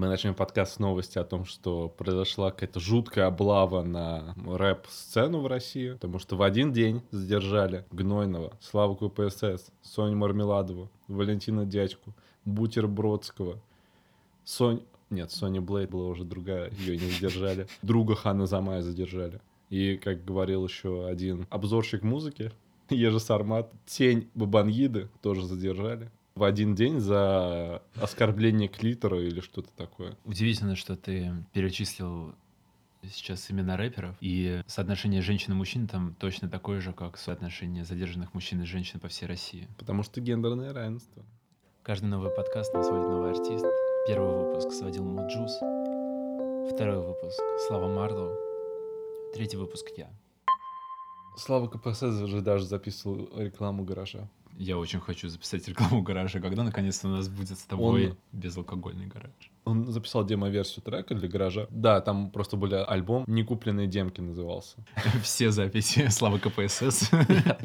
Мы 0.00 0.08
начнем 0.08 0.34
подкаст 0.34 0.76
с 0.76 0.78
новости 0.78 1.18
о 1.18 1.24
том, 1.24 1.44
что 1.44 1.90
произошла 1.90 2.50
какая-то 2.50 2.80
жуткая 2.80 3.26
облава 3.26 3.82
на 3.82 4.34
рэп-сцену 4.46 5.40
в 5.40 5.46
России, 5.46 5.92
потому 5.92 6.18
что 6.18 6.36
в 6.36 6.42
один 6.42 6.72
день 6.72 7.02
задержали 7.10 7.84
Гнойного, 7.90 8.54
Славу 8.62 8.96
КПСС, 8.96 9.70
Соню 9.82 10.16
Мармеладову, 10.16 10.90
Валентина 11.06 11.66
Дядьку, 11.66 12.14
Бутер 12.46 12.88
Бродского, 12.88 13.60
Сонь... 14.42 14.80
Нет, 15.10 15.32
Соня 15.32 15.60
Блейд 15.60 15.90
была 15.90 16.06
уже 16.06 16.24
другая, 16.24 16.70
ее 16.78 16.96
не 16.96 17.10
задержали. 17.10 17.66
Друга 17.82 18.14
Хана 18.14 18.46
Замая 18.46 18.80
задержали. 18.80 19.38
И, 19.68 19.98
как 19.98 20.24
говорил 20.24 20.66
еще 20.66 21.06
один 21.08 21.46
обзорщик 21.50 22.02
музыки, 22.02 22.52
Ежи 22.88 23.20
Сармат, 23.20 23.70
тень 23.84 24.30
Бабангиды 24.34 25.10
тоже 25.20 25.44
задержали 25.44 26.10
в 26.40 26.44
один 26.44 26.74
день 26.74 27.00
за 27.00 27.82
оскорбление 28.00 28.66
клитора 28.66 29.20
или 29.20 29.40
что-то 29.40 29.68
такое. 29.76 30.16
Удивительно, 30.24 30.74
что 30.74 30.96
ты 30.96 31.32
перечислил 31.52 32.34
сейчас 33.02 33.50
именно 33.50 33.76
рэперов, 33.76 34.16
и 34.20 34.62
соотношение 34.66 35.20
женщин 35.20 35.52
и 35.52 35.56
мужчин 35.56 35.86
там 35.86 36.14
точно 36.18 36.48
такое 36.48 36.80
же, 36.80 36.94
как 36.94 37.18
соотношение 37.18 37.84
задержанных 37.84 38.32
мужчин 38.32 38.62
и 38.62 38.64
женщин 38.64 39.00
по 39.00 39.08
всей 39.08 39.26
России. 39.26 39.68
Потому 39.78 40.02
что 40.02 40.22
гендерное 40.22 40.72
равенство. 40.72 41.22
Каждый 41.82 42.06
новый 42.06 42.30
подкаст 42.30 42.72
нас 42.72 42.86
сводит 42.86 43.06
новый 43.06 43.32
артист. 43.32 43.66
Первый 44.06 44.46
выпуск 44.46 44.72
сводил 44.72 45.04
Муджус, 45.04 45.52
второй 46.72 47.06
выпуск 47.06 47.38
Слава 47.68 47.92
Марлоу, 47.92 48.34
третий 49.34 49.58
выпуск 49.58 49.86
я. 49.96 50.10
Слава 51.36 51.68
КПСС 51.68 52.26
же 52.26 52.40
даже 52.40 52.64
записывал 52.64 53.28
рекламу 53.36 53.84
гаража. 53.84 54.30
Я 54.56 54.78
очень 54.78 55.00
хочу 55.00 55.28
записать 55.28 55.66
рекламу 55.68 56.02
гаража. 56.02 56.40
Когда 56.40 56.62
наконец-то 56.62 57.08
у 57.08 57.10
нас 57.10 57.28
будет 57.28 57.58
с 57.58 57.62
тобой 57.62 58.08
Он... 58.08 58.16
безалкогольный 58.32 59.06
гараж? 59.06 59.32
Он 59.64 59.86
записал 59.86 60.24
демо-версию 60.24 60.82
трека 60.82 61.14
для 61.14 61.28
гаража. 61.28 61.66
Да, 61.70 62.00
там 62.00 62.30
просто 62.30 62.56
были 62.56 62.74
альбом 62.74 63.24
«Некупленные 63.26 63.86
демки» 63.86 64.20
назывался. 64.20 64.76
Все 65.22 65.50
записи 65.50 66.08
Славы 66.10 66.38
КПСС. 66.38 67.10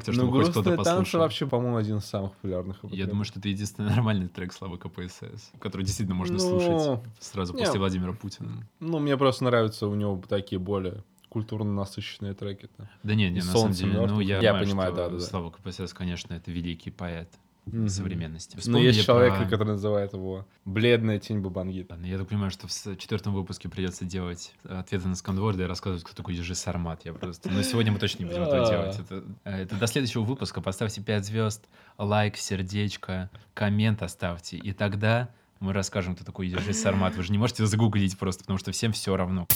Ну, 0.07 0.31
«Грустные 0.31 0.77
танцы» 0.77 1.17
вообще, 1.17 1.47
по-моему, 1.47 1.77
один 1.77 1.97
из 1.97 2.05
самых 2.05 2.33
популярных. 2.33 2.77
Я 2.83 3.05
думаю, 3.07 3.25
что 3.25 3.39
это 3.39 3.49
единственный 3.49 3.89
нормальный 3.89 4.27
трек 4.27 4.53
Славы 4.53 4.77
КПСС, 4.77 5.51
который 5.59 5.83
действительно 5.83 6.15
можно 6.15 6.39
слушать 6.39 7.01
сразу 7.19 7.53
после 7.53 7.79
Владимира 7.79 8.13
Путина. 8.13 8.67
Ну, 8.79 8.99
мне 8.99 9.17
просто 9.17 9.43
нравятся 9.43 9.87
у 9.87 9.95
него 9.95 10.21
такие 10.27 10.59
более 10.59 11.03
культурно 11.35 11.73
насыщенные 11.73 12.33
треки. 12.33 12.69
-то. 12.77 12.87
Да 13.03 13.13
не, 13.13 13.29
не, 13.29 13.41
на 13.41 13.51
самом 13.51 13.73
деле, 13.73 14.07
ну 14.07 14.21
я, 14.21 14.39
я 14.39 14.53
понимаю, 14.53 14.93
да, 14.93 15.09
да, 15.09 15.17
да. 15.17 15.19
Слава 15.19 15.49
КПСС, 15.49 15.93
конечно, 15.93 16.33
это 16.33 16.49
великий 16.49 16.91
поэт 16.91 17.27
mm-hmm. 17.65 17.89
современности. 17.89 18.57
Но 18.69 18.77
есть 18.77 19.03
человек, 19.05 19.49
который 19.49 19.73
называет 19.73 20.13
его 20.13 20.47
«бледная 20.63 21.19
тень 21.19 21.41
Бабангит». 21.41 21.91
Я 22.03 22.17
так 22.17 22.29
понимаю, 22.29 22.51
что 22.51 22.67
в 22.67 22.97
четвертом 22.97 23.33
выпуске 23.33 23.67
придется 23.67 24.05
делать 24.05 24.53
ответы 24.63 25.09
на 25.09 25.15
сканворды 25.15 25.63
и 25.63 25.65
рассказывать, 25.65 26.05
кто 26.05 26.15
такой 26.15 26.35
Ежи 26.35 26.55
Сармат. 26.55 27.03
Я 27.03 27.11
просто... 27.11 27.49
Но 27.49 27.61
сегодня 27.63 27.91
мы 27.91 27.99
точно 27.99 28.23
не 28.23 28.29
будем 28.29 28.43
этого 28.43 28.65
делать. 28.69 28.97
Это, 28.97 29.23
э, 29.43 29.63
это 29.63 29.75
до 29.75 29.87
следующего 29.87 30.21
выпуска. 30.21 30.61
Поставьте 30.61 31.01
5 31.01 31.25
звезд, 31.25 31.65
лайк, 31.97 32.37
сердечко, 32.37 33.29
коммент 33.53 34.01
оставьте. 34.01 34.55
И 34.55 34.71
тогда 34.71 35.27
мы 35.59 35.73
расскажем, 35.73 36.15
кто 36.15 36.23
такой 36.23 36.47
Ежи 36.47 36.71
Сармат. 36.71 37.17
Вы 37.17 37.23
же 37.23 37.33
не 37.33 37.37
можете 37.37 37.65
загуглить 37.65 38.17
просто, 38.17 38.43
потому 38.43 38.57
что 38.57 38.71
всем 38.71 38.93
все 38.93 39.17
равно. 39.17 39.49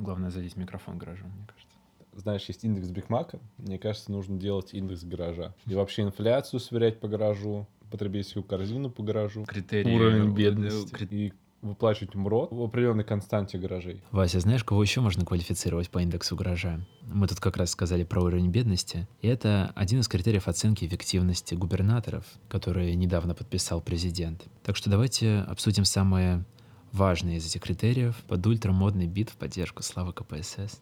Главное 0.00 0.30
задеть 0.30 0.56
микрофон 0.56 0.96
гаража, 0.96 1.24
мне 1.24 1.46
кажется. 1.46 1.76
Знаешь, 2.14 2.44
есть 2.46 2.64
индекс 2.64 2.88
Бигмака. 2.88 3.38
Мне 3.58 3.78
кажется, 3.78 4.10
нужно 4.10 4.38
делать 4.38 4.74
индекс 4.74 5.04
гаража. 5.04 5.54
И 5.66 5.74
вообще 5.74 6.02
инфляцию 6.02 6.58
сверять 6.58 6.98
по 6.98 7.06
гаражу, 7.06 7.68
потребительскую 7.90 8.42
корзину 8.42 8.90
по 8.90 9.02
гаражу, 9.02 9.44
критерии, 9.44 9.94
уровень 9.94 10.34
бедности 10.34 10.90
кри... 10.90 11.06
и 11.10 11.32
выплачивать 11.62 12.14
МРОТ 12.14 12.50
в 12.52 12.62
определенной 12.62 13.04
константе 13.04 13.58
гаражей. 13.58 14.02
Вася, 14.10 14.40
знаешь, 14.40 14.64
кого 14.64 14.82
еще 14.82 15.02
можно 15.02 15.26
квалифицировать 15.26 15.90
по 15.90 15.98
индексу 15.98 16.34
гаража? 16.34 16.80
Мы 17.02 17.28
тут 17.28 17.38
как 17.38 17.58
раз 17.58 17.70
сказали 17.70 18.02
про 18.02 18.22
уровень 18.22 18.50
бедности. 18.50 19.06
И 19.20 19.28
это 19.28 19.70
один 19.74 20.00
из 20.00 20.08
критериев 20.08 20.48
оценки 20.48 20.86
эффективности 20.86 21.54
губернаторов, 21.54 22.24
которые 22.48 22.94
недавно 22.94 23.34
подписал 23.34 23.82
президент. 23.82 24.46
Так 24.62 24.76
что 24.76 24.88
давайте 24.88 25.40
обсудим 25.40 25.84
самые 25.84 26.44
важный 26.92 27.36
из 27.36 27.46
этих 27.46 27.62
критериев 27.62 28.16
под 28.28 28.46
ультрамодный 28.46 29.06
бит 29.06 29.30
в 29.30 29.36
поддержку 29.36 29.82
славы 29.82 30.12
КПСС. 30.12 30.80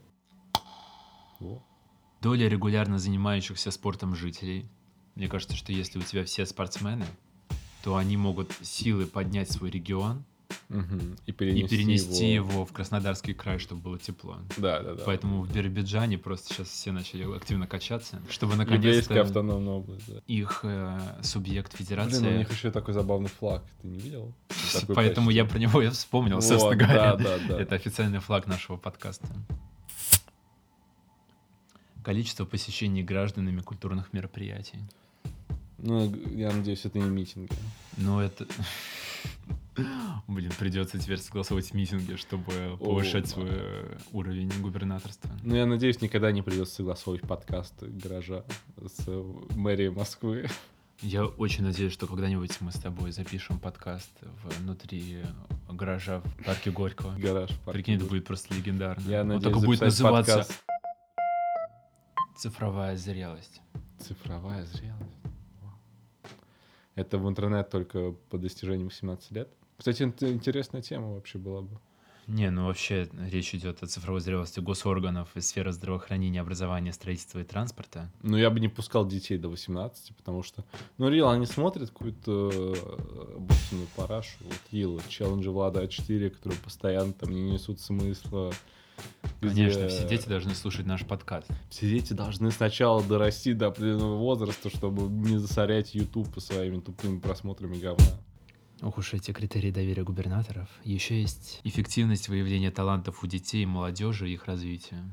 Доля 2.20 2.48
регулярно 2.48 2.98
занимающихся 2.98 3.70
спортом 3.70 4.14
жителей. 4.16 4.68
Мне 5.14 5.28
кажется, 5.28 5.56
что 5.56 5.72
если 5.72 5.98
у 5.98 6.02
тебя 6.02 6.24
все 6.24 6.46
спортсмены, 6.46 7.06
то 7.82 7.96
они 7.96 8.16
могут 8.16 8.52
силы 8.62 9.06
поднять 9.06 9.50
свой 9.50 9.70
регион 9.70 10.24
Угу. 10.70 11.00
И 11.26 11.32
перенести, 11.32 11.74
и 11.74 11.78
перенести 11.78 12.32
его... 12.32 12.50
его 12.50 12.64
в 12.66 12.72
Краснодарский 12.72 13.34
край, 13.34 13.58
чтобы 13.58 13.82
было 13.82 13.98
тепло. 13.98 14.38
Да, 14.56 14.82
да, 14.82 14.94
да. 14.94 15.02
Поэтому 15.04 15.42
в 15.42 15.52
Биробиджане 15.52 16.18
просто 16.18 16.52
сейчас 16.52 16.68
все 16.68 16.92
начали 16.92 17.24
активно 17.34 17.66
качаться, 17.66 18.20
чтобы 18.30 18.56
наконец-то... 18.56 19.20
автономная 19.20 19.74
область, 19.74 20.06
да. 20.06 20.20
Их 20.26 20.60
э, 20.62 20.98
субъект 21.22 21.74
федерации... 21.76 22.20
Блин, 22.20 22.34
у 22.34 22.38
них 22.38 22.50
еще 22.50 22.70
такой 22.70 22.94
забавный 22.94 23.28
флаг, 23.28 23.64
ты 23.80 23.88
не 23.88 23.98
видел? 23.98 24.32
Поэтому 24.94 25.30
я 25.30 25.44
про 25.44 25.58
него 25.58 25.80
я 25.82 25.90
вспомнил, 25.90 26.36
вот, 26.36 26.44
собственно 26.44 26.76
говоря. 26.76 27.16
Да, 27.16 27.38
да, 27.38 27.38
да. 27.48 27.60
Это 27.60 27.74
официальный 27.74 28.20
флаг 28.20 28.46
нашего 28.46 28.76
подкаста. 28.76 29.26
Количество 32.04 32.44
посещений 32.44 33.02
гражданами 33.02 33.60
культурных 33.60 34.12
мероприятий. 34.12 34.78
Ну, 35.78 36.14
я 36.34 36.50
надеюсь, 36.52 36.84
это 36.84 36.98
не 36.98 37.08
митинги. 37.08 37.52
Ну, 37.96 38.20
это... 38.20 38.46
Блин, 40.26 40.52
придется 40.58 40.98
теперь 40.98 41.18
согласовывать 41.18 41.72
митинги, 41.74 42.16
чтобы 42.16 42.76
повышать 42.78 43.26
О, 43.26 43.28
свой 43.28 43.50
уровень 44.12 44.50
губернаторства. 44.60 45.30
Ну, 45.42 45.56
я 45.56 45.66
надеюсь, 45.66 46.00
никогда 46.00 46.32
не 46.32 46.42
придется 46.42 46.76
согласовывать 46.76 47.22
подкасты 47.22 47.86
гаража 47.86 48.44
с 48.76 49.06
мэрией 49.54 49.90
Москвы. 49.90 50.48
Я 51.00 51.26
очень 51.26 51.64
надеюсь, 51.64 51.92
что 51.92 52.06
когда-нибудь 52.08 52.60
мы 52.60 52.72
с 52.72 52.80
тобой 52.80 53.12
запишем 53.12 53.60
подкаст 53.60 54.10
внутри 54.58 55.24
гаража 55.70 56.20
в 56.20 56.44
парке 56.44 56.70
Горького. 56.72 57.16
Гараж. 57.16 57.50
Прикинь, 57.64 57.96
это 57.96 58.04
будет 58.04 58.26
просто 58.26 58.52
легендарно. 58.54 59.08
Я 59.08 59.22
надеюсь, 59.22 59.44
только 59.44 59.64
будет 59.64 59.80
называться 59.80 60.36
подкаст. 60.38 60.64
«Цифровая 62.36 62.96
зрелость». 62.96 63.60
Цифровая 63.98 64.64
зрелость. 64.66 65.18
Это 66.94 67.18
в 67.18 67.28
интернет 67.28 67.70
только 67.70 68.12
по 68.28 68.38
достижению 68.38 68.86
18 68.86 69.30
лет? 69.30 69.48
Кстати, 69.78 70.02
интересная 70.02 70.82
тема 70.82 71.14
вообще 71.14 71.38
была 71.38 71.62
бы. 71.62 71.78
Не, 72.26 72.50
ну 72.50 72.66
вообще 72.66 73.08
речь 73.30 73.54
идет 73.54 73.82
о 73.82 73.86
цифровой 73.86 74.20
зрелости 74.20 74.60
госорганов 74.60 75.34
и 75.34 75.40
сферы 75.40 75.72
здравоохранения, 75.72 76.42
образования, 76.42 76.92
строительства 76.92 77.38
и 77.38 77.44
транспорта. 77.44 78.12
Ну, 78.22 78.36
я 78.36 78.50
бы 78.50 78.60
не 78.60 78.68
пускал 78.68 79.06
детей 79.06 79.38
до 79.38 79.48
18, 79.48 80.14
потому 80.14 80.42
что, 80.42 80.62
ну, 80.98 81.08
Рил, 81.08 81.30
они 81.30 81.46
смотрят 81.46 81.88
какую-то 81.88 82.50
э, 82.52 83.38
бусиную 83.38 83.88
парашу. 83.96 84.36
Вот 84.40 84.58
Рил, 84.72 85.00
челленджи 85.08 85.50
Влада 85.50 85.82
А4, 85.84 86.28
которые 86.28 86.60
постоянно 86.60 87.14
там 87.14 87.30
не 87.30 87.52
несут 87.52 87.80
смысла. 87.80 88.52
Конечно, 89.40 89.78
где... 89.78 89.88
все 89.88 90.06
дети 90.06 90.28
должны 90.28 90.54
слушать 90.54 90.84
наш 90.84 91.06
подкаст. 91.06 91.48
Все 91.70 91.88
дети 91.88 92.12
должны 92.12 92.50
сначала 92.50 93.02
дорасти 93.02 93.54
до 93.54 93.68
определенного 93.68 94.16
возраста, 94.18 94.68
чтобы 94.68 95.02
не 95.04 95.38
засорять 95.38 95.94
YouTube 95.94 96.30
по 96.34 96.40
своими 96.40 96.80
тупыми 96.80 97.20
просмотрами 97.20 97.78
говна. 97.78 98.18
Ох 98.80 98.98
уж 98.98 99.14
эти 99.14 99.32
критерии 99.32 99.70
доверия 99.70 100.04
губернаторов. 100.04 100.68
Еще 100.84 101.20
есть 101.20 101.60
эффективность 101.64 102.28
выявления 102.28 102.70
талантов 102.70 103.24
у 103.24 103.26
детей 103.26 103.64
и 103.64 103.66
молодежи 103.66 104.28
и 104.28 104.34
их 104.34 104.46
развития. 104.46 105.04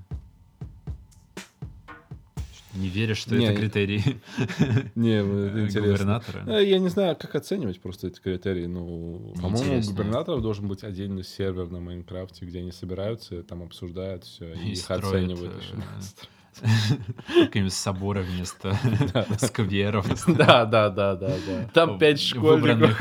Не 2.76 2.90
веришь, 2.90 3.20
что 3.20 3.36
не, 3.36 3.46
это 3.46 3.58
критерии 3.58 4.03
не, 4.96 5.24
губернатора? 5.24 6.44
Э, 6.46 6.64
я 6.64 6.78
не 6.78 6.90
знаю, 6.90 7.16
как 7.16 7.34
оценивать 7.36 7.80
просто 7.80 8.08
эти 8.08 8.20
критерии. 8.20 8.66
Ну, 8.66 9.34
по-моему, 9.42 9.80
у 9.80 9.82
губернаторов 9.82 10.41
должен 10.41 10.68
быть 10.68 10.84
отдельный 10.84 11.23
сервер 11.23 11.70
на 11.70 11.79
Майнкрафте, 11.79 12.46
где 12.46 12.59
они 12.59 12.72
собираются, 12.72 13.44
там 13.44 13.64
обсуждают 13.64 14.26
все 14.26 14.53
и, 14.66 14.73
их 14.73 14.91
оценивают. 14.91 15.64
Э, 15.73 16.02
Какими 17.28 17.69
собора 17.69 18.22
вместо 18.22 18.78
скверов. 19.37 20.05
Да, 20.35 20.66
да, 20.66 20.90
да, 20.90 21.16
да, 21.16 21.28
да. 21.47 21.69
Там 21.73 21.97
пять 21.97 22.22
школьников 22.22 22.99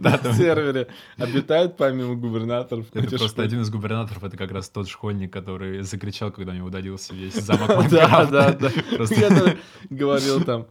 на 0.00 0.34
сервере 0.34 0.88
обитают 1.16 1.76
помимо 1.76 2.14
губернаторов. 2.14 2.86
Это 2.92 3.16
просто 3.18 3.42
один 3.42 3.62
из 3.62 3.70
губернаторов, 3.70 4.24
это 4.24 4.36
как 4.36 4.50
раз 4.52 4.68
тот 4.68 4.88
школьник, 4.88 5.32
который 5.32 5.82
закричал, 5.82 6.30
когда 6.30 6.52
у 6.52 6.54
него 6.54 6.68
удалился 6.68 7.14
весь 7.14 7.34
замок 7.34 7.88
Да, 7.90 8.26
да, 8.26 8.52
да. 8.52 8.70
Я 9.10 9.56
говорил 9.90 10.42
там, 10.44 10.66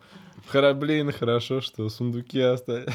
Хра- 0.47 0.74
Блин, 0.74 1.12
хорошо, 1.12 1.62
что 1.62 1.88
сундуки 1.89 2.39
остались. 2.39 2.94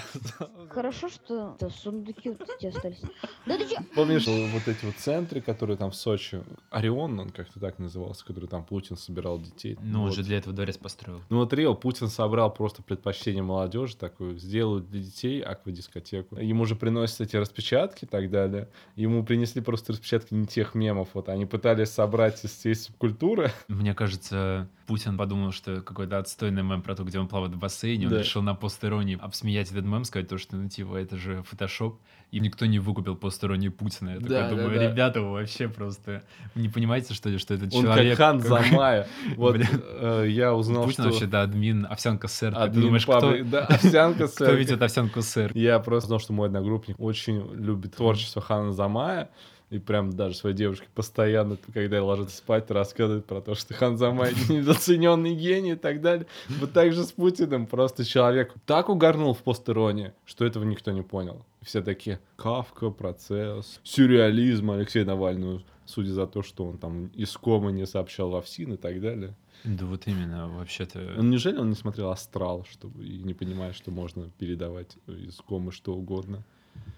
Хорошо, 0.70 1.08
что 1.08 1.56
да, 1.60 1.70
сундуки 1.70 2.30
вот 2.30 2.48
эти 2.58 2.66
остались. 2.66 3.00
Да 3.46 3.56
ты 3.58 3.68
чё? 3.68 3.76
Помнишь 3.94 4.26
вот 4.26 4.66
эти 4.68 4.84
вот 4.84 4.94
центры, 4.96 5.40
которые 5.40 5.76
там 5.76 5.90
в 5.90 5.94
Сочи? 5.96 6.42
Орион, 6.70 7.18
он 7.20 7.30
как-то 7.30 7.60
так 7.60 7.78
назывался, 7.78 8.24
который 8.24 8.48
там 8.48 8.64
Путин 8.64 8.96
собирал 8.96 9.38
детей. 9.40 9.78
Ну, 9.82 10.00
он 10.02 10.06
Вот. 10.08 10.14
же 10.16 10.22
для 10.22 10.38
этого 10.38 10.54
дворец 10.54 10.76
построил. 10.78 11.20
Ну 11.28 11.38
вот 11.38 11.52
Рио, 11.52 11.74
Путин 11.74 12.08
собрал 12.08 12.52
просто 12.52 12.82
предпочтение 12.82 13.42
молодежи 13.42 13.96
такую, 13.96 14.36
сделают 14.38 14.88
для 14.90 15.00
детей 15.00 15.40
аквадискотеку. 15.40 16.36
Ему 16.36 16.64
же 16.66 16.74
приносят 16.76 17.20
эти 17.20 17.36
распечатки 17.36 18.04
и 18.04 18.08
так 18.08 18.30
далее. 18.30 18.68
Ему 18.96 19.24
принесли 19.24 19.60
просто 19.60 19.92
распечатки 19.92 20.34
не 20.34 20.46
тех 20.46 20.74
мемов. 20.74 21.10
Вот 21.14 21.28
они 21.28 21.46
пытались 21.46 21.90
собрать 21.90 22.44
из 22.44 22.50
всей 22.50 22.74
субкультуры. 22.74 23.50
Мне 23.68 23.94
кажется, 23.94 24.68
Путин 24.86 25.16
подумал, 25.16 25.52
что 25.52 25.80
какой-то 25.80 26.18
отстойный 26.18 26.62
мем 26.62 26.82
про 26.82 26.94
то, 26.94 27.04
где 27.04 27.18
он 27.18 27.28
плавает 27.28 27.54
в 27.54 27.58
бассейне, 27.58 28.06
он 28.06 28.12
Да. 28.12 28.18
решил 28.20 28.42
на 28.42 28.54
постеронии 28.54 29.18
обсмеять 29.20 29.70
этот 29.70 29.84
мем, 29.84 30.04
сказать 30.04 30.28
то, 30.28 30.38
что, 30.38 30.56
ну, 30.56 30.68
типа, 30.68 30.96
это 30.96 31.16
же 31.16 31.42
фотошоп, 31.42 32.00
и 32.34 32.40
никто 32.40 32.66
не 32.66 32.80
выкупил 32.80 33.14
постеронии 33.14 33.68
Путина. 33.68 34.10
Я 34.10 34.18
Да, 34.18 34.20
такой 34.42 34.56
да, 34.56 34.62
думаю, 34.64 34.78
да. 34.80 34.90
ребята, 34.90 35.20
вы 35.22 35.32
вообще 35.34 35.68
просто 35.68 36.22
не 36.56 36.68
понимаете, 36.68 37.14
что 37.14 37.28
ли, 37.28 37.38
что 37.38 37.54
этот 37.54 37.72
Он 37.72 37.82
человек... 37.82 38.18
как 38.18 38.26
хан 38.26 38.40
Замая. 38.40 39.06
Вот 39.36 39.56
э, 39.56 40.26
я 40.30 40.52
узнал, 40.52 40.82
Путин 40.84 41.04
что... 41.04 41.10
вообще, 41.10 41.26
да, 41.26 41.42
админ 41.42 41.86
овсянка 41.88 42.26
сэр. 42.26 42.52
Ты 42.52 42.58
админ 42.58 42.82
думаешь, 42.86 43.06
паблик- 43.06 43.40
кто, 43.42 43.50
Да, 43.50 43.66
овсянка 43.66 44.26
кто 44.34 44.46
сэр. 44.46 44.56
видит 44.56 44.82
овсянку 44.82 45.22
сэр? 45.22 45.52
Я 45.56 45.78
просто 45.78 46.08
знал, 46.08 46.18
что 46.18 46.32
мой 46.32 46.48
одногруппник 46.48 46.98
очень 46.98 47.48
любит 47.54 47.94
творчество 47.94 48.42
Хана 48.42 48.72
Замая. 48.72 49.30
И 49.70 49.78
прям 49.78 50.10
даже 50.10 50.36
своей 50.36 50.54
девушке 50.54 50.86
постоянно, 50.94 51.56
когда 51.72 52.02
ложится 52.04 52.36
спать, 52.36 52.70
рассказывает 52.70 53.26
про 53.26 53.40
то, 53.40 53.54
что 53.54 53.74
Хан 53.74 53.96
Замай 53.96 54.32
недооцененный 54.48 55.34
гений 55.34 55.72
и 55.72 55.76
так 55.76 56.00
далее. 56.00 56.26
Вот 56.60 56.72
так 56.72 56.92
же 56.92 57.02
с 57.02 57.12
Путиным. 57.12 57.66
Просто 57.66 58.04
человек 58.04 58.52
так 58.66 58.88
угорнул 58.88 59.34
в 59.34 59.38
постероне, 59.42 60.12
что 60.26 60.44
этого 60.44 60.64
никто 60.64 60.90
не 60.92 61.02
понял. 61.02 61.44
Все 61.64 61.82
такие, 61.82 62.20
Кавка, 62.36 62.90
процесс, 62.90 63.80
сюрреализм 63.82 64.70
Алексея 64.70 65.04
Навального, 65.04 65.62
судя 65.86 66.12
за 66.12 66.26
то, 66.26 66.42
что 66.42 66.66
он 66.66 66.78
там 66.78 67.06
из 67.08 67.36
комы 67.36 67.72
не 67.72 67.86
сообщал 67.86 68.30
во 68.30 68.42
ФСИН 68.42 68.74
и 68.74 68.76
так 68.76 69.00
далее. 69.00 69.34
Да 69.64 69.86
вот 69.86 70.06
именно, 70.06 70.48
вообще-то... 70.48 70.98
Ну, 71.16 71.22
неужели 71.22 71.56
он 71.56 71.70
не 71.70 71.74
смотрел 71.74 72.10
«Астрал», 72.10 72.66
чтобы 72.70 73.04
и 73.04 73.22
не 73.22 73.32
понимает, 73.32 73.74
что 73.74 73.90
можно 73.90 74.30
передавать 74.38 74.98
из 75.06 75.36
комы 75.36 75.72
что 75.72 75.94
угодно? 75.94 76.44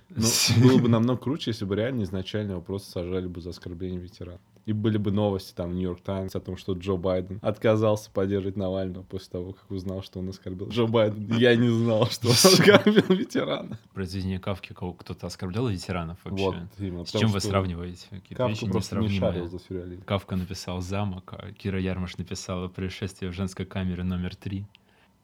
Ну, 0.09 0.27
было 0.63 0.79
бы 0.79 0.89
намного 0.89 1.21
круче, 1.21 1.51
если 1.53 1.65
бы 1.65 1.77
реально 1.77 2.03
изначально 2.03 2.53
его 2.53 2.61
просто 2.61 2.91
сажали 2.91 3.27
бы 3.27 3.41
за 3.41 3.51
оскорбление 3.51 4.01
ветерана. 4.01 4.41
И 4.67 4.73
были 4.73 4.99
бы 4.99 5.13
новости 5.13 5.55
там 5.55 5.71
в 5.71 5.75
Нью-Йорк 5.75 6.01
Таймс 6.01 6.35
о 6.35 6.41
том, 6.41 6.57
что 6.57 6.73
Джо 6.73 6.97
Байден 6.97 7.39
отказался 7.41 8.11
поддерживать 8.11 8.57
Навального 8.57 9.05
после 9.05 9.31
того, 9.31 9.53
как 9.53 9.71
узнал, 9.71 10.03
что 10.03 10.19
он 10.19 10.29
оскорбил 10.29 10.69
Джо 10.69 10.87
Байден. 10.87 11.33
Я 11.39 11.55
не 11.55 11.69
знал, 11.69 12.07
что 12.07 12.27
он 12.27 12.33
оскорбил 12.33 13.17
ветерана. 13.17 13.79
Произведение 13.95 14.41
Кавки 14.41 14.73
кого 14.73 14.93
кто-то 14.93 15.29
оскорблял 15.29 15.69
ветеранов 15.69 16.19
вообще? 16.25 16.45
Вот, 16.45 16.57
именно. 16.79 17.07
С 17.07 17.13
чем 17.13 17.31
вы 17.31 17.41
сравниваете? 17.41 18.09
Кавка 18.35 18.67
просто 18.67 18.97
не 18.99 19.07
несравнимые. 19.07 19.21
шарил 19.21 19.49
за 19.49 19.59
сюрреализм. 19.61 20.03
Кавка 20.03 20.35
написал 20.35 20.81
«Замок», 20.81 21.35
а 21.39 21.53
Кира 21.53 21.81
Ярмаш 21.81 22.19
написала 22.19 22.67
«Происшествие 22.67 23.31
в 23.31 23.35
женской 23.35 23.67
камере 23.67 24.03
номер 24.03 24.35
три». 24.35 24.67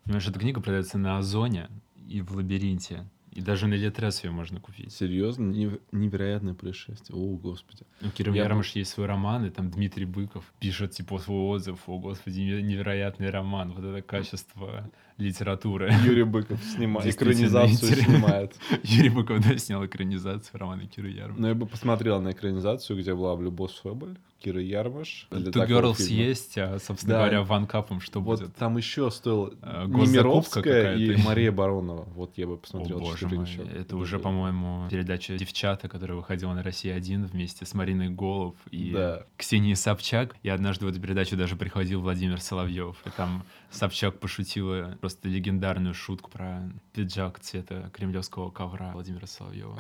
Понимаешь, 0.05 0.29
эта 0.29 0.39
книга 0.39 0.61
продается 0.61 0.99
на 0.99 1.19
Озоне 1.19 1.69
и 2.09 2.21
в 2.21 2.37
Лабиринте. 2.37 3.09
И 3.33 3.41
даже 3.41 3.67
на 3.67 3.75
Литрес 3.75 4.23
ее 4.25 4.31
можно 4.31 4.61
купить. 4.61 4.93
Серьезно? 4.93 5.45
Нев- 5.51 5.81
Невероятное 5.91 6.53
происшествие. 6.55 7.19
О, 7.19 7.37
господи. 7.37 7.85
У 8.03 8.11
Киры 8.11 8.31
Я 8.35 8.43
Ярмаш 8.45 8.73
есть 8.77 8.91
свой 8.91 9.07
роман, 9.07 9.47
и 9.47 9.51
там 9.51 9.71
Дмитрий 9.71 10.05
Быков 10.05 10.45
пишет, 10.61 10.91
типа, 10.91 11.19
свой 11.19 11.41
отзыв. 11.57 11.79
О, 11.87 11.99
господи, 11.99 12.41
неве- 12.41 12.61
невероятный 12.61 13.31
роман. 13.31 13.73
Вот 13.73 13.85
это 13.85 14.03
качество 14.03 14.91
литературы. 15.17 15.91
Юрий 16.05 16.25
Быков 16.25 16.63
снимает, 16.63 17.07
экранизацию 17.15 17.97
снимает. 17.97 18.55
Юрий 18.83 19.09
Быков, 19.11 19.41
да, 19.41 19.57
снял 19.57 19.85
экранизацию 19.87 20.59
романа 20.61 20.87
Киры 20.87 21.09
Ярмаш. 21.11 21.39
Ну, 21.39 21.49
я 21.49 21.55
бы 21.55 21.67
посмотрел 21.67 22.21
на 22.21 22.33
экранизацию, 22.33 22.99
где 23.01 23.15
была 23.15 23.35
бы 23.37 23.45
Любовь 23.45 23.73
Соболь, 23.73 24.17
Кира 24.43 24.61
Ярмаш. 24.61 25.29
Two 25.31 25.53
Girls 25.69 25.95
фильма. 25.97 26.23
есть, 26.25 26.59
а, 26.59 26.79
собственно 26.79 27.15
Да. 27.15 27.19
говоря, 27.21 27.43
ванкапом 27.43 28.01
что 28.01 28.21
Вот 28.21 28.41
будет? 28.41 28.57
там 28.57 28.77
еще 28.77 29.11
стоило 29.11 29.53
Э, 29.63 29.87
госзакупка 29.87 30.61
Немировская 30.61 30.97
и. 30.97 31.17
Мария 31.23 31.53
Баронова. 31.53 32.05
Вот 32.15 32.37
я 32.37 32.47
бы 32.47 32.55
О 32.55 32.57
посмотрел. 32.57 32.99
боже 33.01 33.19
четыре 33.21 33.37
мой, 33.39 33.47
еще. 33.49 33.63
это 33.63 33.97
уже, 33.97 34.19
по-моему, 34.19 34.89
передача 34.91 35.37
«Девчата», 35.39 35.89
которая 35.89 36.17
выходила 36.17 36.53
на 36.55 36.63
России 36.63 36.91
один 36.91 37.25
вместе 37.25 37.65
с 37.67 37.75
Мариной 37.75 38.09
Голов 38.11 38.57
и 38.71 38.91
Да. 38.93 39.27
Ксенией 39.37 39.77
Собчак. 39.77 40.35
И 40.43 40.49
однажды 40.49 40.87
в 40.87 40.89
эту 40.89 41.01
передачу 41.01 41.37
даже 41.37 41.55
приходил 41.57 42.01
Владимир 42.01 42.41
Соловьев. 42.41 42.97
И 43.07 43.11
там 43.11 43.45
Собчак 43.71 44.19
пошутила 44.19 44.97
просто 45.01 45.29
легендарную 45.29 45.95
шутку 45.95 46.31
про 46.31 46.63
пиджак 46.93 47.39
цвета 47.41 47.91
кремлевского 47.95 48.51
ковра 48.51 48.91
Владимира 48.93 49.27
Соловьева. 49.27 49.79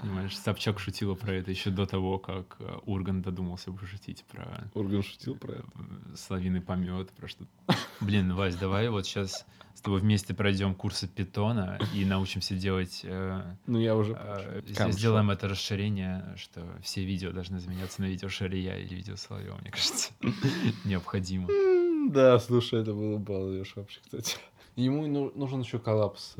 Понимаешь, 0.00 0.36
Собчак 0.38 0.78
шутила 0.78 1.14
про 1.14 1.34
это 1.34 1.50
еще 1.50 1.70
до 1.70 1.84
того, 1.86 2.18
как 2.18 2.56
э, 2.60 2.78
Урган 2.86 3.20
додумался 3.22 3.70
пошутить 3.72 4.24
про 4.24 4.64
Урган 4.74 5.02
шутил 5.02 5.36
про 5.36 5.52
это. 5.52 5.64
э, 5.74 6.16
славиный 6.16 6.60
помет, 6.62 7.10
про 7.10 7.28
что 7.28 7.44
Блин, 8.00 8.34
Вась, 8.34 8.56
давай 8.56 8.88
вот 8.88 9.04
сейчас 9.06 9.44
с 9.74 9.80
тобой 9.82 10.00
вместе 10.00 10.32
пройдем 10.34 10.74
курсы 10.74 11.06
питона 11.06 11.78
и 11.94 12.04
научимся 12.04 12.54
делать... 12.54 13.00
э, 13.04 13.42
Ну, 13.66 13.78
я 13.78 13.94
уже... 13.94 14.16
сделаем 14.88 15.30
это 15.30 15.48
расширение, 15.48 16.34
что 16.36 16.66
все 16.82 17.04
видео 17.04 17.30
должны 17.32 17.60
заменяться 17.60 18.00
на 18.00 18.06
видео 18.06 18.28
Шария 18.30 18.76
или 18.78 18.94
видео 18.94 19.16
Соловьева, 19.16 19.58
мне 19.60 19.70
кажется. 19.70 20.12
Необходимо. 20.84 21.46
Да, 22.10 22.38
слушай, 22.38 22.80
это 22.80 22.94
было 22.94 23.18
балдеж 23.18 23.74
вообще, 23.76 24.00
кстати. 24.02 24.36
Ему 24.76 25.06
ну- 25.06 25.32
нужен 25.34 25.60
еще 25.60 25.78
коллапс 25.78 26.36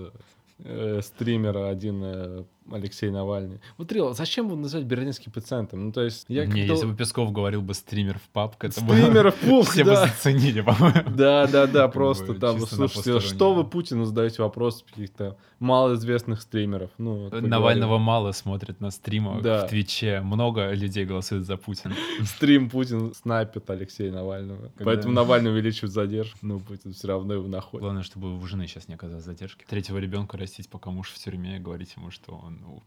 стримера 1.02 1.68
один 1.68 2.46
Алексей 2.70 3.10
Навальный. 3.10 3.60
Вот 3.78 3.90
реально, 3.92 4.14
зачем 4.14 4.46
его 4.46 4.56
называть 4.56 4.86
берлинским 4.86 5.32
пациентом? 5.32 5.86
Ну, 5.86 5.92
то 5.92 6.02
есть, 6.02 6.26
я 6.28 6.46
Не, 6.46 6.66
если 6.66 6.86
бы 6.86 6.94
Песков 6.94 7.32
говорил 7.32 7.62
бы 7.62 7.74
стример 7.74 8.18
в 8.18 8.28
папк, 8.30 8.64
это 8.64 8.80
бы... 8.82 8.96
Стримеров, 8.96 9.34
пух, 9.40 9.68
Все 9.70 9.84
бы 9.84 9.90
да. 9.90 10.06
заценили, 10.06 10.60
по-моему. 10.60 11.10
Да, 11.16 11.46
да, 11.46 11.66
да, 11.66 11.88
просто 11.88 12.32
бы 12.32 12.38
там, 12.38 12.60
слушайте, 12.60 13.20
что 13.20 13.54
вы 13.54 13.64
Путину 13.64 14.04
задаете 14.04 14.42
вопрос 14.42 14.84
каких-то 14.88 15.36
малоизвестных 15.58 16.40
стримеров? 16.42 16.90
Ну, 16.98 17.28
Навального 17.30 17.98
мало 17.98 18.32
смотрят 18.32 18.80
на 18.80 18.90
стримах 18.90 19.42
в 19.42 19.68
Твиче. 19.68 20.20
Много 20.20 20.72
людей 20.72 21.04
голосуют 21.04 21.46
за 21.46 21.56
Путина. 21.56 21.94
Стрим 22.24 22.70
Путин 22.70 23.14
снайпит 23.14 23.68
Алексея 23.70 24.12
Навального. 24.12 24.70
Поэтому 24.78 25.12
Навальный 25.14 25.50
увеличивает 25.50 25.92
задержку, 25.92 26.38
но 26.42 26.58
Путин 26.58 26.92
все 26.92 27.08
равно 27.08 27.34
его 27.34 27.48
находит. 27.48 27.82
Главное, 27.82 28.02
чтобы 28.02 28.36
у 28.38 28.46
жены 28.46 28.66
сейчас 28.66 28.88
не 28.88 28.94
оказалось 28.94 29.24
задержки. 29.24 29.64
Третьего 29.68 29.98
ребенка 29.98 30.36
растить, 30.36 30.68
пока 30.68 30.90
муж 30.90 31.10
в 31.10 31.18
тюрьме, 31.18 31.58
говорить 31.58 31.94
ему, 31.96 32.10
что 32.10 32.40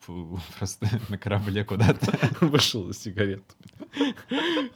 он 0.08 0.40
просто 0.58 0.88
на 1.10 1.18
корабле 1.18 1.64
куда-то. 1.64 2.18
Вышел 2.46 2.86
за 2.86 2.94
сигарету. 2.94 3.44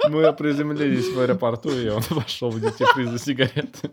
Мы 0.10 0.32
приземлились 0.34 1.14
в 1.14 1.20
аэропорту, 1.20 1.70
и 1.70 1.90
он 1.90 2.04
пошел 2.10 2.50
в 2.50 2.60
дьюти-фри 2.60 3.06
за 3.06 3.20
сигареты. 3.20 3.92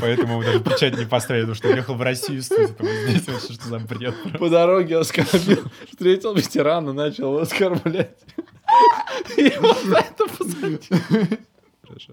Поэтому 0.00 0.42
даже 0.42 0.60
печать 0.60 0.98
не 0.98 1.06
поставили, 1.06 1.42
потому 1.42 1.54
что 1.54 1.68
уехал 1.68 1.94
в 1.94 2.02
Россию 2.02 2.42
студию. 2.42 2.76
Здесь 3.08 3.26
вообще 3.28 3.52
что 3.54 3.68
за 3.68 3.78
бред? 3.78 4.14
По 4.38 4.48
дороге 4.48 4.98
оскорбил, 4.98 5.64
встретил 5.90 6.34
ветерана, 6.34 6.92
начал 6.92 7.30
его 7.30 7.40
оскорблять. 7.40 8.18
Его 9.36 9.74
за 9.84 9.98
это 9.98 10.26
посадили. 10.26 10.80
Хорошо. 11.82 12.12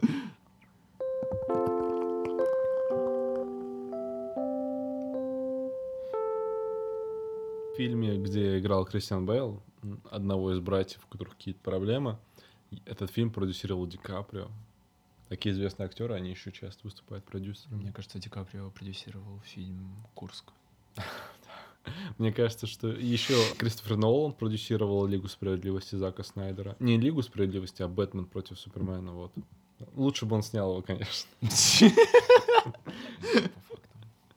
Фильме, 7.81 8.17
где 8.17 8.59
играл 8.59 8.85
Кристиан 8.85 9.25
Бейл, 9.25 9.59
одного 10.11 10.53
из 10.53 10.59
братьев, 10.59 11.00
у 11.07 11.11
которых 11.11 11.35
какие-то 11.35 11.61
проблемы, 11.61 12.19
этот 12.85 13.09
фильм 13.09 13.31
продюсировал 13.31 13.88
Ди 13.88 13.97
Каприо. 13.97 14.50
Такие 15.29 15.53
известные 15.55 15.88
актеры, 15.88 16.13
они 16.13 16.29
еще 16.29 16.51
часто 16.51 16.81
выступают 16.83 17.25
продюсерами. 17.25 17.81
Мне 17.81 17.91
кажется, 17.91 18.19
Ди 18.19 18.29
Каприо 18.29 18.69
продюсировал 18.69 19.39
фильм 19.45 19.95
«Курск». 20.13 20.51
Мне 22.19 22.31
кажется, 22.31 22.67
что 22.67 22.89
еще 22.89 23.33
Кристофер 23.57 23.97
Нолан 23.97 24.33
продюсировал 24.33 25.07
Лигу 25.07 25.27
справедливости 25.27 25.95
Зака 25.95 26.23
Снайдера. 26.23 26.75
Не 26.79 27.00
Лигу 27.00 27.23
справедливости, 27.23 27.81
а 27.81 27.88
Бэтмен 27.88 28.27
против 28.27 28.59
Супермена. 28.59 29.13
Вот. 29.13 29.31
Лучше 29.95 30.27
бы 30.27 30.35
он 30.35 30.43
снял 30.43 30.73
его, 30.73 30.83
конечно. 30.83 31.31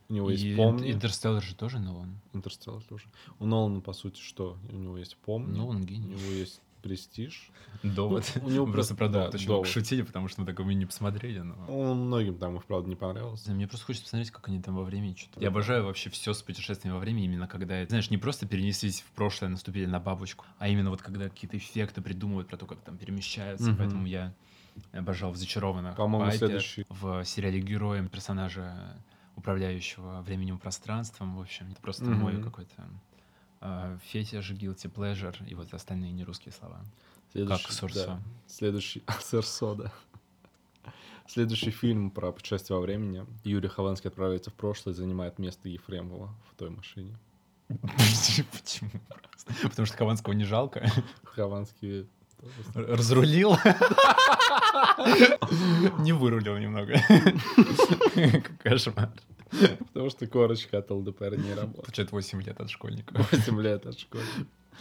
У 0.08 0.12
него 0.12 0.30
есть 0.30 0.44
И 0.44 0.54
«Помни». 0.54 0.92
Интерстеллар 0.92 1.42
же 1.42 1.54
тоже 1.54 1.78
Нолан. 1.78 2.20
Интерстеллар 2.32 2.82
тоже. 2.82 3.06
У 3.38 3.46
Нолана, 3.46 3.80
по 3.80 3.92
сути, 3.92 4.20
что? 4.20 4.58
У 4.70 4.76
него 4.76 4.98
есть 4.98 5.16
«Помни», 5.16 5.56
Нолан 5.56 5.76
у 5.76 5.84
гений. 5.84 6.08
него 6.08 6.32
есть 6.32 6.60
«Престиж». 6.82 7.50
Довод. 7.82 8.30
у 8.42 8.50
него 8.50 8.66
просто 8.72 8.94
про 8.94 9.08
да, 9.08 9.30
довод 9.30 9.66
шутили, 9.66 10.02
потому 10.02 10.28
что 10.28 10.42
мы 10.42 10.46
такого 10.46 10.70
не 10.70 10.84
посмотрели, 10.84 11.40
но... 11.40 11.54
Он 11.68 12.06
многим 12.06 12.36
там, 12.36 12.56
их, 12.56 12.66
правда, 12.66 12.88
не 12.88 12.96
понравился. 12.96 13.52
Мне 13.52 13.66
просто 13.66 13.86
хочется 13.86 14.04
посмотреть, 14.04 14.30
как 14.30 14.46
они 14.48 14.60
там 14.60 14.76
во 14.76 14.84
времени 14.84 15.14
что-то. 15.14 15.40
Я 15.40 15.48
обожаю 15.48 15.84
вообще 15.84 16.10
все 16.10 16.34
с 16.34 16.42
путешествиями 16.42 16.94
во 16.94 17.00
времени, 17.00 17.24
именно 17.24 17.48
когда, 17.48 17.86
знаешь, 17.86 18.10
не 18.10 18.18
просто 18.18 18.46
перенеслись 18.46 19.00
в 19.00 19.10
прошлое, 19.12 19.48
наступили 19.48 19.86
на 19.86 20.00
бабочку, 20.00 20.44
а 20.58 20.68
именно 20.68 20.90
вот 20.90 21.00
когда 21.00 21.30
какие-то 21.30 21.56
эффекты 21.56 22.02
придумывают 22.02 22.48
про 22.48 22.58
то, 22.58 22.66
как 22.66 22.80
там 22.82 22.98
перемещаются. 22.98 23.70
Мгм. 23.70 23.78
Поэтому 23.78 24.06
я 24.06 24.34
обожал 24.92 25.32
в 25.32 25.36
«Зачарованных». 25.36 25.96
По-моему, 25.96 26.30
следующий. 26.32 26.84
В 26.88 27.24
сериале 27.24 27.60
«Героем» 27.60 28.08
персонажа, 28.08 28.96
управляющего 29.36 30.22
временем 30.22 30.56
и 30.56 30.58
пространством. 30.58 31.36
В 31.36 31.40
общем, 31.40 31.70
это 31.70 31.80
просто 31.80 32.04
Мгм. 32.04 32.20
мой 32.20 32.42
какой-то 32.42 32.88
э, 33.60 33.98
фетиш, 34.04 34.50
guilty 34.52 34.92
pleasure 34.92 35.36
и 35.48 35.54
вот 35.54 35.72
остальные 35.74 36.12
нерусские 36.12 36.52
слова. 36.52 36.80
Следующий, 37.32 37.62
Как 37.64 37.72
Сурсо. 37.72 38.06
да. 38.06 38.20
Следующий... 38.46 39.02
Сорсо, 39.20 39.74
да. 39.74 39.92
Следующий 41.26 41.70
фильм 41.70 42.10
про 42.10 42.32
путешествие 42.32 42.76
во 42.76 42.82
времени. 42.82 43.24
Юрий 43.44 43.68
Хованский 43.68 44.08
отправляется 44.10 44.50
в 44.50 44.54
прошлое, 44.54 44.94
занимает 44.94 45.38
место 45.38 45.68
Ефремова 45.70 46.34
в 46.50 46.54
той 46.56 46.68
машине. 46.70 47.16
Почему? 47.68 48.90
Потому 49.62 49.86
что 49.86 49.96
Хованского 49.96 50.34
не 50.34 50.44
жалко. 50.44 50.86
Хованский... 51.24 52.06
Разрулил. 52.74 53.56
Не 55.98 56.12
вырулил 56.12 56.56
немного. 56.58 56.94
Кошмар. 58.62 59.10
Потому 59.92 60.10
что 60.10 60.26
корочка 60.26 60.78
от 60.78 60.90
ЛДПР 60.90 61.36
не 61.36 61.54
работает. 61.54 61.84
Получает 61.84 62.12
8 62.12 62.42
лет 62.42 62.60
от 62.60 62.70
школьника. 62.70 63.14
8 63.32 63.60
лет 63.62 63.86
от 63.86 63.98
школы. 63.98 64.24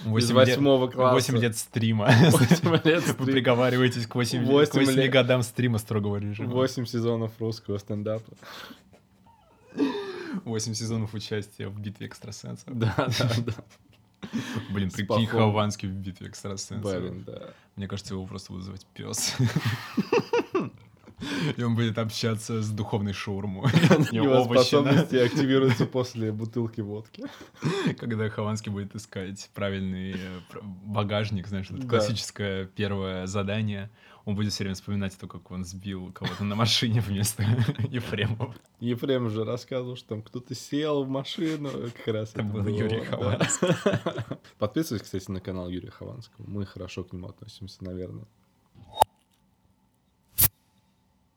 Из 0.06 0.32
8 0.32 0.34
восьмого 0.34 0.88
класса. 0.88 1.14
8 1.32 1.38
лет 1.38 1.56
стрима. 1.58 2.10
8 2.32 2.72
лет 2.84 3.04
Вы 3.06 3.14
стрим. 3.14 3.26
приговариваетесь 3.28 4.08
к 4.08 4.16
8, 4.16 4.44
Восемь 4.46 4.72
к 4.72 4.76
8 4.76 4.94
лет. 5.00 5.12
годам 5.12 5.44
стрима 5.44 5.78
строгого 5.78 6.18
режима. 6.18 6.50
8 6.50 6.86
сезонов 6.86 7.32
русского 7.40 7.78
стендапа. 7.78 8.34
8 10.46 10.74
сезонов 10.74 11.14
участия 11.14 11.68
в 11.68 11.80
битве 11.80 12.08
экстрасенсов. 12.08 12.66
Да, 12.76 12.96
да, 12.98 13.30
да. 13.46 13.54
Блин, 14.70 14.92
прикинь. 14.92 15.27
Хованский 15.27 15.88
в 15.88 15.94
битве 15.94 16.27
экстрасенсов. 16.27 16.82
Блин, 16.82 17.24
да. 17.25 17.53
Мне 17.75 17.88
кажется, 17.88 18.13
его 18.13 18.25
просто 18.25 18.53
будут 18.53 18.65
звать 18.65 18.86
пес. 18.94 19.36
И 21.58 21.63
он 21.63 21.75
будет 21.75 21.98
общаться 21.98 22.62
с 22.62 22.70
духовной 22.70 23.13
шаурмой. 23.13 23.70
Его 24.12 24.44
способности 24.44 25.15
активируются 25.15 25.86
после 25.86 26.32
бутылки 26.32 26.82
водки. 26.82 27.24
Когда 28.00 28.30
Хованский 28.30 28.72
будет 28.72 28.96
искать 28.96 29.50
правильный 29.53 30.13
э, 30.13 30.39
багажник, 30.62 31.48
знаешь, 31.48 31.70
это 31.70 31.88
классическое 31.88 32.65
первое 32.65 33.25
задание, 33.27 33.89
он 34.25 34.36
будет 34.36 34.53
все 34.53 34.63
время 34.63 34.75
вспоминать 34.75 35.18
то, 35.18 35.27
как 35.27 35.51
он 35.51 35.65
сбил 35.65 36.12
кого-то 36.13 36.44
на 36.46 36.56
машине 36.56 37.01
вместо 37.01 37.44
Ефремова. 37.89 38.56
Ефрем 38.80 39.30
же 39.30 39.44
рассказывал, 39.44 39.98
что 39.98 40.10
там 40.10 40.22
кто-то 40.22 40.56
сел 40.56 41.03
в 41.03 41.10
машину. 41.10 41.70
Как 41.70 42.08
раз 42.13 42.32
Это 42.34 42.44
был 42.44 42.63
было, 42.63 42.70
Юрий 42.70 43.01
да. 43.01 43.06
Хованский. 43.06 43.68
Подписывайтесь, 44.60 45.06
кстати, 45.06 45.30
на 45.30 45.42
канал 45.42 45.70
Юрия 45.70 45.92
Хованского. 45.92 46.46
Мы 46.48 46.65
хорошо 46.65 47.03
к 47.03 47.12
нему 47.12 47.27
относимся, 47.27 47.84
наверное. 47.84 48.25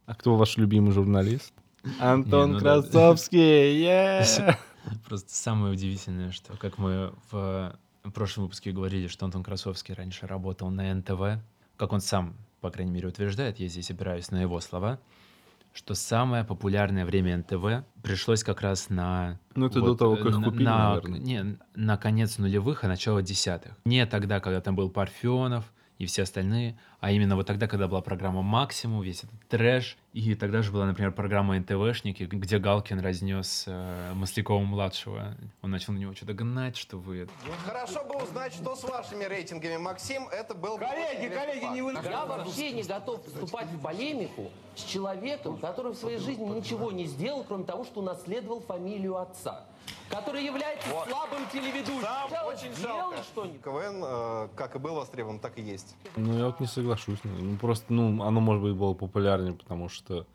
А 0.06 0.14
кто 0.14 0.36
ваш 0.36 0.56
любимый 0.56 0.92
журналист? 0.92 1.52
Антон 1.98 2.50
Не, 2.50 2.54
ну 2.54 2.60
да. 2.60 2.82
Красовский! 2.82 3.82
е! 3.82 4.24
Просто 5.04 5.34
самое 5.34 5.72
удивительное, 5.72 6.30
что, 6.30 6.56
как 6.56 6.78
мы 6.78 7.12
в 7.32 7.76
прошлом 8.14 8.44
выпуске 8.44 8.70
говорили, 8.70 9.08
что 9.08 9.24
Антон 9.24 9.42
Красовский 9.42 9.94
раньше 9.94 10.28
работал 10.28 10.70
на 10.70 10.94
НТВ, 10.94 11.42
как 11.76 11.92
он 11.92 12.00
сам, 12.00 12.36
по 12.60 12.70
крайней 12.70 12.92
мере, 12.92 13.08
утверждает, 13.08 13.58
я 13.58 13.68
здесь 13.68 13.90
опираюсь 13.90 14.30
на 14.30 14.40
его 14.40 14.60
слова, 14.60 14.98
что 15.72 15.94
самое 15.94 16.42
популярное 16.42 17.04
время 17.04 17.36
НТВ 17.38 17.86
пришлось 18.02 18.42
как 18.42 18.62
раз 18.62 18.88
на... 18.88 19.38
Ну, 19.54 19.66
это 19.66 19.80
вот, 19.80 19.86
до 19.86 19.94
того, 19.94 20.16
как 20.16 20.36
на- 20.36 20.44
купили, 20.44 20.64
на, 20.64 20.88
наверное. 20.88 21.18
Не, 21.18 21.58
на 21.74 21.96
конец 21.98 22.38
нулевых, 22.38 22.84
а 22.84 22.88
начало 22.88 23.22
десятых. 23.22 23.76
Не 23.84 24.06
тогда, 24.06 24.40
когда 24.40 24.60
там 24.60 24.74
был 24.74 24.88
Парфенов 24.90 25.70
и 25.98 26.06
все 26.06 26.22
остальные, 26.22 26.76
а 27.00 27.10
именно 27.10 27.36
вот 27.36 27.46
тогда, 27.46 27.66
когда 27.66 27.88
была 27.88 28.00
программа 28.00 28.42
«Максимум», 28.42 29.02
весь 29.02 29.24
этот 29.24 29.48
трэш, 29.48 29.96
и 30.12 30.34
тогда 30.34 30.62
же 30.62 30.72
была, 30.72 30.86
например, 30.86 31.12
программа 31.12 31.58
«НТВшники», 31.58 32.24
где 32.24 32.58
Галкин 32.58 33.00
разнес 33.00 33.64
э, 33.66 34.12
Маслякова-младшего. 34.14 35.36
Он 35.62 35.70
начал 35.70 35.92
на 35.92 35.98
него 35.98 36.14
что-то 36.14 36.34
гнать, 36.34 36.76
что 36.76 36.98
вы... 36.98 37.28
Хорошо 37.64 38.04
бы 38.04 38.22
узнать, 38.22 38.52
что 38.52 38.76
с 38.76 38.84
вашими 38.84 39.24
рейтингами. 39.24 39.76
Максим, 39.76 40.28
это 40.28 40.54
был... 40.54 40.78
Коллеги, 40.78 41.32
коллеги, 41.32 41.64
не 41.72 41.82
вы... 41.82 41.94
Я 42.04 42.26
вообще 42.26 42.72
не 42.72 42.82
готов 42.82 43.24
вступать 43.24 43.68
в 43.68 43.80
полемику 43.80 44.50
с 44.74 44.82
человеком, 44.82 45.56
который 45.58 45.92
в 45.92 45.96
своей 45.96 46.18
жизни 46.18 46.44
ничего 46.44 46.92
не 46.92 47.06
сделал, 47.06 47.44
кроме 47.44 47.64
того, 47.64 47.84
что 47.84 48.00
унаследовал 48.00 48.60
фамилию 48.60 49.16
отца. 49.16 49.64
Который 50.10 50.44
является 50.44 50.88
слабым 50.88 51.46
телеведущим. 51.52 52.02
Сам 52.02 52.28
Взял, 52.28 52.48
очень 52.48 52.74
жалко. 52.74 53.22
что-нибудь. 53.22 53.62
КВН, 53.62 54.02
э, 54.04 54.48
как 54.56 54.76
и 54.76 54.78
был 54.78 54.94
востребован, 54.94 55.38
так 55.40 55.58
и 55.58 55.62
есть. 55.62 55.94
Ну, 56.16 56.38
я 56.38 56.46
вот 56.46 56.60
не 56.60 56.66
соглашусь. 56.66 57.18
Ну, 57.24 57.56
просто, 57.56 57.92
ну, 57.92 58.22
оно, 58.22 58.40
может 58.40 58.62
быть, 58.62 58.74
было 58.74 58.94
популярнее, 58.94 59.54
потому 59.54 59.88
что 59.88 60.26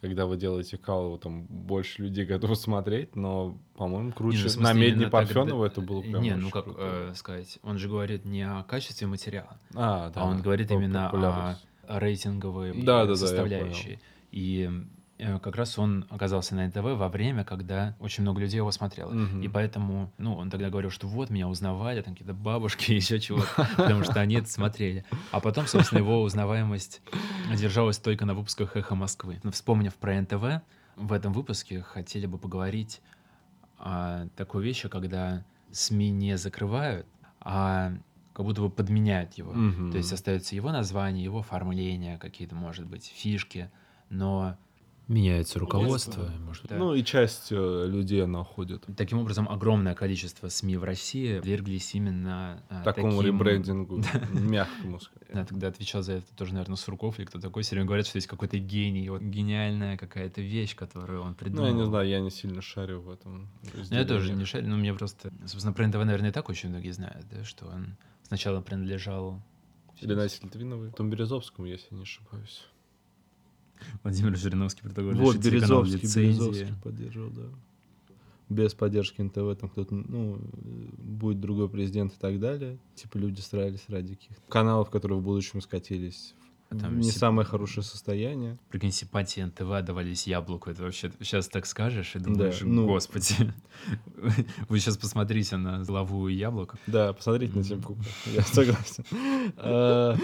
когда 0.00 0.26
вы 0.26 0.36
делаете 0.36 0.78
кал, 0.78 1.18
там 1.18 1.42
больше 1.44 2.02
людей 2.02 2.24
готовы 2.24 2.54
смотреть, 2.56 3.16
но, 3.16 3.58
по-моему, 3.76 4.06
Не, 4.08 4.12
круче. 4.12 4.44
ну, 4.44 4.50
в 4.50 4.56
на 4.60 4.72
медне 4.72 5.08
Парфенова 5.08 5.64
это 5.64 5.80
было 5.80 6.02
прям 6.02 6.22
Не, 6.22 6.36
ну 6.36 6.50
как 6.50 6.64
круто. 6.64 6.80
э, 7.10 7.14
сказать, 7.14 7.58
он 7.62 7.78
же 7.78 7.88
говорит 7.88 8.24
не 8.24 8.42
о 8.42 8.62
качестве 8.62 9.06
материала, 9.06 9.58
А, 9.74 10.10
да. 10.10 10.20
а 10.22 10.24
он 10.24 10.40
говорит 10.40 10.70
именно 10.70 11.10
о, 11.10 11.98
рейтинговой 11.98 12.72
Да, 12.82 13.00
да, 13.00 13.04
да, 13.06 13.10
я 13.10 13.16
составляющей. 13.16 13.98
И 14.30 14.68
э, 14.70 14.97
как 15.18 15.56
раз 15.56 15.78
он 15.78 16.06
оказался 16.10 16.54
на 16.54 16.66
НТВ 16.66 16.76
во 16.76 17.08
время, 17.08 17.44
когда 17.44 17.96
очень 17.98 18.22
много 18.22 18.40
людей 18.40 18.58
его 18.58 18.70
смотрело. 18.70 19.10
Мгм. 19.10 19.42
И 19.42 19.48
поэтому, 19.48 20.12
ну, 20.16 20.34
он 20.36 20.50
тогда 20.50 20.70
говорил, 20.70 20.90
что 20.90 21.08
вот, 21.08 21.30
меня 21.30 21.48
узнавали, 21.48 22.02
там 22.02 22.14
какие-то 22.14 22.34
бабушки, 22.34 22.92
еще 22.92 23.18
чего-то, 23.18 23.68
потому 23.76 24.04
что 24.04 24.20
они 24.20 24.36
это 24.36 24.48
смотрели. 24.48 25.04
А 25.32 25.40
потом, 25.40 25.66
собственно, 25.66 25.98
его 25.98 26.22
узнаваемость 26.22 27.02
держалась 27.56 27.98
только 27.98 28.24
на 28.26 28.34
выпусках 28.34 28.76
«Эхо 28.76 28.94
Москвы». 28.94 29.40
Но 29.42 29.50
вспомнив 29.50 29.94
про 29.94 30.20
НТВ, 30.20 30.62
в 30.96 31.12
этом 31.12 31.32
выпуске 31.32 31.82
хотели 31.82 32.26
бы 32.26 32.38
поговорить 32.38 33.00
о 33.78 34.26
такой 34.36 34.62
вещи, 34.62 34.88
когда 34.88 35.44
СМИ 35.70 36.10
не 36.10 36.36
закрывают, 36.36 37.06
а 37.40 37.92
как 38.32 38.46
будто 38.46 38.62
бы 38.62 38.70
подменяют 38.70 39.34
его. 39.34 39.52
Мгм. 39.52 39.90
То 39.90 39.98
есть 39.98 40.12
остается 40.12 40.54
его 40.54 40.70
название, 40.70 41.24
его 41.24 41.40
оформление, 41.40 42.18
какие-то, 42.18 42.54
может 42.54 42.86
быть, 42.86 43.06
фишки, 43.06 43.70
но... 44.10 44.56
Меняется 45.08 45.58
руководство, 45.58 46.30
может 46.44 46.64
быть. 46.68 46.78
Ну, 46.78 46.94
и 46.94 47.02
часть 47.02 47.48
э, 47.50 47.86
людей 47.88 48.22
она 48.22 48.42
уходит. 48.42 48.84
Таким 48.94 49.18
образом, 49.18 49.48
огромное 49.48 49.94
количество 49.94 50.48
СМИ 50.50 50.76
в 50.76 50.84
России 50.84 51.40
верглись 51.42 51.94
именно 51.94 52.62
а, 52.68 52.82
Такому 52.84 53.16
таким- 53.22 53.26
ребрендингу, 53.26 54.02
мягкому 54.34 55.00
сказать. 55.00 55.28
Я 55.32 55.44
тогда 55.46 55.68
отвечал 55.68 56.02
за 56.02 56.12
это 56.14 56.26
тоже, 56.36 56.52
наверное, 56.52 56.76
Сурков 56.76 57.18
или 57.18 57.24
кто 57.24 57.40
такой. 57.40 57.62
Все 57.62 57.74
время 57.74 57.86
говорят, 57.86 58.06
что 58.06 58.18
есть 58.18 58.26
какой-то 58.26 58.58
гений, 58.58 59.08
вот 59.08 59.22
гениальная 59.22 59.96
какая-то 59.96 60.42
вещь, 60.42 60.76
которую 60.76 61.22
он 61.22 61.28
Ну, 61.30 61.34
придумал. 61.36 61.66
я 61.66 61.72
не 61.72 61.84
знаю, 61.86 62.06
я 62.08 62.20
не 62.20 62.30
сильно 62.30 62.60
шарю 62.60 63.00
в 63.00 63.10
этом. 63.10 63.48
Ну, 63.74 63.96
я 63.96 64.04
тоже 64.04 64.34
не 64.34 64.44
шарю, 64.44 64.68
но 64.68 64.76
мне 64.76 64.92
просто... 64.92 65.32
Собственно, 65.46 65.72
про 65.72 65.86
НТВ, 65.86 65.96
наверное, 66.04 66.28
и 66.28 66.32
так 66.34 66.50
очень 66.50 66.68
многие 66.68 66.90
знают, 66.90 67.26
да, 67.30 67.44
что 67.44 67.64
он 67.66 67.96
сначала 68.24 68.60
принадлежал... 68.60 69.42
Или 70.02 70.14
Настя 70.14 70.44
Литвиновой. 70.44 70.92
Том 70.92 71.08
Березовскому, 71.08 71.66
если 71.66 71.94
не 71.94 72.02
ошибаюсь. 72.02 72.66
Владимир 74.02 74.36
Жириновский 74.36 74.82
предлагал 74.82 75.12
Вот, 75.14 75.36
Березовский. 75.36 76.22
Березовский 76.22 76.74
поддержал, 76.82 77.30
да. 77.30 77.42
Без 78.48 78.72
поддержки 78.72 79.20
НТВ 79.20 79.60
там 79.60 79.68
кто-то, 79.68 79.94
ну, 79.94 80.38
будет 80.98 81.38
другой 81.40 81.68
президент 81.68 82.14
и 82.14 82.16
так 82.18 82.40
далее. 82.40 82.78
Типа 82.94 83.18
люди 83.18 83.40
старались 83.40 83.84
ради 83.88 84.14
каких-то 84.14 84.42
каналов, 84.48 84.88
которые 84.88 85.18
в 85.18 85.22
будущем 85.22 85.60
скатились 85.60 86.34
А 86.70 86.76
Там 86.76 87.00
не 87.00 87.08
сеп- 87.08 87.18
самое 87.18 87.46
хорошее 87.46 87.82
состояние. 87.82 88.58
Прикинь, 88.68 88.92
симпатии 88.92 89.40
НТВ 89.40 89.70
отдавались 89.70 90.26
яблоку. 90.26 90.68
Это 90.70 90.82
вообще 90.82 91.10
сейчас 91.20 91.48
так 91.48 91.64
скажешь 91.64 92.14
и 92.14 92.18
думаешь, 92.18 92.60
ну. 92.60 92.86
господи. 92.86 93.34
Вы 94.68 94.78
сейчас 94.78 94.98
посмотрите 94.98 95.56
на 95.56 95.82
главу 95.84 96.28
яблоко. 96.28 96.78
Да, 96.86 97.14
посмотрите 97.14 97.56
на 97.56 97.64
Тим 97.64 97.82
Кука, 97.82 98.02
я 98.26 98.42
согласен. 98.42 99.04
А, 99.56 100.14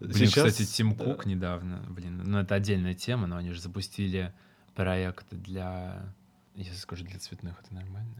Блин, 0.00 0.26
кстати, 0.26 0.64
Тим 0.64 0.96
да. 0.96 1.04
Кук 1.04 1.26
недавно, 1.26 1.84
блин, 1.88 2.22
ну 2.24 2.38
это 2.38 2.56
отдельная 2.56 2.94
тема, 2.94 3.28
но 3.28 3.36
они 3.36 3.52
же 3.52 3.60
запустили 3.60 4.34
проект 4.74 5.26
для, 5.30 6.12
если 6.56 6.74
скажу, 6.74 7.04
для 7.04 7.20
цветных, 7.20 7.54
это 7.64 7.72
нормально? 7.72 8.14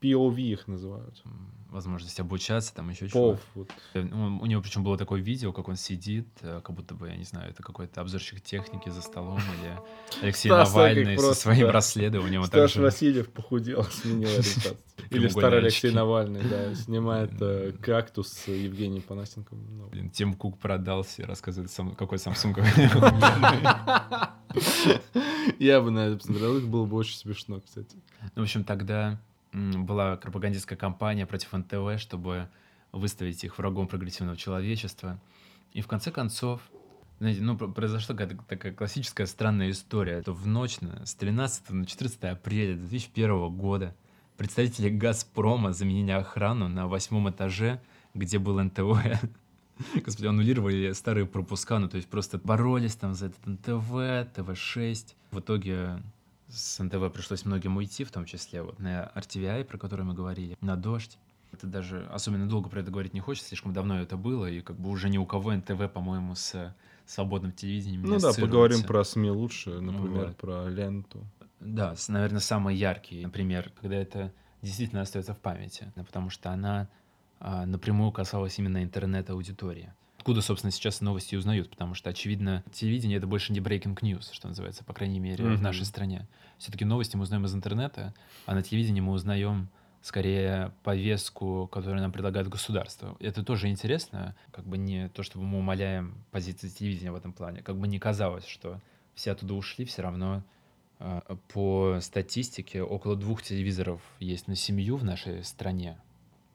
POV 0.00 0.40
их 0.40 0.68
называют. 0.68 1.20
Возможность 1.70 2.18
обучаться, 2.20 2.74
там 2.74 2.88
еще 2.88 3.08
чего 3.08 3.38
вот. 3.54 3.70
У 3.94 4.46
него 4.46 4.62
причем 4.62 4.82
было 4.82 4.96
такое 4.96 5.20
видео, 5.20 5.52
как 5.52 5.68
он 5.68 5.76
сидит, 5.76 6.26
э, 6.40 6.60
как 6.64 6.74
будто 6.74 6.94
бы, 6.94 7.08
я 7.08 7.16
не 7.16 7.24
знаю, 7.24 7.50
это 7.50 7.62
какой-то 7.62 8.00
обзорщик 8.00 8.40
техники 8.40 8.88
за 8.88 9.02
столом, 9.02 9.38
или 9.38 9.78
Алексей 10.22 10.48
Стас 10.48 10.70
Навальный 10.70 11.02
Экик 11.02 11.20
со 11.20 11.26
просто, 11.26 11.42
своим 11.42 11.66
да. 11.66 11.72
расследованием. 11.72 12.44
Стас 12.44 12.60
так 12.60 12.70
же. 12.70 12.82
Васильев 12.82 13.30
похудел, 13.30 13.84
сменил 13.84 14.28
ориентацию. 14.38 14.76
Или 15.10 15.28
старый 15.28 15.60
Алексей. 15.60 15.90
Навальный, 15.90 16.42
да, 16.42 16.74
снимает 16.74 17.32
э, 17.40 17.72
кактус 17.80 18.28
с 18.28 18.48
Евгением 18.48 19.02
Панасенко. 19.02 19.54
Ну, 19.54 19.88
Блин, 19.88 20.10
Тим 20.10 20.34
Кук 20.34 20.58
продался 20.58 21.22
и 21.22 21.24
рассказывает, 21.24 21.70
сам, 21.70 21.94
какой 21.94 22.18
Samsung. 22.18 22.58
Я 25.58 25.80
бы 25.80 25.90
на 25.90 26.06
это 26.06 26.18
посмотрел, 26.18 26.58
их 26.58 26.68
было 26.68 26.86
бы 26.86 26.96
очень 26.96 27.16
смешно, 27.16 27.60
кстати. 27.60 27.96
Ну, 28.34 28.42
в 28.42 28.44
общем, 28.44 28.64
тогда 28.64 29.20
была 29.52 30.16
пропагандистская 30.16 30.76
кампания 30.78 31.26
против 31.26 31.52
НТВ, 31.52 31.98
чтобы 32.00 32.48
выставить 32.92 33.44
их 33.44 33.58
врагом 33.58 33.86
прогрессивного 33.88 34.36
человечества. 34.36 35.20
И 35.72 35.80
в 35.80 35.86
конце 35.86 36.10
концов 36.10 36.60
Знаете, 37.20 37.42
ну, 37.42 37.58
про- 37.58 37.66
произошла 37.68 38.14
какая-то 38.14 38.42
такая 38.44 38.72
классическая 38.72 39.26
странная 39.26 39.70
история. 39.70 40.12
Это 40.12 40.32
в 40.32 40.46
ночь 40.46 40.78
с 41.04 41.14
13 41.14 41.70
на 41.70 41.84
14 41.84 42.24
апреля 42.24 42.76
2001 42.76 43.50
года 43.56 43.96
представители 44.36 44.88
«Газпрома» 44.88 45.72
заменили 45.72 46.12
охрану 46.12 46.68
на 46.68 46.86
восьмом 46.86 47.28
этаже, 47.28 47.82
где 48.14 48.38
был 48.38 48.62
НТВ. 48.62 49.02
Господи, 50.04 50.26
аннулировали 50.26 50.92
старые 50.92 51.26
пропуска, 51.26 51.78
ну, 51.80 51.88
то 51.88 51.96
есть 51.96 52.08
просто 52.08 52.38
боролись 52.38 52.94
там 52.94 53.14
за 53.14 53.26
этот 53.26 53.44
НТВ, 53.46 54.32
ТВ-6. 54.34 55.14
В 55.32 55.40
итоге 55.40 56.00
с 56.48 56.82
НТВ 56.82 57.12
пришлось 57.12 57.44
многим 57.44 57.76
уйти, 57.76 58.04
в 58.04 58.10
том 58.10 58.24
числе 58.24 58.62
вот 58.62 58.78
на 58.78 59.10
RTVI, 59.14 59.64
про 59.64 59.78
который 59.78 60.04
мы 60.04 60.14
говорили, 60.14 60.56
на 60.60 60.76
«Дождь». 60.76 61.18
Это 61.52 61.66
даже 61.66 62.06
особенно 62.12 62.46
долго 62.46 62.68
про 62.68 62.80
это 62.80 62.90
говорить 62.90 63.14
не 63.14 63.20
хочется, 63.20 63.48
слишком 63.48 63.72
давно 63.72 64.00
это 64.00 64.16
было, 64.16 64.46
и 64.46 64.60
как 64.60 64.76
бы 64.76 64.90
уже 64.90 65.08
ни 65.08 65.16
у 65.16 65.24
кого 65.24 65.52
НТВ, 65.52 65.90
по-моему, 65.92 66.34
с 66.34 66.74
свободным 67.06 67.52
телевидением 67.52 68.02
Ну 68.02 68.18
да, 68.18 68.32
поговорим 68.34 68.82
про 68.82 69.02
СМИ 69.02 69.30
лучше, 69.30 69.80
например, 69.80 70.26
Вот. 70.26 70.36
про 70.36 70.68
ленту. 70.68 71.26
Да, 71.60 71.94
наверное, 72.08 72.40
самый 72.40 72.76
яркий, 72.76 73.24
например, 73.24 73.72
когда 73.80 73.96
это 73.96 74.32
действительно 74.60 75.00
остается 75.00 75.34
в 75.34 75.38
памяти, 75.38 75.90
потому 75.96 76.28
что 76.28 76.50
она 76.50 76.88
а, 77.40 77.64
напрямую 77.66 78.12
касалась 78.12 78.58
именно 78.58 78.82
интернет-аудитории. 78.82 79.92
Откуда, 80.28 80.42
собственно, 80.42 80.70
сейчас 80.70 81.00
новости 81.00 81.36
узнают, 81.36 81.70
потому 81.70 81.94
что, 81.94 82.10
очевидно, 82.10 82.62
телевидение— 82.70 83.16
это 83.18 83.26
больше 83.26 83.50
не 83.54 83.60
breaking 83.60 83.94
news, 84.00 84.28
что 84.30 84.46
называется, 84.46 84.84
по 84.84 84.92
крайней 84.92 85.20
мере, 85.20 85.42
в 85.42 85.48
Мгм. 85.48 85.62
нашей 85.62 85.86
стране. 85.86 86.28
Все-таки 86.58 86.84
новости 86.84 87.16
мы 87.16 87.22
узнаем 87.22 87.46
из 87.46 87.54
интернета, 87.54 88.12
а 88.44 88.54
на 88.54 88.62
телевидении 88.62 89.00
мы 89.00 89.12
узнаем 89.12 89.70
скорее 90.02 90.74
повестку, 90.82 91.66
которую 91.72 92.02
нам 92.02 92.12
предлагает 92.12 92.46
государство. 92.46 93.16
Это 93.20 93.42
тоже 93.42 93.68
интересно, 93.68 94.36
как 94.52 94.66
бы 94.66 94.76
не 94.76 95.08
то, 95.08 95.22
чтобы 95.22 95.46
мы 95.46 95.60
умаляем 95.60 96.22
позиции 96.30 96.68
телевидения 96.68 97.10
в 97.10 97.16
этом 97.16 97.32
плане, 97.32 97.62
как 97.62 97.78
бы 97.78 97.88
не 97.88 97.98
казалось, 97.98 98.44
что 98.46 98.82
все 99.14 99.32
оттуда 99.32 99.54
ушли, 99.54 99.86
все 99.86 100.02
равно 100.02 100.44
а, 100.98 101.22
по 101.54 102.00
статистике 102.02 102.82
около 102.82 103.16
двух 103.16 103.42
телевизоров 103.42 104.02
есть 104.20 104.46
на 104.46 104.56
семью 104.56 104.98
в 104.98 105.04
нашей 105.04 105.42
стране. 105.42 105.96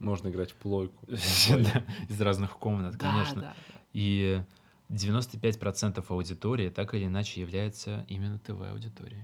Можно 0.04 0.28
играть 0.30 0.52
в 0.52 0.56
плойку. 0.56 1.06
Из 2.10 2.22
разных 2.22 2.58
комнат, 2.58 2.98
конечно. 2.98 3.56
И 3.94 4.42
95% 4.90 6.04
аудитории 6.10 6.70
так 6.70 6.94
или 6.94 7.06
иначе 7.06 7.42
является 7.42 8.06
именно 8.10 8.38
ТВ-аудиторией. 8.40 9.24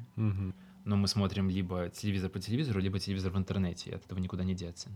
Но 0.85 0.95
мы 0.95 1.07
смотрим 1.07 1.49
либо 1.49 1.89
телевизор 1.89 2.29
по 2.29 2.39
телевизору, 2.39 2.79
либо 2.79 2.99
телевизор 2.99 3.31
в 3.31 3.37
интернете, 3.37 3.91
и 3.91 3.93
от 3.93 4.05
этого 4.05 4.17
никуда 4.17 4.43
не 4.43 4.55
деться. 4.55 4.89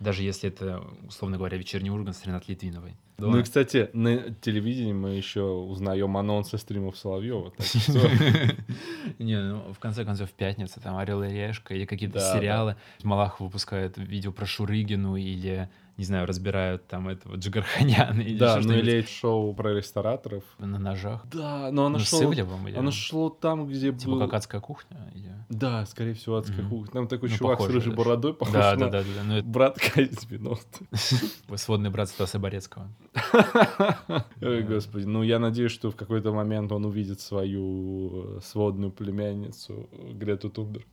Даже 0.00 0.22
если 0.22 0.48
это, 0.48 0.82
условно 1.06 1.36
говоря, 1.38 1.56
вечерний 1.58 1.90
Ургант 1.90 2.16
с 2.16 2.24
Ренат 2.24 2.48
Литвиновой. 2.48 2.94
Ну 3.18 3.36
и, 3.36 3.42
кстати, 3.42 3.90
на 3.94 4.32
телевидении 4.34 4.92
мы 4.92 5.10
еще 5.10 5.42
узнаем 5.42 6.16
анонсы 6.16 6.56
стримов 6.56 6.96
Соловьева. 6.96 7.52
Не, 9.18 9.40
ну, 9.40 9.72
в 9.72 9.78
конце 9.80 10.04
концов, 10.04 10.30
в 10.30 10.34
пятницу, 10.34 10.80
там, 10.80 10.96
«Орел 10.96 11.24
и 11.24 11.28
решка» 11.28 11.74
или 11.74 11.84
какие-то 11.84 12.20
Да, 12.20 12.32
сериалы. 12.38 12.76
Малахов 13.02 13.40
выпускает 13.40 13.98
видео 13.98 14.30
про 14.30 14.46
Шурыгину 14.46 15.16
или, 15.16 15.68
не 15.98 16.04
знаю, 16.04 16.26
разбирают 16.26 16.86
там 16.86 17.08
этого 17.08 17.34
Джигарханяна 17.36 18.20
или 18.22 18.38
Да, 18.38 18.60
ну 18.62 18.72
или 18.72 19.02
шоу 19.02 19.52
про 19.52 19.74
рестораторов. 19.74 20.44
на 20.58 20.78
ножах. 20.78 21.26
Да, 21.30 21.70
но 21.72 21.86
оно 21.86 21.98
Ну, 21.98 22.04
с 22.04 22.08
шло... 22.08 22.32
Или... 22.32 22.76
Оно 22.78 22.90
шло 22.92 23.30
там, 23.30 23.66
где 23.66 23.92
Типа 23.92 24.12
был... 24.12 24.20
как 24.20 24.34
адская 24.34 24.60
кухня? 24.60 24.96
Или... 25.14 25.32
Да, 25.48 25.84
скорее 25.86 26.14
всего, 26.14 26.36
адская 26.36 26.60
Мгм. 26.62 26.70
кухня. 26.70 26.92
Там 26.92 27.08
такой 27.08 27.28
Ну, 27.30 27.36
чувак 27.36 27.54
с 27.58 27.58
похоже 27.58 27.74
рыжей 27.78 27.90
даже. 27.90 27.96
бородой, 27.96 28.34
похож 28.34 28.52
Да, 28.54 28.76
на 28.76 28.90
да, 28.90 29.02
да, 29.02 29.04
да. 29.16 29.22
Ну, 29.24 29.36
это 29.38 29.46
брат 29.48 29.78
90 29.96 30.78
сводный 31.56 31.90
брат 31.90 32.08
Стаса 32.08 32.38
Борецкого. 32.38 32.88
Ой, 34.40 34.62
господи. 34.62 35.04
Ну, 35.04 35.22
я 35.22 35.38
надеюсь, 35.38 35.72
что 35.72 35.90
в 35.90 35.96
какой-то 35.96 36.32
момент 36.32 36.70
он 36.72 36.84
увидит 36.84 37.20
свою 37.20 38.36
э, 38.36 38.40
сводную 38.42 38.92
племянницу 38.92 39.88
Грету 40.12 40.48
Тунберг. 40.50 40.86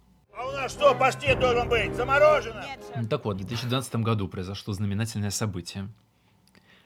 Нас 0.55 0.71
что, 0.71 0.95
паштет 0.95 1.39
должен 1.39 1.67
быть? 1.69 1.93
Заморожено? 1.95 2.63
Ну, 2.95 3.07
Так 3.07 3.25
вот, 3.25 3.35
в 3.35 3.39
2012 3.39 3.95
году 3.97 4.27
произошло 4.27 4.73
знаменательное 4.73 5.29
событие. 5.31 5.89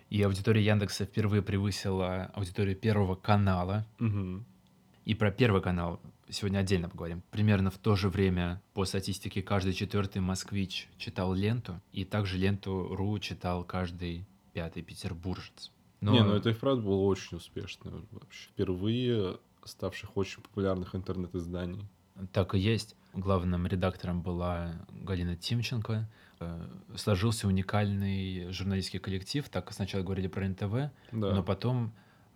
И 0.09 0.21
аудитория 0.23 0.63
Яндекса 0.63 1.05
впервые 1.05 1.41
превысила 1.41 2.31
аудиторию 2.33 2.75
Первого 2.75 3.15
канала. 3.15 3.85
Мгм. 3.99 4.45
И 5.05 5.13
про 5.15 5.31
Первый 5.31 5.61
канал 5.61 5.99
сегодня 6.29 6.59
отдельно 6.59 6.89
поговорим. 6.89 7.21
Примерно 7.31 7.69
в 7.71 7.77
то 7.77 7.95
же 7.95 8.09
время, 8.09 8.61
по 8.73 8.85
статистике, 8.85 9.41
каждый 9.41 9.73
четвертый 9.73 10.19
москвич 10.21 10.87
читал 10.97 11.33
ленту, 11.33 11.79
и 11.93 12.05
также 12.05 12.37
ленту 12.37 12.87
РУ 12.95 13.19
читал 13.19 13.63
каждый 13.63 14.25
пятый 14.53 14.81
петербуржец. 14.83 15.71
Но- 16.01 16.13
Не, 16.13 16.23
ну 16.23 16.33
это 16.33 16.49
и 16.49 16.53
вправду 16.53 16.83
было 16.83 17.01
очень 17.01 17.37
успешно 17.37 17.91
вообще. 18.11 18.49
Впервые 18.49 19.37
ставших 19.63 20.17
очень 20.17 20.41
популярных 20.41 20.95
интернет-изданий. 20.95 21.85
Так 22.33 22.55
и 22.55 22.59
есть. 22.59 22.95
Главным 23.13 23.65
редактором 23.67 24.21
была 24.21 24.73
Галина 24.91 25.35
Тимченко. 25.35 26.07
Э, 26.39 26.67
Сложился 26.95 27.47
уникальный 27.47 28.51
журналистский 28.51 28.99
коллектив. 28.99 29.47
Так 29.49 29.71
сначала 29.73 30.03
говорили 30.03 30.27
про 30.27 30.47
НТВ, 30.47 30.91
Да. 31.11 31.33
но 31.33 31.43
потом 31.43 31.91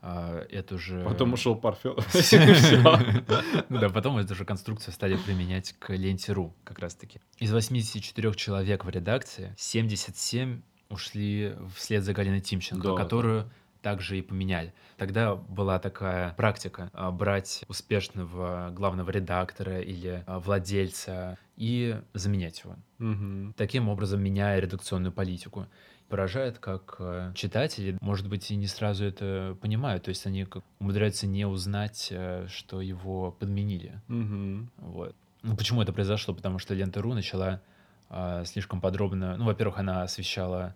а, 0.05 0.45
эту 0.49 0.77
же... 0.77 1.01
Потом 1.05 1.31
ушел 1.31 1.55
Парфенов. 1.55 2.05
Да, 3.69 3.89
потом 3.89 4.17
эту 4.17 4.35
же 4.35 4.43
конструкцию 4.43 4.93
стали 4.93 5.15
применять 5.15 5.73
к 5.79 5.93
ленте.ру 5.93 6.53
как 6.65 6.79
раз-таки. 6.79 7.21
Из 7.39 7.53
84 7.53 8.33
человек 8.33 8.83
в 8.83 8.89
редакции 8.89 9.53
77 9.57 10.61
ушли 10.89 11.55
вслед 11.75 12.03
за 12.03 12.13
Галиной 12.13 12.41
Тимченко, 12.41 12.95
которую 12.95 13.49
также 13.83 14.17
и 14.17 14.21
поменяли. 14.23 14.73
Тогда 14.97 15.35
была 15.35 15.77
такая 15.77 16.33
практика 16.33 16.89
а, 16.93 17.11
брать 17.11 17.63
успешного 17.67 18.71
главного 18.71 19.11
редактора 19.11 19.81
или 19.81 20.23
а, 20.25 20.39
владельца 20.39 21.37
и 21.57 21.99
заменять 22.13 22.61
его. 22.63 22.75
Мгм. 22.97 23.53
Таким 23.55 23.89
образом, 23.89 24.23
меняя 24.23 24.59
редакционную 24.59 25.11
политику. 25.11 25.67
Поражает, 26.09 26.59
как 26.59 26.97
э, 26.99 27.31
читатели, 27.33 27.97
может 27.99 28.29
быть, 28.29 28.51
и 28.51 28.55
не 28.55 28.67
сразу 28.67 29.03
это 29.03 29.57
понимают. 29.61 30.03
То 30.03 30.09
есть 30.09 30.25
они 30.27 30.45
умудряются 30.79 31.25
не 31.25 31.45
узнать, 31.45 32.09
э, 32.11 32.45
что 32.49 32.81
его 32.81 33.31
подменили. 33.31 33.99
Мгм. 34.07 34.69
Вот. 34.77 35.15
Ну, 35.41 35.55
почему 35.55 35.81
это 35.81 35.91
произошло? 35.91 36.35
Потому 36.35 36.59
что 36.59 36.75
Лента.ру 36.75 37.13
начала 37.13 37.61
а, 38.09 38.45
слишком 38.45 38.79
подробно... 38.79 39.37
Ну, 39.37 39.45
во-первых, 39.45 39.79
она 39.79 40.03
освещала 40.03 40.75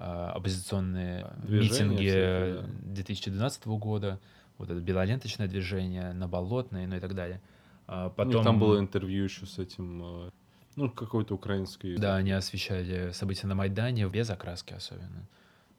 оппозиционные 0.00 1.30
Движения 1.42 1.84
митинги 1.84 2.08
всякие, 2.08 2.54
да. 2.54 2.92
2012 2.92 3.66
года, 3.66 4.20
вот 4.56 4.70
это 4.70 4.80
белоленточное 4.80 5.46
движение, 5.46 6.12
наболотное, 6.12 6.86
ну 6.86 6.96
и 6.96 7.00
так 7.00 7.14
далее. 7.14 7.40
А, 7.86 8.04
У 8.04 8.06
них 8.06 8.14
потом... 8.16 8.44
там 8.44 8.58
было 8.58 8.78
интервью 8.78 9.24
еще 9.24 9.46
с 9.46 9.58
этим, 9.58 10.26
э, 10.26 10.30
ну, 10.76 10.90
какой-то 10.90 11.34
украинской... 11.34 11.96
Да, 11.96 12.16
они 12.16 12.32
освещали 12.32 13.10
события 13.12 13.46
на 13.46 13.54
Майдане 13.54 14.08
без 14.08 14.30
окраски 14.30 14.72
особенно, 14.72 15.28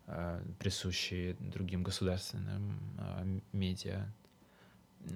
а, 0.08 0.44
присущие 0.60 1.36
другим 1.40 1.84
государственным 1.84 2.80
а, 3.00 3.26
медиа. 3.54 4.12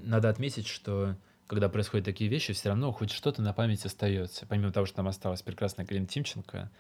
Надо 0.03 0.29
отметить, 0.29 0.67
что 0.67 1.15
когда 1.47 1.69
происходят 1.69 2.05
такие 2.05 2.29
вещи, 2.29 2.53
все 2.53 2.69
равно 2.69 2.91
хоть 2.91 3.11
что-то 3.11 3.41
на 3.41 3.53
память 3.53 3.85
остается. 3.85 4.45
Помимо 4.47 4.71
того, 4.71 4.85
что 4.85 4.95
там 4.95 5.07
осталась 5.07 5.41
прекрасная 5.41 5.85
Галина 5.85 6.07
Тимченко, 6.07 6.71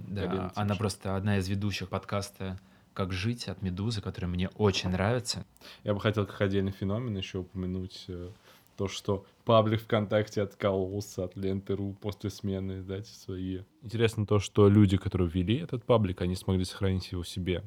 да, 0.00 0.26
Галина 0.26 0.52
она 0.54 0.74
просто 0.74 1.16
одна 1.16 1.38
из 1.38 1.48
ведущих 1.48 1.88
подкаста 1.88 2.58
«Как 2.92 3.12
жить» 3.12 3.48
от 3.48 3.62
«Медузы», 3.62 4.00
который 4.00 4.26
мне 4.26 4.48
очень 4.56 4.90
нравится. 4.90 5.44
Я 5.82 5.94
бы 5.94 6.00
хотел 6.00 6.26
как 6.26 6.40
отдельный 6.40 6.72
феномен 6.72 7.16
еще 7.16 7.38
упомянуть 7.38 8.04
э, 8.08 8.30
то, 8.76 8.88
что 8.88 9.26
паблик 9.44 9.82
ВКонтакте 9.82 10.42
откололся 10.42 11.24
от 11.24 11.36
ленты.ру 11.36 11.96
после 12.00 12.30
смены 12.30 12.78
издательства 12.78 13.34
и... 13.34 13.62
Интересно 13.82 14.26
то, 14.26 14.38
что 14.38 14.68
люди, 14.68 14.96
которые 14.96 15.28
ввели 15.28 15.56
этот 15.56 15.84
паблик, 15.84 16.22
они 16.22 16.34
смогли 16.34 16.64
сохранить 16.64 17.10
его 17.12 17.24
себе. 17.24 17.62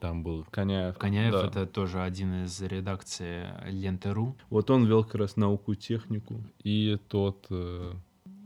Там 0.00 0.22
был 0.22 0.46
Коняев. 0.50 0.96
Коняев 0.96 1.32
да. 1.32 1.46
это 1.46 1.66
тоже 1.66 2.00
один 2.02 2.44
из 2.44 2.60
редакции 2.62 3.48
Ленты.ру. 3.68 4.36
Вот 4.48 4.70
он 4.70 4.86
вел 4.86 5.04
как 5.04 5.16
раз 5.16 5.36
науку 5.36 5.72
и 5.72 5.76
технику. 5.76 6.40
И 6.62 6.98
тот 7.08 7.46
э, 7.50 7.92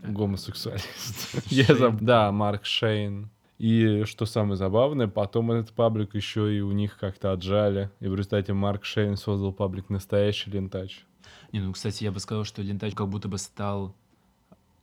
гомосексуалист. 0.02 1.46
Я 1.50 1.64
заб- 1.66 1.98
Да, 2.00 2.30
Марк 2.32 2.64
Шейн. 2.64 3.30
И 3.58 4.02
что 4.04 4.26
самое 4.26 4.56
забавное, 4.56 5.06
потом 5.06 5.52
этот 5.52 5.72
паблик 5.72 6.14
еще 6.16 6.56
и 6.56 6.60
у 6.60 6.72
них 6.72 6.98
как-то 6.98 7.32
отжали. 7.32 7.90
И 8.00 8.08
в 8.08 8.14
результате 8.14 8.52
Марк 8.52 8.84
Шейн 8.84 9.16
создал 9.16 9.52
паблик 9.52 9.88
«Настоящий 9.88 10.50
лентач». 10.50 11.04
Не, 11.52 11.60
ну, 11.60 11.72
кстати, 11.72 12.02
я 12.04 12.10
бы 12.10 12.18
сказал, 12.18 12.44
что 12.44 12.62
Лентач 12.62 12.94
как 12.94 13.08
будто 13.08 13.28
бы 13.28 13.38
стал 13.38 13.94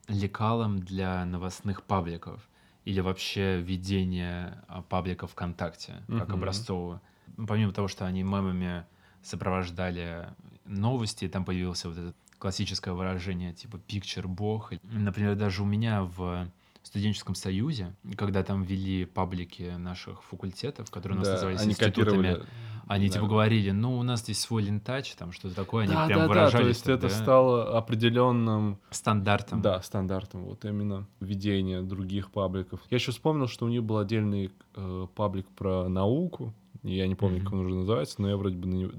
лекалом 0.07 0.79
для 0.79 1.25
новостных 1.25 1.83
пабликов 1.83 2.47
или 2.85 2.99
вообще 3.01 3.59
ведения 3.59 4.63
а, 4.67 4.81
пабликов 4.81 5.31
ВКонтакте, 5.31 5.95
как 6.07 6.29
Мгм. 6.29 6.37
образцового. 6.37 7.01
Помимо 7.47 7.71
того, 7.73 7.87
что 7.87 8.05
они 8.05 8.23
мемами 8.23 8.85
сопровождали 9.21 10.29
новости, 10.65 11.27
там 11.27 11.43
появилось 11.45 11.83
вот 11.85 11.97
это 11.97 12.13
классическое 12.39 12.93
выражение 12.93 13.53
типа 13.53 13.79
«picture 13.87 14.27
бог». 14.27 14.73
Например, 14.83 15.35
даже 15.35 15.61
у 15.61 15.65
меня 15.65 16.03
в 16.03 16.47
студенческом 16.81 17.35
союзе, 17.35 17.93
когда 18.15 18.41
там 18.43 18.63
вели 18.63 19.05
паблики 19.05 19.75
наших 19.77 20.23
факультетов, 20.23 20.89
которые 20.89 21.17
у 21.17 21.19
нас 21.19 21.27
Да, 21.27 21.33
назывались 21.35 21.61
они 21.61 21.71
институтами, 21.71 22.05
копировали. 22.15 22.45
они 22.87 23.07
да. 23.09 23.13
типа 23.13 23.27
говорили, 23.27 23.71
ну, 23.71 23.99
у 23.99 24.03
нас 24.03 24.21
здесь 24.21 24.39
свой 24.39 24.63
лентач, 24.63 25.13
там 25.15 25.31
что-то 25.33 25.55
такое, 25.55 25.83
они 25.83 25.93
Да, 25.93 26.07
прям 26.07 26.19
да, 26.19 26.23
да, 26.23 26.29
выражались. 26.29 26.61
то 26.63 26.67
есть 26.69 26.83
так, 26.85 26.95
это 26.95 27.09
да, 27.09 27.13
стало 27.13 27.77
определенным 27.77 28.79
стандартом. 28.91 29.61
Да, 29.61 29.81
стандартом, 29.81 30.45
вот 30.45 30.63
именно 30.65 31.05
введение 31.19 31.81
других 31.81 32.31
пабликов. 32.31 32.79
Я 32.89 32.95
еще 32.95 33.11
вспомнил, 33.11 33.47
что 33.47 33.65
у 33.65 33.69
них 33.69 33.83
был 33.83 33.97
отдельный 33.97 34.51
э, 34.75 35.07
паблик 35.13 35.47
про 35.49 35.89
науку. 35.89 36.53
Я 36.81 37.07
не 37.07 37.15
помню, 37.15 37.43
как 37.43 37.51
он 37.53 37.65
уже 37.65 37.75
называется, 37.75 38.21
но 38.21 38.29
я 38.29 38.37
вроде 38.37 38.55
бы 38.55 38.67
на 38.67 38.73
него... 38.75 38.91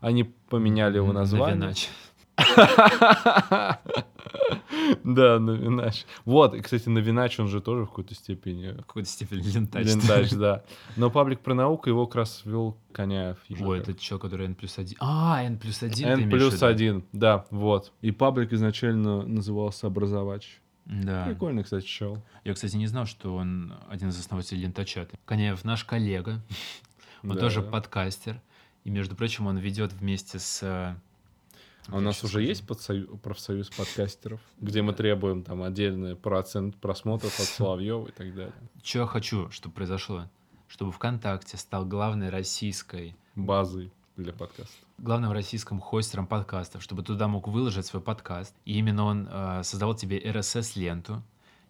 Они 0.00 0.24
поменяли 0.24 0.96
его 0.96 1.12
название. 1.12 1.54
Винач. 1.54 1.88
Да, 5.04 5.38
на 5.38 5.50
Винач. 5.52 6.04
Вот, 6.24 6.54
и, 6.54 6.60
кстати, 6.60 6.88
на 6.88 6.98
Винач 6.98 7.38
он 7.40 7.48
же 7.48 7.60
тоже 7.60 7.84
в 7.84 7.88
какой-то 7.88 8.14
степени 8.14 8.72
В 8.72 8.76
какой-то 8.86 9.08
степени 9.08 9.40
лентач. 9.42 9.86
лентач, 9.86 10.30
да. 10.32 10.64
Но 10.96 11.10
паблик 11.10 11.40
про 11.40 11.54
науку 11.54 11.88
его 11.88 12.06
как 12.06 12.16
раз 12.16 12.42
вел 12.44 12.76
Коняев. 12.92 13.38
Ой, 13.60 13.78
это 13.80 13.94
чё, 13.94 14.18
который 14.18 14.46
N 14.46 14.54
плюс 14.54 14.78
один? 14.78 14.96
А, 15.00 15.42
N 15.44 15.58
плюс 15.58 15.82
один 15.82 16.08
N 16.08 16.30
плюс 16.30 16.62
один, 16.62 17.04
да, 17.12 17.44
вот. 17.50 17.92
И 18.00 18.10
паблик 18.10 18.52
изначально 18.52 19.22
назывался 19.22 19.86
«Образовач». 19.86 20.60
Да. 20.86 21.26
Прикольный, 21.26 21.64
кстати, 21.64 21.84
чел. 21.84 22.22
Я, 22.44 22.54
кстати, 22.54 22.76
не 22.76 22.86
знал, 22.86 23.04
что 23.04 23.34
он 23.34 23.74
один 23.90 24.08
из 24.08 24.18
основателей 24.18 24.62
лентача. 24.62 25.06
Коняев 25.26 25.62
наш 25.64 25.84
коллега, 25.84 26.40
он 27.22 27.30
Да. 27.30 27.36
тоже 27.40 27.62
подкастер. 27.62 28.40
И, 28.84 28.90
между 28.90 29.14
прочим, 29.14 29.46
он 29.48 29.58
ведет 29.58 29.92
вместе 29.92 30.38
с... 30.38 30.96
А 31.90 31.96
у 31.96 32.00
нас 32.00 32.22
уже 32.22 32.42
есть 32.42 32.64
подсою- 32.66 33.16
профсоюз 33.18 33.70
подкастеров, 33.70 34.40
где 34.60 34.82
мы 34.82 34.92
требуем 34.92 35.42
там 35.42 35.62
отдельный 35.62 36.16
процент 36.16 36.76
просмотров 36.76 37.38
от 37.40 37.46
Соловьева 37.56 38.06
и 38.08 38.12
так 38.12 38.34
далее. 38.34 38.52
Что 38.82 39.00
я 39.00 39.06
хочу, 39.06 39.50
чтобы 39.50 39.74
произошло? 39.74 40.28
Чтобы 40.68 40.92
ВКонтакте 40.92 41.56
стал 41.56 41.86
главной 41.86 42.28
российской, 42.28 43.16
Базой 43.34 43.90
для 44.16 44.32
подкаста. 44.34 44.74
главным 44.98 45.32
российским 45.32 45.80
хостером 45.80 46.26
подкастов, 46.26 46.82
чтобы 46.82 47.02
туда 47.02 47.26
мог 47.26 47.48
выложить 47.48 47.86
свой 47.86 48.02
подкаст. 48.02 48.54
И 48.66 48.76
именно 48.78 49.04
он 49.04 49.26
э, 49.30 49.62
создавал 49.64 49.94
тебе 49.94 50.18
RSS-ленту, 50.20 51.22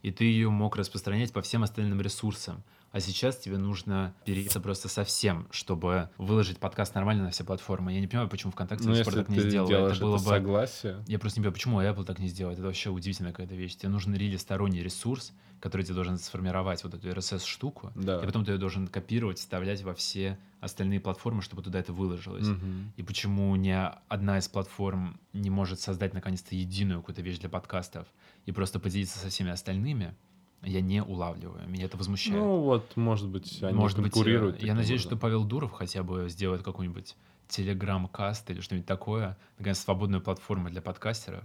и 0.02 0.11
ты 0.11 0.24
ее 0.24 0.50
мог 0.50 0.74
распространять 0.76 1.33
по 1.33 1.42
всем 1.42 1.62
остальным 1.62 2.00
ресурсам. 2.00 2.62
А 2.90 3.01
сейчас 3.01 3.37
тебе 3.37 3.59
нужно 3.59 4.14
перейти 4.24 4.59
просто 4.59 4.88
совсем, 4.88 5.46
чтобы 5.51 6.09
выложить 6.16 6.59
подкаст 6.59 6.94
нормально 6.94 7.24
на 7.24 7.31
все 7.31 7.44
платформы. 7.44 7.92
Я 7.92 8.01
не 8.01 8.07
понимаю, 8.07 8.29
почему 8.31 8.51
ВКонтакте 8.53 8.87
Ну, 8.87 8.92
до 8.92 8.96
сих 8.96 9.05
пор 9.05 9.14
так 9.14 9.29
не 9.29 9.40
сделал. 9.40 9.68
Это 9.70 10.01
было 10.01 10.16
это 10.16 10.24
бы 10.24 10.31
согласие. 10.31 11.05
Я 11.07 11.18
просто 11.18 11.38
не 11.38 11.42
понимаю, 11.42 11.53
почему 11.55 11.81
Apple 11.83 12.05
так 12.05 12.18
не 12.18 12.29
сделает. 12.29 12.59
Это 12.59 12.66
вообще 12.66 12.90
удивительная 12.90 13.33
какая-то 13.33 13.55
вещь. 13.55 13.77
Тебе 13.77 13.90
нужен 13.90 14.14
рели 14.14 14.37
сторонний 14.38 14.83
ресурс, 14.83 15.33
который 15.61 15.83
тебе 15.83 15.96
должен 15.96 16.18
сформировать 16.18 16.83
вот 16.85 16.94
эту 16.94 17.09
RSS-штуку, 17.09 17.92
Да. 17.94 18.20
и 18.22 18.27
потом 18.27 18.44
ты 18.44 18.53
ее 18.53 18.59
должен 18.59 18.87
копировать, 18.87 19.38
вставлять 19.38 19.83
во 19.83 19.92
все 19.92 20.38
остальные 20.61 21.01
платформы, 21.01 21.42
чтобы 21.42 21.62
туда 21.62 21.79
это 21.81 21.92
выложилось. 21.92 22.46
Мгм. 22.46 22.92
И 22.96 23.03
почему 23.03 23.55
ни 23.57 23.74
одна 24.09 24.38
из 24.38 24.48
платформ 24.48 25.20
не 25.33 25.51
может 25.51 25.81
создать 25.81 26.14
наконец-то 26.14 26.55
единую 26.55 27.01
какую-то 27.01 27.22
вещь 27.22 27.38
для 27.38 27.48
подкастов 27.48 28.07
и 28.46 28.53
просто 28.53 28.79
поделиться 28.81 29.18
со 29.18 29.29
всеми 29.29 29.51
остальными, 29.51 30.14
я 30.62 30.80
не 30.80 31.02
улавливаю. 31.02 31.68
Меня 31.68 31.84
это 31.86 31.96
возмущает. 31.96 32.36
Ну 32.38 32.60
вот, 32.60 32.96
может 32.96 33.28
быть, 33.28 33.62
они 33.62 33.76
Может 33.76 33.98
быть, 34.00 34.12
конкурируют. 34.12 34.62
э, 34.62 34.66
я 34.66 34.74
надеюсь, 34.74 35.00
что 35.00 35.10
образом. 35.10 35.20
Павел 35.20 35.44
Дуров 35.44 35.72
хотя 35.72 36.02
бы 36.02 36.28
сделает 36.28 36.62
какой-нибудь 36.62 37.14
телеграм-каст 37.48 38.50
или 38.50 38.60
что-нибудь 38.60 38.86
такое, 38.86 39.36
наконец, 39.58 39.78
свободную 39.78 40.20
платформу 40.22 40.68
для 40.70 40.82
подкастеров, 40.82 41.44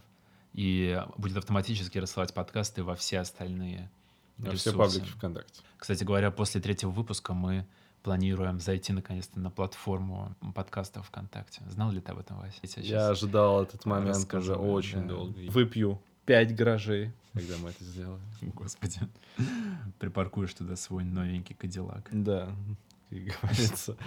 и 0.53 1.01
будет 1.17 1.37
автоматически 1.37 1.97
рассылать 1.97 2.33
подкасты 2.33 2.83
во 2.83 2.95
все 2.95 3.19
остальные 3.19 3.89
А 4.39 4.43
ресурсы. 4.51 4.69
все 4.69 4.77
паблики 4.77 5.07
ВКонтакте. 5.09 5.61
Кстати 5.77 6.03
говоря, 6.03 6.31
после 6.31 6.61
третьего 6.61 6.91
выпуска 6.91 7.33
мы 7.33 7.65
планируем 8.03 8.59
зайти 8.59 8.91
наконец-то 8.93 9.39
на 9.39 9.49
платформу 9.49 10.35
подкастов 10.53 11.07
ВКонтакте. 11.07 11.61
Знал 11.69 11.89
ли 11.91 12.01
ты 12.01 12.11
об 12.11 12.19
этом, 12.19 12.37
Вася? 12.37 12.59
Я, 12.63 12.81
Я 12.83 13.09
ожидал 13.09 13.63
этот 13.63 13.85
момент 13.85 14.31
уже 14.33 14.55
очень 14.55 15.03
да. 15.03 15.07
долго. 15.15 15.39
Выпью 15.49 16.01
пять 16.25 16.55
гаражей, 16.55 17.11
когда 17.33 17.57
мы 17.57 17.69
это 17.69 17.83
сделаем. 17.83 18.21
Господи. 18.53 18.99
Припаркуешь 19.99 20.53
туда 20.53 20.75
свой 20.75 21.03
новенький 21.03 21.55
Кадиллак. 21.55 22.09
Да, 22.11 22.49
как 23.09 23.19
говорится. 23.19 23.97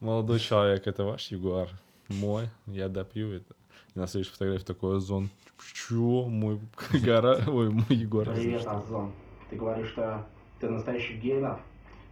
Молодой 0.00 0.38
человек, 0.38 0.86
это 0.86 1.04
ваш 1.04 1.30
Ягуар? 1.30 1.68
Мой, 2.08 2.48
я 2.66 2.88
допью 2.88 3.32
это. 3.32 3.54
И 3.94 3.98
на 3.98 4.06
следующей 4.06 4.32
фотографии 4.32 4.64
такой 4.64 4.96
озон. 4.98 5.28
Чё? 5.74 6.26
Мой 6.26 6.60
гора... 7.04 7.38
Ой, 7.46 7.70
мой 7.70 7.84
Ягуар. 7.90 8.32
Привет, 8.32 8.66
Озон. 8.66 9.12
Ты 9.50 9.56
говоришь, 9.56 9.88
что 9.88 10.26
ты 10.60 10.68
настоящий 10.68 11.16
геймер? 11.16 11.60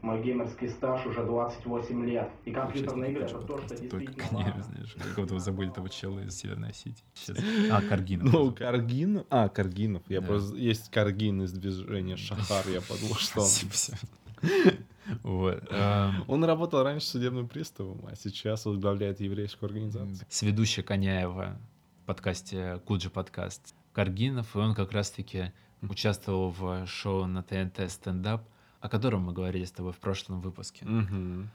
Мой 0.03 0.23
геймерский 0.23 0.69
стаж 0.69 1.05
уже 1.07 1.25
28 1.25 2.05
лет. 2.07 2.31
И 2.45 2.53
компьютерные 2.53 3.11
игры 3.11 3.25
это 3.25 3.39
то, 3.39 3.59
что 3.59 3.77
действительно 3.77 4.25
важно. 4.31 4.63
знаешь, 4.63 4.95
какого-то 4.95 5.35
вы 5.35 5.41
забыли 5.41 5.71
того 5.71 5.89
чела 5.89 6.21
из 6.21 6.37
Северной. 6.37 6.73
Сейчас. 6.75 7.37
А, 7.71 7.81
Каргинов. 7.83 8.33
Ну, 8.33 8.53
Каргинов? 8.53 9.27
А, 9.31 9.49
Каргинов. 9.49 10.03
Я 10.09 10.21
Да. 10.21 10.27
просто... 10.29 10.57
Есть 10.57 10.91
Каргин 10.91 11.43
из 11.43 11.53
движения 11.53 12.17
Шахар, 12.17 12.69
я 12.69 12.81
подумал, 12.81 13.17
что 13.17 13.41
он... 13.41 13.49
Вот. 15.23 15.65
эм, 15.71 16.25
Он 16.29 16.45
работал 16.45 16.83
раньше 16.83 17.07
судебным 17.07 17.49
приставом, 17.49 18.05
а 18.11 18.15
сейчас 18.17 18.67
возглавляет 18.67 19.21
еврейскую 19.21 19.69
организацию. 19.69 20.27
С 20.29 20.43
ведущей 20.43 20.83
Коняева 20.83 21.59
в 22.03 22.07
подкасте 22.07 22.81
Куджи 22.85 23.11
подкаст 23.11 23.75
Каргинов, 23.93 24.55
и 24.55 24.59
он 24.59 24.75
как 24.75 24.93
раз-таки 24.93 25.53
участвовал 25.83 26.51
в 26.51 26.87
шоу 26.87 27.27
на 27.27 27.43
ТНТ 27.43 27.91
«Стендап», 27.91 28.43
о 28.81 28.89
котором 28.89 29.23
мы 29.23 29.33
говорили 29.33 29.65
с 29.65 29.73
тобой 29.73 29.93
в 29.93 29.99
прошлом 29.99 30.41
выпуске. 30.41 30.85
Мгм. 30.85 31.51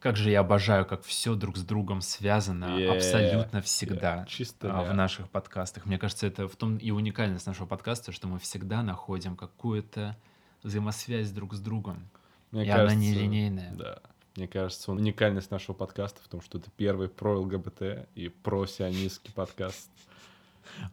Как 0.00 0.16
же 0.16 0.30
я 0.30 0.40
обожаю, 0.40 0.86
как 0.86 1.02
все 1.02 1.34
друг 1.34 1.58
с 1.58 1.62
другом 1.62 2.00
связано 2.00 2.64
Yeah, 2.64 2.96
абсолютно 2.96 3.60
всегда 3.60 4.22
yeah, 4.22 4.26
чисто 4.26 4.70
а, 4.72 4.82
в 4.82 4.94
наших 4.94 5.28
подкастах. 5.28 5.84
Мне 5.84 5.98
кажется, 5.98 6.26
это 6.26 6.48
в 6.48 6.56
том 6.56 6.78
и 6.78 6.90
уникальность 6.90 7.46
нашего 7.46 7.66
подкаста, 7.66 8.10
что 8.10 8.26
мы 8.26 8.38
всегда 8.38 8.82
находим 8.82 9.36
какую-то 9.36 10.16
взаимосвязь 10.62 11.30
друг 11.32 11.52
с 11.52 11.60
другом. 11.60 12.08
Мне 12.50 12.64
и 12.64 12.68
она 12.70 12.94
нелинейная. 12.94 13.74
Да. 13.74 13.98
Мне 14.36 14.48
кажется, 14.48 14.90
уникальность 14.92 15.50
нашего 15.50 15.74
подкаста 15.74 16.22
в 16.24 16.28
том, 16.28 16.40
что 16.40 16.58
это 16.58 16.70
первый 16.76 17.08
про 17.08 17.38
ЛГБТ 17.38 18.08
и 18.14 18.28
про 18.28 18.64
сионистский 18.64 19.34
подкаст. 19.34 19.90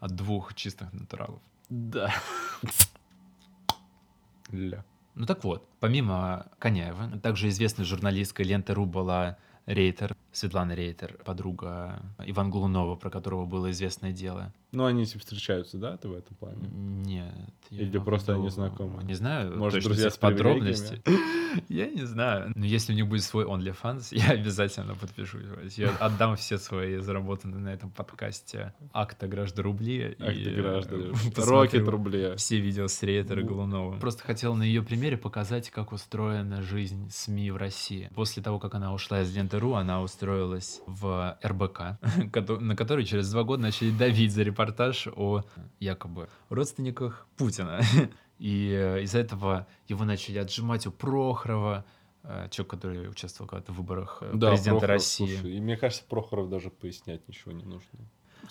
От 0.02 0.16
двух 0.16 0.54
чистых 0.54 0.92
натуралов. 0.92 1.40
Да. 1.70 2.14
Ля. 4.52 4.84
Ну 5.18 5.26
так 5.26 5.44
вот, 5.44 5.68
помимо 5.80 6.46
Коняева, 6.60 7.18
также 7.18 7.50
известной 7.50 7.86
журналисткой 7.86 8.46
ленты 8.46 8.76
РУ 8.76 8.86
была 8.86 9.38
Рейтер, 9.66 10.16
Светлана 10.32 10.74
Рейтер, 10.76 11.18
подруга 11.26 12.00
Ивана 12.20 12.52
Голунова, 12.52 12.96
про 12.96 13.10
которого 13.10 13.48
было 13.48 13.72
известное 13.72 14.12
дело. 14.12 14.54
Ну, 14.78 14.86
они 14.86 15.08
типа 15.08 15.20
встречаются, 15.22 15.78
да, 15.78 15.98
ты 15.98 16.08
в 16.08 16.14
этом 16.14 16.36
плане? 16.38 16.68
Нет. 16.72 17.34
я 17.72 17.82
Или 17.82 17.98
просто 17.98 18.36
они 18.36 18.48
знакомы? 18.50 19.04
Не 19.04 19.16
знаю 19.16 19.58
Может, 19.58 19.80
точно 19.80 19.90
друзья 19.90 20.12
с 20.12 20.18
подробностей. 20.18 21.02
Я 21.70 21.88
не 21.88 22.04
знаю. 22.04 22.52
Но 22.56 22.64
если 22.66 22.94
у 22.94 22.96
них 22.96 23.08
будет 23.08 23.24
свой 23.24 23.46
OnlyFans, 23.46 24.10
я 24.12 24.32
обязательно 24.34 24.94
подпишусь. 24.94 25.44
Я 25.78 25.90
отдам 26.00 26.36
все 26.36 26.60
свои 26.60 26.98
заработанные 26.98 27.60
на 27.60 27.70
этом 27.70 27.90
подкасте 27.90 28.74
акта 28.94 29.28
граждан 29.28 29.64
рубли. 29.66 30.16
Ты 30.20 30.52
граждане. 30.52 31.06
э, 31.36 31.42
Рокет 31.50 31.88
рублей. 31.88 32.36
все 32.36 32.60
видео 32.60 32.88
с 32.88 33.02
Рейтер 33.02 33.40
и 33.40 33.44
Бу- 33.44 33.48
Голуновым. 33.48 34.00
Просто 34.00 34.24
хотел 34.24 34.54
на 34.56 34.62
ее 34.64 34.84
примере 34.84 35.18
показать, 35.18 35.72
как 35.72 35.94
устроена 35.94 36.62
жизнь 36.62 37.10
СМИ 37.10 37.50
в 37.50 37.58
России. 37.58 38.12
После 38.14 38.44
того, 38.44 38.60
как 38.60 38.76
она 38.76 38.94
ушла 38.94 39.22
из 39.22 39.36
Ленты.ру, 39.36 39.74
она 39.74 40.02
устроилась 40.04 40.82
в 40.86 41.40
РБК, 41.44 41.98
на 42.62 42.76
который 42.76 43.06
через 43.06 43.32
два 43.32 43.44
года 43.44 43.64
начали 43.64 43.90
давить 43.90 44.32
за 44.34 44.44
репортаж 44.44 44.67
о 45.16 45.44
якобы 45.80 46.28
родственниках 46.50 47.28
Путина. 47.38 47.82
И 48.40 48.72
э, 48.72 49.02
из-за 49.04 49.20
этого 49.20 49.66
его 49.88 50.06
начали 50.06 50.38
отжимать 50.38 50.86
у 50.86 50.92
Прохорова, 50.92 51.86
э, 52.24 52.48
человек, 52.52 52.70
который 52.72 53.10
участвовал 53.10 53.50
когда-то 53.50 53.72
в 53.72 53.78
выборах 53.78 54.20
э, 54.22 54.32
Да, 54.36 54.50
президента 54.52 54.80
Прохоров, 54.82 54.90
России. 54.90 55.36
слушай, 55.36 55.58
и 55.58 55.60
мне 55.60 55.76
кажется, 55.76 56.04
Прохоров 56.08 56.50
даже 56.50 56.70
пояснять 56.70 57.28
ничего 57.28 57.52
не 57.52 57.64
нужно. 57.64 58.00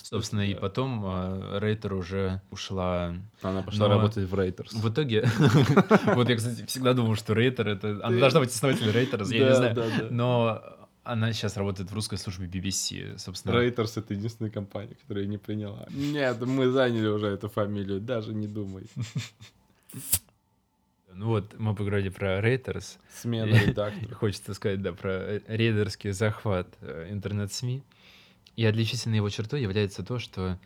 Собственно, 0.03 0.41
и 0.41 0.55
Да. 0.55 0.61
потом 0.61 1.03
э, 1.07 1.59
Рейтер 1.61 1.95
уже 1.95 2.43
ушла 2.51 3.15
Она 3.43 3.63
пошла 3.63 3.87
Но- 3.89 3.95
работать 3.95 4.29
в 4.29 4.35
Рейтерс. 4.35 4.73
В 4.73 4.91
итоге, 4.91 5.27
вот 6.15 6.29
я, 6.29 6.37
кстати, 6.37 6.67
всегда 6.67 6.93
думал, 6.93 7.15
что 7.15 7.33
Рейтер 7.35 7.69
это... 7.69 8.01
Она 8.03 8.19
должна 8.19 8.41
быть 8.41 8.51
основателем 8.51 8.93
Рейтера, 8.93 9.25
я 9.27 9.49
не 9.51 9.55
знаю. 9.55 10.09
Но 10.11 10.61
она 11.07 11.33
сейчас 11.33 11.57
работает 11.57 11.91
в 11.91 11.95
русской 11.95 12.19
службе 12.19 12.47
BBC, 12.47 13.17
собственно. 13.19 13.59
Рейтерс 13.59 13.97
это 13.97 14.15
единственная 14.15 14.51
компания, 14.51 14.97
которая 15.01 15.27
не 15.27 15.39
приняла. 15.39 15.87
Нет, 15.91 16.41
мы 16.41 16.69
заняли 16.69 17.07
уже 17.07 17.29
эту 17.29 17.49
фамилию, 17.49 18.01
даже 18.01 18.35
не 18.35 18.47
думай. 18.47 18.87
Ну 21.19 21.29
вот, 21.29 21.59
мы 21.59 21.75
поговорили 21.75 22.11
про 22.11 22.43
Рейтерс. 22.43 22.99
Смена 23.23 23.47
И 23.47 23.69
редактора. 23.69 24.15
Хочется 24.17 24.53
сказать, 24.53 24.83
да, 24.83 24.93
про 24.93 25.41
рейдерский 25.47 26.11
захват 26.11 26.69
э, 26.83 27.07
интернет-СМИ. 27.11 27.83
И 28.57 28.67
отличительной 28.67 29.17
его 29.17 29.31
чертой 29.31 29.63
является 29.63 30.05
то, 30.05 30.19
что 30.19 30.59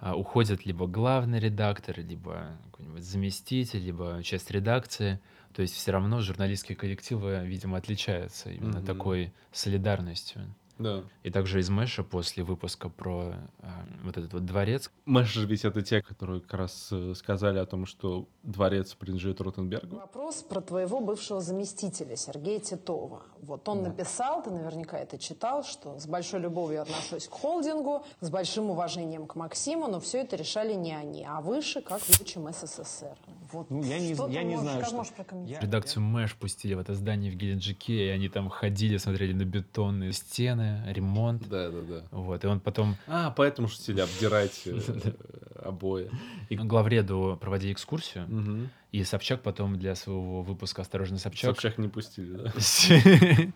а, 0.00 0.14
уходят 0.14 0.64
либо 0.64 0.86
главный 0.86 1.40
редактор, 1.40 1.98
либо 1.98 2.56
какой-нибудь 2.70 3.02
заместитель, 3.02 3.80
либо 3.80 4.20
часть 4.22 4.52
редакции. 4.52 5.18
То 5.54 5.62
есть 5.62 5.74
все 5.74 5.90
равно 5.92 6.20
журналистские 6.20 6.76
коллективы, 6.76 7.40
видимо, 7.44 7.78
отличаются 7.78 8.50
именно 8.50 8.78
Мгм. 8.78 8.86
такой 8.86 9.32
солидарностью. 9.52 10.42
Да. 10.78 11.02
И 11.24 11.30
также 11.30 11.58
из 11.58 11.68
Мэша 11.70 12.04
после 12.04 12.44
выпуска 12.44 12.88
про 12.88 13.34
а, 13.60 13.84
вот 14.04 14.16
этот 14.16 14.32
вот 14.32 14.44
дворец, 14.46 14.92
Мэш 15.06 15.32
же 15.32 15.44
ведь 15.44 15.64
это 15.64 15.82
те, 15.82 16.00
которые 16.02 16.40
как 16.40 16.54
раз 16.54 16.90
э, 16.92 17.14
сказали 17.16 17.58
о 17.58 17.66
том, 17.66 17.84
что 17.84 18.28
дворец 18.44 18.94
принадлежит 18.94 19.40
Ротенбергу. 19.40 19.96
Вопрос 19.96 20.36
про 20.42 20.60
твоего 20.60 21.00
бывшего 21.00 21.40
заместителя 21.40 22.14
Сергея 22.14 22.60
Титова. 22.60 23.22
Вот 23.42 23.68
он 23.68 23.82
написал, 23.82 24.40
ты 24.44 24.50
наверняка 24.50 24.98
это 24.98 25.18
читал, 25.18 25.64
что 25.64 25.98
с 25.98 26.06
большой 26.06 26.38
любовью 26.40 26.82
отношусь 26.82 27.26
к 27.26 27.32
холдингу, 27.32 28.04
с 28.20 28.30
большим 28.30 28.70
уважением 28.70 29.26
к 29.26 29.34
Максиму, 29.34 29.88
но 29.88 29.98
все 29.98 30.18
это 30.18 30.36
решали 30.36 30.74
не 30.74 30.94
они, 30.94 31.26
а 31.28 31.40
выше, 31.40 31.82
как 31.82 32.00
в 32.00 32.20
лучшем 32.20 32.52
СССР. 32.52 33.18
Вот 33.52 33.70
Ну, 33.70 33.82
я 33.82 33.98
не- 33.98 34.14
что 34.14 34.28
я 34.28 34.40
ты 34.40 34.44
не 34.46 34.56
можешь- 34.56 34.70
знаю, 34.70 34.84
что- 34.84 34.96
можешь 34.96 35.12
прокомментировать? 35.12 35.64
редакцию 35.64 36.02
Мэш 36.02 36.34
пустили 36.34 36.74
в 36.74 36.78
это 36.78 36.94
здание 36.94 37.32
в 37.32 37.34
Геленджике, 37.36 38.06
и 38.06 38.10
они 38.10 38.28
там 38.28 38.48
ходили, 38.50 38.96
смотрели 38.98 39.32
на 39.32 39.44
бетонные 39.44 40.12
стены, 40.12 40.82
ремонт. 40.88 41.48
Да, 41.48 41.70
да, 41.70 41.80
да. 41.82 42.02
Вот, 42.10 42.44
и 42.44 42.46
он 42.46 42.60
потом 42.60 42.96
А, 43.06 43.30
поэтому 43.30 43.68
что 43.68 43.78
хотели 43.80 44.00
обдирать 44.00 44.62
э, 44.66 44.78
обои. 45.64 46.10
и 46.48 46.56
главреду 46.56 47.38
проводили 47.40 47.72
экскурсию, 47.72 48.68
и 48.92 49.04
Собчак 49.04 49.42
потом 49.42 49.78
для 49.78 49.94
своего 49.94 50.42
выпуска 50.42 50.82
«Осторожно, 50.82 51.18
Собчак», 51.18 51.50
Собчак 51.50 51.78
не 51.78 51.88
пустили, 51.88 52.36
да? 52.36 52.52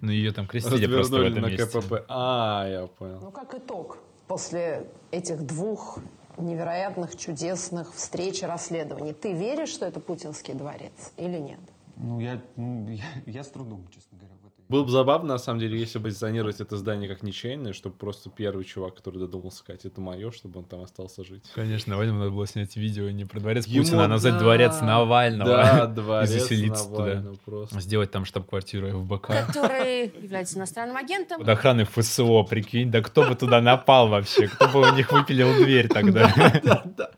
ну 0.00 0.10
ее 0.10 0.32
там 0.32 0.46
крестили 0.46 0.86
просто 0.86 1.16
в 1.16 1.22
этом 1.22 1.42
на 1.42 1.46
месте. 1.48 1.66
КПП. 1.66 2.04
А, 2.08 2.66
я 2.68 2.86
понял. 2.86 3.20
Ну, 3.20 3.30
как 3.30 3.54
итог, 3.54 3.98
после 4.26 4.86
этих 5.10 5.46
двух 5.46 5.98
невероятных, 6.38 7.16
чудесных 7.16 7.94
встреч 7.94 8.42
и 8.42 8.46
расследований, 8.46 9.12
ты 9.12 9.32
веришь, 9.32 9.70
что 9.70 9.86
это 9.86 10.00
путинский 10.00 10.54
дворец 10.54 11.12
или 11.16 11.38
нет? 11.38 11.60
Ну, 11.96 12.20
я, 12.20 12.40
ну, 12.56 12.88
я, 12.88 13.04
я 13.26 13.44
с 13.44 13.48
трудом, 13.48 13.86
честно 13.88 14.18
говоря. 14.18 14.31
Было 14.72 14.84
бы 14.84 14.90
забавно, 14.90 15.34
на 15.34 15.38
самом 15.38 15.60
деле, 15.60 15.78
если 15.78 15.98
бы 15.98 16.04
позиционировать 16.04 16.58
это 16.62 16.78
здание 16.78 17.06
как 17.06 17.22
ничейное, 17.22 17.74
чтобы 17.74 17.94
просто 17.94 18.30
первый 18.30 18.64
чувак, 18.64 18.94
который 18.94 19.18
додумался 19.18 19.58
сказать, 19.58 19.84
это 19.84 20.00
мое, 20.00 20.30
чтобы 20.30 20.60
он 20.60 20.64
там 20.64 20.80
остался 20.80 21.24
жить. 21.24 21.44
Конечно, 21.54 21.98
Вадиму 21.98 22.20
надо 22.20 22.30
было 22.30 22.46
снять 22.46 22.74
видео 22.76 23.10
не 23.10 23.26
про 23.26 23.38
дворец 23.38 23.66
Ему 23.66 23.84
Путина, 23.84 24.06
а 24.06 24.08
назвать 24.08 24.32
да. 24.32 24.40
дворец 24.40 24.80
Навального. 24.80 25.50
Да, 25.50 25.84
И 25.92 25.94
дворец 25.94 26.30
заселиться 26.30 26.88
туда. 26.88 27.04
Навального 27.04 27.36
просто. 27.44 27.80
Сделать 27.82 28.10
там 28.12 28.24
штаб-квартиру 28.24 28.88
ФБК. 29.04 29.46
который 29.46 30.04
является 30.22 30.56
иностранным 30.56 30.96
агентом. 30.96 31.40
Под 31.40 31.48
охраной 31.50 31.84
ФСО, 31.84 32.42
прикинь, 32.44 32.90
да 32.90 33.02
кто 33.02 33.28
бы 33.28 33.34
туда 33.34 33.60
напал 33.60 34.08
вообще? 34.08 34.48
Кто 34.48 34.68
бы 34.68 34.90
у 34.90 34.94
них 34.94 35.12
выпилил 35.12 35.52
дверь 35.62 35.88
тогда? 35.88 36.32
Да-да. 36.64 37.10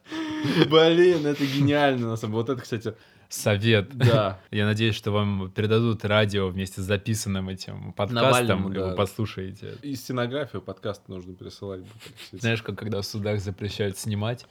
Блин, 0.68 1.24
это 1.24 1.46
гениально, 1.46 2.08
на 2.08 2.16
самом 2.16 2.32
деле. 2.32 2.42
Вот 2.42 2.50
это, 2.50 2.62
кстати, 2.62 2.94
Совет. 3.34 3.96
да. 3.96 4.40
Я 4.50 4.66
надеюсь, 4.66 4.94
что 4.94 5.10
вам 5.10 5.50
передадут 5.50 6.04
радио 6.04 6.48
вместе 6.48 6.80
с 6.80 6.84
записанным 6.84 7.48
этим 7.48 7.92
подкастом, 7.92 8.24
Навальному, 8.30 8.70
и 8.70 8.74
да. 8.74 8.88
вы 8.88 8.96
послушаете. 8.96 9.74
И 9.82 9.94
стенографию 9.94 10.62
подкаст 10.62 11.08
нужно 11.08 11.34
пересылать. 11.34 11.80
Алексей. 11.80 12.38
Знаешь, 12.38 12.62
как 12.62 12.78
когда 12.78 13.00
в 13.00 13.06
судах 13.06 13.40
запрещают 13.40 13.98
снимать, 13.98 14.46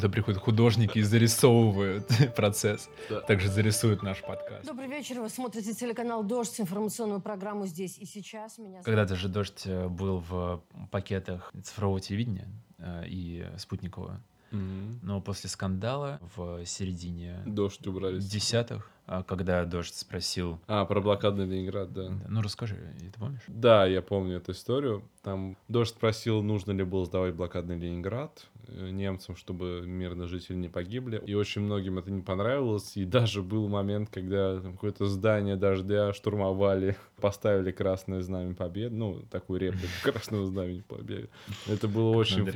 то 0.00 0.08
приходят 0.08 0.40
художники 0.40 0.98
и 0.98 1.02
зарисовывают 1.02 2.06
процесс. 2.36 2.88
Да. 3.10 3.20
Также 3.20 3.48
зарисуют 3.48 4.02
наш 4.02 4.20
подкаст. 4.22 4.66
Добрый 4.66 4.88
вечер. 4.88 5.20
Вы 5.20 5.28
смотрите 5.28 5.74
телеканал 5.74 6.24
«Дождь», 6.24 6.60
информационную 6.60 7.20
программу 7.20 7.66
«Здесь 7.66 7.98
и 7.98 8.06
сейчас». 8.06 8.58
Меня 8.58 8.82
Когда-то 8.82 9.16
же 9.16 9.28
«Дождь» 9.28 9.66
был 9.66 10.18
в 10.28 10.62
пакетах 10.90 11.52
цифрового 11.62 12.00
телевидения 12.00 12.48
э, 12.78 13.04
и 13.06 13.46
спутникового. 13.58 14.22
Но 14.52 15.20
после 15.20 15.48
скандала 15.50 16.20
в 16.36 16.64
середине 16.66 17.42
Дождь 17.46 17.86
убрали. 17.86 18.20
десятых, 18.20 18.90
когда 19.26 19.64
«Дождь» 19.64 19.94
спросил... 19.94 20.60
А, 20.66 20.84
про 20.84 21.00
блокадный 21.00 21.46
Ленинград, 21.46 21.92
да. 21.92 22.10
Ну, 22.28 22.42
расскажи, 22.42 22.76
ты 22.98 23.18
помнишь? 23.18 23.42
Да, 23.48 23.86
я 23.86 24.00
помню 24.00 24.36
эту 24.36 24.52
историю. 24.52 25.02
Там 25.22 25.56
Дождь 25.68 25.94
спросил, 25.94 26.42
нужно 26.42 26.72
ли 26.72 26.84
было 26.84 27.04
сдавать 27.04 27.34
блокадный 27.34 27.78
Ленинград 27.78 28.46
э, 28.66 28.90
немцам, 28.90 29.36
чтобы 29.36 29.82
мирные 29.84 30.26
жители 30.26 30.56
не 30.56 30.68
погибли. 30.68 31.22
И 31.26 31.34
очень 31.34 31.62
многим 31.62 31.98
это 31.98 32.10
не 32.10 32.22
понравилось. 32.22 32.96
И 32.96 33.04
даже 33.04 33.42
был 33.42 33.68
момент, 33.68 34.08
когда 34.10 34.60
какое-то 34.60 35.06
здание 35.06 35.56
Дождя 35.56 36.12
штурмовали, 36.12 36.96
поставили 37.20 37.70
красное 37.70 38.22
знамя 38.22 38.54
победы. 38.54 38.94
Ну, 38.94 39.22
такую 39.30 39.60
реплику 39.60 39.92
красного 40.02 40.46
знамени 40.46 40.80
победы. 40.80 41.28
Это 41.68 41.86
было 41.86 42.16
очень... 42.16 42.48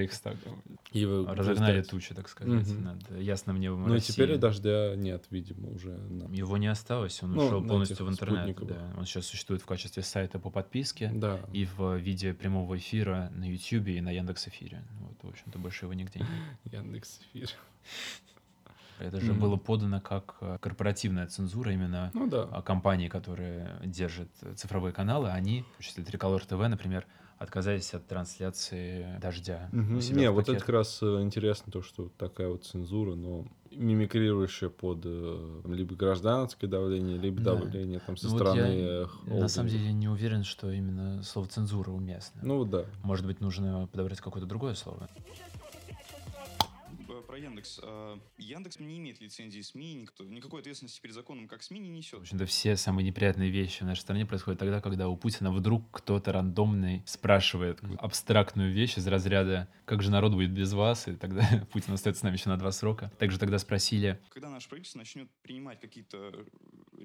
И 0.93 1.05
вы 1.05 1.27
Разогнали 1.27 1.83
тучи, 1.83 2.15
так 2.15 2.29
сказать, 2.29 2.67
над 2.79 3.11
ясным 3.19 3.61
небом 3.61 3.83
Ну 3.83 3.91
и 3.91 3.93
России. 3.95 4.13
теперь 4.13 4.37
Дождя 4.39 4.95
нет, 4.97 5.25
видимо, 5.31 5.71
уже. 5.71 5.97
Его 6.37 6.57
не 6.59 6.67
осталось, 6.67 7.23
он 7.23 7.33
Ну, 7.33 7.45
ушел 7.47 7.65
полностью 7.65 8.05
в 8.05 8.11
интернет. 8.11 8.57
Да. 8.67 8.93
Он 8.99 9.07
сейчас 9.07 9.27
существует 9.27 9.63
в 9.63 9.67
качестве 9.67 10.03
сайта 10.03 10.39
по 10.39 10.51
подписке 10.51 11.11
Да. 11.15 11.41
и 11.53 11.65
в 11.77 11.97
виде 11.97 12.35
прямого 12.35 12.77
эфира 12.77 13.31
на 13.35 13.45
YouTube 13.51 13.89
и 13.89 14.01
на 14.01 14.11
Яндекс 14.11 14.49
Эфире. 14.49 14.83
Вот, 15.01 15.17
в 15.23 15.29
общем-то, 15.29 15.59
больше 15.59 15.87
его 15.87 15.95
нигде 15.95 16.21
нет. 16.21 16.29
Яндекс 16.73 17.21
Эфир. 17.33 17.49
Это 18.99 19.21
же 19.21 19.33
Мгм. 19.33 19.41
было 19.41 19.57
подано 19.57 20.01
как 20.01 20.37
э, 20.41 20.59
корпоративная 20.61 21.27
цензура 21.27 21.71
именно 21.73 22.11
Ну 22.15 22.29
да. 22.29 22.47
компании, 22.63 23.09
которые 23.09 23.79
держат 23.85 24.29
цифровые 24.57 24.93
каналы, 24.95 25.29
они, 25.31 25.65
в 25.79 25.83
числе 25.83 26.03
Триколор 26.03 26.45
ТВ, 26.45 26.53
например, 26.69 27.07
отказались 27.39 27.93
от 27.93 28.07
трансляции 28.07 29.19
дождя. 29.21 29.69
себя 30.01 30.17
Не, 30.17 30.31
вот 30.31 30.49
это 30.49 30.59
как 30.59 30.71
раз 30.71 31.03
э, 31.03 31.21
интересно, 31.21 31.71
то, 31.71 31.83
что 31.83 32.09
такая 32.17 32.49
вот 32.49 32.65
цензура, 32.65 33.15
но 33.15 33.45
мимикрирующая 33.77 34.69
под 34.69 35.01
э, 35.05 35.61
либо 35.67 35.95
гражданское 35.95 36.67
давление, 36.67 37.19
либо 37.19 37.41
Да. 37.41 37.55
давление 37.57 38.01
там 38.01 38.17
со 38.17 38.27
Ну 38.27 38.33
вот 38.33 38.41
стороны 38.41 38.59
я 38.59 39.09
э, 39.27 39.39
на 39.41 39.49
самом 39.49 39.69
деле 39.69 39.93
не 39.93 40.09
уверен, 40.09 40.45
что 40.45 40.71
именно 40.71 41.23
слово 41.23 41.47
цензура 41.49 41.91
уместно. 41.91 42.41
Ну 42.43 42.59
вот 42.59 42.71
да. 42.71 42.85
Может 43.03 43.27
быть, 43.27 43.41
нужно 43.41 43.89
подобрать 43.93 44.21
какое-то 44.21 44.49
другое 44.49 44.75
слово. 44.75 45.09
Э, 47.17 47.23
Про 47.27 47.39
Яндекс. 47.39 47.81
Э, 47.83 48.19
Яндекс 48.39 48.79
не 48.79 48.99
имеет 48.99 49.21
лицензии 49.21 49.61
СМИ, 49.61 49.95
никто, 49.95 50.25
никакой 50.25 50.61
ответственности 50.61 51.01
перед 51.01 51.15
законом 51.15 51.49
как 51.49 51.63
СМИ 51.63 51.81
не 51.81 51.91
В 51.91 51.93
несет. 51.93 52.21
общем-то, 52.21 52.47
все 52.47 52.77
самые 52.77 53.07
неприятные 53.07 53.51
вещи 53.51 53.83
в 53.83 53.87
нашей 53.87 54.01
стране 54.01 54.27
происходят 54.27 54.59
тогда, 54.61 54.81
когда 54.81 55.09
у 55.09 55.17
Путина 55.17 55.51
вдруг 55.51 55.85
кто-то 55.91 56.33
рандомный 56.33 57.03
спрашивает 57.07 57.81
абстрактную 57.99 58.73
вещь 58.73 58.99
из 58.99 59.07
разряда 59.07 59.69
«Как 59.85 60.03
же 60.03 60.11
народ 60.11 60.33
будет 60.33 60.51
без 60.51 60.73
вас?» 60.73 61.09
И 61.09 61.17
тогда 61.17 61.43
Путин 61.73 61.95
остается 61.95 62.21
с 62.21 62.23
нами 62.23 62.35
еще 62.37 62.49
на 62.49 62.57
два 62.59 62.73
срока. 62.73 63.11
Также 63.19 63.39
тогда 63.39 63.59
спросили, 63.59 64.21
Когда 64.31 64.49
наше 64.51 64.69
правительство 64.69 64.99
начнет 64.99 65.31
принимать 65.43 65.81
какие-то 65.81 66.45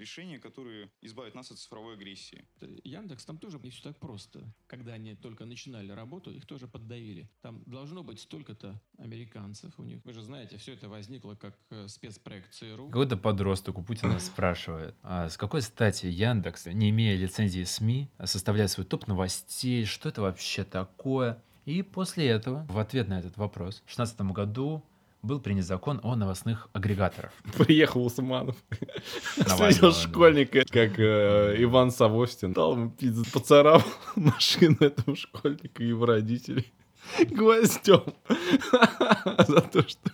решения, 0.01 0.39
которые 0.39 0.89
избавят 1.01 1.35
нас 1.35 1.51
от 1.51 1.57
цифровой 1.57 1.93
агрессии. 1.93 2.43
Яндекс 2.83 3.25
там 3.25 3.37
тоже 3.37 3.59
не 3.59 3.69
все 3.69 3.83
так 3.83 3.97
просто. 3.97 4.53
Когда 4.67 4.93
они 4.93 5.15
только 5.15 5.45
начинали 5.45 5.91
работу, 5.91 6.31
их 6.31 6.45
тоже 6.45 6.67
поддавили. 6.67 7.29
Там 7.41 7.63
должно 7.65 8.03
быть 8.03 8.19
столько-то 8.19 8.81
американцев 8.97 9.79
у 9.79 9.83
них. 9.83 10.01
Вы 10.03 10.13
же 10.13 10.21
знаете, 10.21 10.57
все 10.57 10.73
это 10.73 10.89
возникло 10.89 11.35
как 11.35 11.57
э, 11.69 11.87
спецпроект 11.87 12.51
ЦРУ. 12.53 12.87
какой-то 12.87 13.17
подросток 13.17 13.77
у 13.77 13.83
Путина 13.83 14.19
спрашивает, 14.31 14.95
а 15.03 15.29
с 15.29 15.37
какой 15.37 15.61
стати 15.61 16.07
Яндекс, 16.07 16.65
не 16.65 16.89
имея 16.89 17.15
лицензии 17.15 17.63
СМИ, 17.63 18.09
составляет 18.25 18.71
свой 18.71 18.85
топ 18.85 19.07
новостей, 19.07 19.85
что 19.85 20.09
это 20.09 20.21
вообще 20.21 20.63
такое? 20.63 21.41
И 21.65 21.83
после 21.83 22.27
этого, 22.27 22.65
в 22.69 22.79
ответ 22.79 23.07
на 23.07 23.19
этот 23.19 23.37
вопрос, 23.37 23.75
в 23.75 23.95
2016 23.95 24.21
году 24.33 24.83
был 25.21 25.39
принят 25.39 25.65
закон 25.65 25.99
о 26.03 26.15
новостных 26.15 26.69
агрегаторах. 26.73 27.31
Приехал 27.57 28.05
Усманов. 28.05 28.55
Встретил 29.35 29.93
школьника, 29.93 30.63
как 30.69 30.99
э, 30.99 31.55
Иван 31.59 31.91
Савостин. 31.91 32.53
Дал 32.53 32.73
ему 32.73 32.89
пиздец, 32.91 33.31
поцарапал 33.31 33.83
машину 34.15 34.77
этого 34.79 35.15
школьника 35.15 35.83
и 35.83 35.87
его 35.87 36.05
родителей 36.05 36.73
гвоздем 37.19 38.03
за 38.29 39.61
то, 39.61 39.81
что 39.81 40.11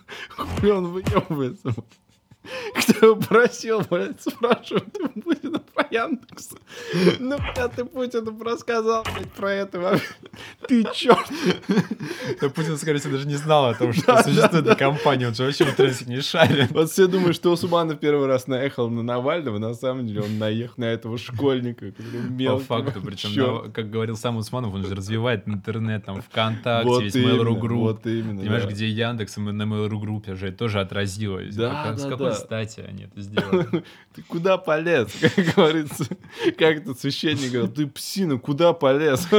он 0.74 0.86
выебывается. 0.86 1.74
Кто 2.76 3.16
просил, 3.16 3.82
блядь, 3.90 4.20
спрашивать 4.20 4.84
у 5.00 5.20
Путина 5.20 5.58
про 5.74 5.86
Яндекс. 5.90 6.50
Ну, 7.18 7.36
блядь, 7.38 7.72
ты 7.74 7.84
Путину 7.84 8.42
рассказал, 8.42 9.04
блядь, 9.14 9.32
про 9.32 9.52
это. 9.52 9.80
вообще. 9.80 10.04
Ты 10.66 10.84
черт. 10.94 11.26
Да 12.40 12.48
Путин, 12.48 12.76
скорее 12.78 12.98
всего, 12.98 13.12
даже 13.14 13.26
не 13.26 13.36
знал 13.36 13.66
о 13.66 13.74
том, 13.74 13.92
что 13.92 14.06
Да, 14.06 14.22
существует 14.22 14.64
да, 14.64 14.72
эта 14.72 14.74
компания, 14.76 15.28
он 15.28 15.34
же 15.34 15.44
вообще 15.44 15.64
в 15.64 15.70
интернете 15.70 16.04
не 16.06 16.20
шарит. 16.20 16.70
Вот 16.70 16.90
все 16.90 17.06
думают, 17.06 17.36
что 17.36 17.50
Усманов 17.52 17.98
первый 17.98 18.26
раз 18.26 18.46
наехал 18.46 18.88
на 18.90 19.02
Навального, 19.02 19.58
на 19.58 19.74
самом 19.74 20.06
деле 20.06 20.22
он 20.22 20.38
наехал 20.38 20.74
на 20.78 20.84
этого 20.86 21.18
школьника, 21.18 21.92
По 22.46 22.58
факту, 22.58 23.00
причем, 23.04 23.72
как 23.72 23.90
говорил 23.90 24.16
сам 24.16 24.36
Усманов, 24.36 24.74
он 24.74 24.84
же 24.86 24.94
развивает 24.94 25.48
интернет, 25.48 26.04
там, 26.04 26.22
ВКонтакте, 26.22 26.88
Вот 26.88 27.02
весь 27.02 27.14
Mail.ru 27.16 27.58
Group. 27.60 27.74
вот 27.78 28.06
именно, 28.06 28.40
Понимаешь, 28.40 28.64
да. 28.64 28.70
где 28.70 28.88
Яндекс 28.88 29.36
и 29.38 29.40
на 29.40 29.62
Mail.ru 29.62 29.98
группе 29.98 30.34
же 30.34 30.52
тоже 30.52 30.80
отразилось. 30.80 31.54
Да, 31.54 31.84
Как- 31.84 31.96
да, 31.96 32.16
да. 32.16 32.37
Стати 32.38 32.80
они 32.80 33.04
это 33.04 33.20
сделали? 33.20 33.84
Ты 34.14 34.22
куда 34.22 34.58
полез, 34.58 35.12
как 35.20 35.54
говорит 35.54 35.78
говорится, 35.88 36.16
как 36.58 36.76
этот 36.76 37.00
священник 37.00 37.52
говорил, 37.52 37.72
ты 37.72 37.86
псина, 37.86 38.38
куда 38.38 38.72
полез? 38.72 39.28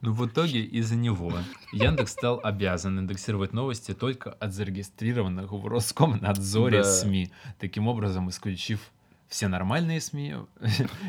Ну, 0.00 0.12
в 0.12 0.26
итоге 0.26 0.60
из-за 0.60 0.94
него 0.94 1.32
Яндекс 1.72 2.12
стал 2.12 2.40
обязан 2.42 2.98
индексировать 2.98 3.52
новости 3.52 3.94
только 3.94 4.32
от 4.32 4.52
зарегистрированных 4.52 5.50
в 5.50 5.66
Роскомнадзоре 5.66 6.82
Да. 6.82 6.84
СМИ, 6.84 7.30
таким 7.58 7.88
образом 7.88 8.28
исключив 8.28 8.80
все 9.28 9.48
нормальные 9.48 10.00
СМИ. 10.00 10.36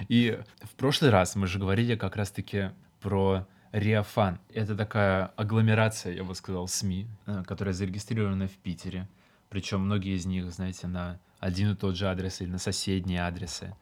И 0.10 0.40
в 0.64 0.76
прошлый 0.76 1.12
раз 1.12 1.36
мы 1.36 1.48
же 1.48 1.60
говорили 1.60 1.96
как 1.96 2.16
раз-таки 2.16 2.72
про 3.02 3.46
Реофан. 3.72 4.40
Это 4.54 4.76
такая 4.76 5.32
агломерация, 5.36 6.14
я 6.14 6.24
бы 6.24 6.34
сказал, 6.36 6.68
СМИ, 6.68 7.08
э, 7.26 7.44
которая 7.46 7.74
зарегистрирована 7.74 8.48
в 8.48 8.58
Питере. 8.58 9.08
Причем 9.50 9.82
многие 9.82 10.16
из 10.16 10.26
них, 10.26 10.52
знаете, 10.52 10.88
на 10.88 11.20
один 11.40 11.72
и 11.72 11.76
тот 11.76 11.96
же 11.96 12.08
адрес 12.08 12.42
или 12.42 12.50
на 12.50 12.58
соседние 12.58 13.26
адресы. 13.26 13.76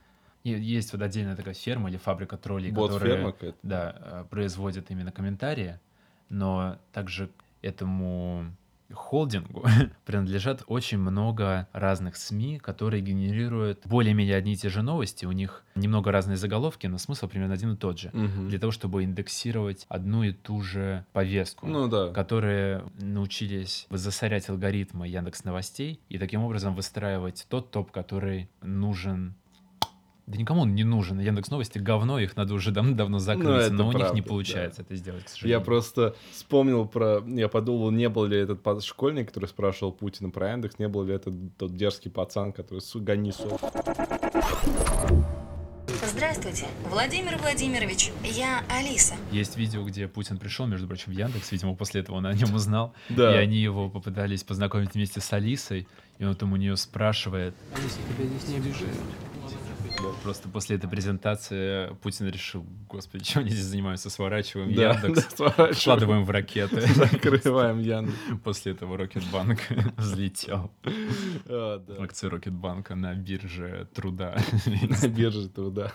И 0.43 0.51
есть 0.51 0.93
вот 0.93 1.01
отдельная 1.01 1.35
такая 1.35 1.55
ферма 1.55 1.89
или 1.89 1.97
фабрика 1.97 2.37
троллей, 2.37 2.71
которая 2.71 3.31
какая-то? 3.31 3.57
да, 3.63 3.95
э, 3.97 4.25
производит 4.29 4.91
именно 4.91 5.11
комментарии, 5.11 5.79
но 6.29 6.77
также 6.91 7.31
этому 7.63 8.45
холдингу 8.93 9.65
принадлежат 10.05 10.63
очень 10.67 10.97
много 10.97 11.67
разных 11.73 12.15
СМИ, 12.15 12.59
которые 12.59 13.01
генерируют 13.01 13.81
более-менее 13.85 14.35
одни 14.35 14.53
и 14.53 14.55
те 14.55 14.69
же 14.69 14.81
новости. 14.81 15.25
У 15.25 15.31
них 15.31 15.63
немного 15.75 16.11
разные 16.11 16.37
заголовки, 16.37 16.87
но 16.87 16.97
смысл 16.97 17.27
примерно 17.27 17.53
один 17.53 17.73
и 17.73 17.75
тот 17.77 17.99
же. 17.99 18.09
Мгм. 18.13 18.49
Для 18.49 18.59
того, 18.59 18.71
чтобы 18.71 19.03
индексировать 19.03 19.85
одну 19.89 20.23
и 20.23 20.31
ту 20.31 20.61
же 20.61 21.05
повестку, 21.13 21.67
Ну 21.67 21.87
да. 21.87 22.11
которые 22.11 22.83
научились 22.99 23.87
засорять 23.89 24.49
алгоритмы 24.49 25.07
Яндекс 25.07 25.43
Новостей 25.43 25.99
и 26.09 26.17
таким 26.17 26.43
образом 26.43 26.75
выстраивать 26.75 27.45
тот 27.49 27.71
топ, 27.71 27.91
который 27.91 28.49
нужен 28.61 29.35
да 30.27 30.37
никому 30.37 30.61
он 30.61 30.73
не 30.73 30.83
нужен. 30.83 31.19
Яндекс 31.19 31.49
Новости 31.49 31.77
говно, 31.77 32.19
их 32.19 32.35
надо 32.35 32.53
уже 32.55 32.71
давно 32.71 33.19
закрыть, 33.19 33.45
Ну, 33.45 33.53
это 33.53 33.73
но 33.73 33.87
у 33.87 33.91
них 33.91 33.99
не 33.99 34.21
правда, 34.21 34.23
получается 34.29 34.79
да. 34.79 34.85
это 34.87 34.95
сделать, 34.95 35.23
к 35.25 35.29
сожалению. 35.29 35.59
Я 35.59 35.63
просто 35.63 36.15
вспомнил 36.31 36.87
про... 36.87 37.23
Я 37.27 37.47
подумал, 37.47 37.91
не 37.91 38.09
был 38.09 38.25
ли 38.25 38.37
этот 38.37 38.83
школьник, 38.83 39.27
который 39.27 39.45
спрашивал 39.47 39.91
Путина 39.91 40.31
про 40.31 40.51
Яндекс, 40.51 40.79
не 40.79 40.87
был 40.87 41.03
ли 41.03 41.13
это 41.13 41.31
тот 41.57 41.75
дерзкий 41.75 42.09
пацан, 42.09 42.53
который 42.53 42.81
гони 42.95 43.31
сов. 43.31 43.61
Здравствуйте, 46.07 46.65
Владимир 46.89 47.37
Владимирович, 47.37 48.11
я 48.23 48.63
Алиса. 48.69 49.15
Есть 49.31 49.57
видео, 49.57 49.83
где 49.83 50.07
Путин 50.07 50.37
пришел, 50.37 50.65
между 50.65 50.87
прочим, 50.87 51.11
в 51.11 51.15
Яндекс, 51.15 51.51
видимо, 51.51 51.75
после 51.75 52.01
этого 52.01 52.15
он 52.15 52.25
о 52.25 52.33
нем 52.33 52.53
узнал, 52.55 52.93
Да. 53.09 53.33
и 53.33 53.37
они 53.43 53.57
его 53.57 53.89
попытались 53.89 54.43
познакомить 54.43 54.93
вместе 54.93 55.19
с 55.19 55.33
Алисой, 55.33 55.87
и 56.17 56.25
он 56.25 56.35
там 56.35 56.53
у 56.53 56.55
нее 56.55 56.77
спрашивает, 56.77 57.53
Алиса, 57.75 57.97
тебя 58.17 58.25
здесь 58.27 58.47
не 58.49 58.57
обижают. 58.57 58.97
Просто 60.23 60.49
после 60.49 60.77
этой 60.77 60.89
презентации 60.89 61.93
Путин 62.01 62.27
решил, 62.27 62.65
господи, 62.89 63.23
чем 63.23 63.41
они 63.43 63.51
здесь 63.51 63.65
занимаются, 63.65 64.09
сворачиваем 64.09 64.73
Да, 64.73 64.93
Яндекс, 64.93 65.23
да, 65.25 65.35
сворачиваем. 65.35 65.73
вкладываем 65.75 66.25
в 66.25 66.29
ракеты. 66.29 66.81
Закрываем 66.81 67.79
Яндекс. 67.79 68.15
После 68.43 68.71
этого 68.73 68.97
Рокетбанк 68.97 69.59
взлетел. 69.97 70.71
А, 71.45 71.79
да. 71.79 72.03
Акции 72.03 72.27
Рокетбанка 72.27 72.95
на 72.95 73.13
бирже 73.15 73.87
труда 73.93 74.37
На 74.65 75.07
бирже 75.07 75.49
труда. 75.49 75.91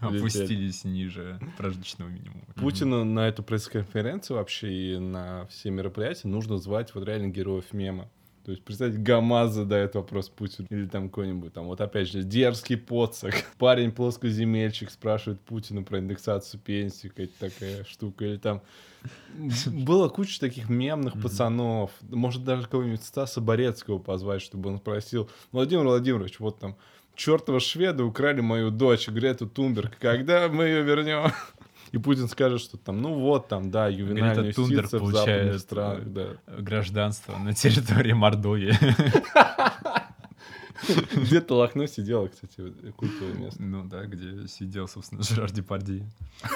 опустились 0.00 0.84
ниже 0.84 1.38
прожиточного 1.56 2.08
минимума. 2.08 2.44
Путина 2.56 3.04
на 3.04 3.28
эту 3.28 3.42
пресс-конференцию 3.42 4.36
вообще 4.38 4.72
и 4.94 4.98
на 4.98 5.46
все 5.46 5.70
мероприятия 5.70 6.28
нужно 6.28 6.58
звать 6.58 6.94
вот 6.94 7.04
реально 7.04 7.28
героев 7.28 7.72
мема. 7.72 8.10
То 8.50 8.54
есть, 8.54 8.64
представьте, 8.64 8.98
ГАМАЗ 8.98 9.52
задает 9.52 9.94
вопрос 9.94 10.28
Путину. 10.28 10.66
Или 10.70 10.86
там 10.86 11.08
какой-нибудь, 11.08 11.52
там, 11.52 11.66
вот 11.66 11.80
опять 11.80 12.08
же, 12.08 12.24
дерзкий 12.24 12.76
поцак. 12.76 13.32
Парень 13.58 13.92
плоскоземельщик 13.92 14.90
спрашивает 14.90 15.40
Путина 15.42 15.84
про 15.84 16.00
индексацию 16.00 16.58
пенсии, 16.60 17.06
какая-то 17.06 17.32
такая 17.38 17.84
штука. 17.84 18.24
Или 18.24 18.38
там 18.38 18.60
было 19.66 20.08
куча 20.08 20.40
таких 20.40 20.68
мемных 20.68 21.22
пацанов. 21.22 21.92
Может, 22.08 22.42
даже 22.42 22.66
кого-нибудь 22.66 23.04
Стаса 23.04 23.40
Борецкого 23.40 24.00
позвать, 24.00 24.42
чтобы 24.42 24.70
он 24.70 24.78
спросил, 24.78 25.30
Владимир 25.52 25.84
Владимирович, 25.84 26.40
вот 26.40 26.58
там, 26.58 26.76
чертова 27.14 27.60
шведы 27.60 28.02
украли 28.02 28.40
мою 28.40 28.72
дочь, 28.72 29.08
Грету 29.08 29.48
Тумберг, 29.48 29.96
когда 30.00 30.48
мы 30.48 30.64
ее 30.64 30.82
вернем? 30.82 31.30
И 31.92 31.98
Путин 31.98 32.28
скажет, 32.28 32.60
что 32.60 32.76
там, 32.76 33.02
ну 33.02 33.14
вот 33.14 33.48
там, 33.48 33.70
да, 33.70 33.88
юстиция 33.88 34.52
в 34.52 34.56
западных 34.56 34.90
получает 34.90 35.60
странах, 35.60 36.12
да. 36.12 36.26
э, 36.46 36.60
гражданство 36.60 37.36
на 37.38 37.52
территории 37.52 38.12
Мордовии. 38.12 38.76
Где-то 41.14 41.56
Лохно 41.56 41.86
сидела, 41.86 42.28
кстати, 42.28 42.72
культовое 42.96 43.34
место. 43.34 43.62
Ну 43.62 43.84
да, 43.84 44.06
где 44.06 44.48
сидел, 44.48 44.88
собственно, 44.88 45.22
Жерар 45.22 45.50
Депардье. 45.50 46.08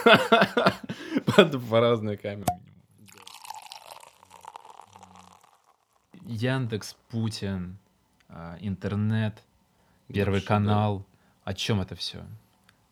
По 1.37 1.81
разные 1.81 2.17
камеры. 2.17 2.47
Яндекс, 6.27 6.97
Путин, 7.11 7.77
а, 8.29 8.57
интернет, 8.61 9.43
Первый 10.09 10.41
канал. 10.41 11.07
О 11.45 11.55
чем 11.55 11.81
это 11.81 11.95
все? 11.95 12.25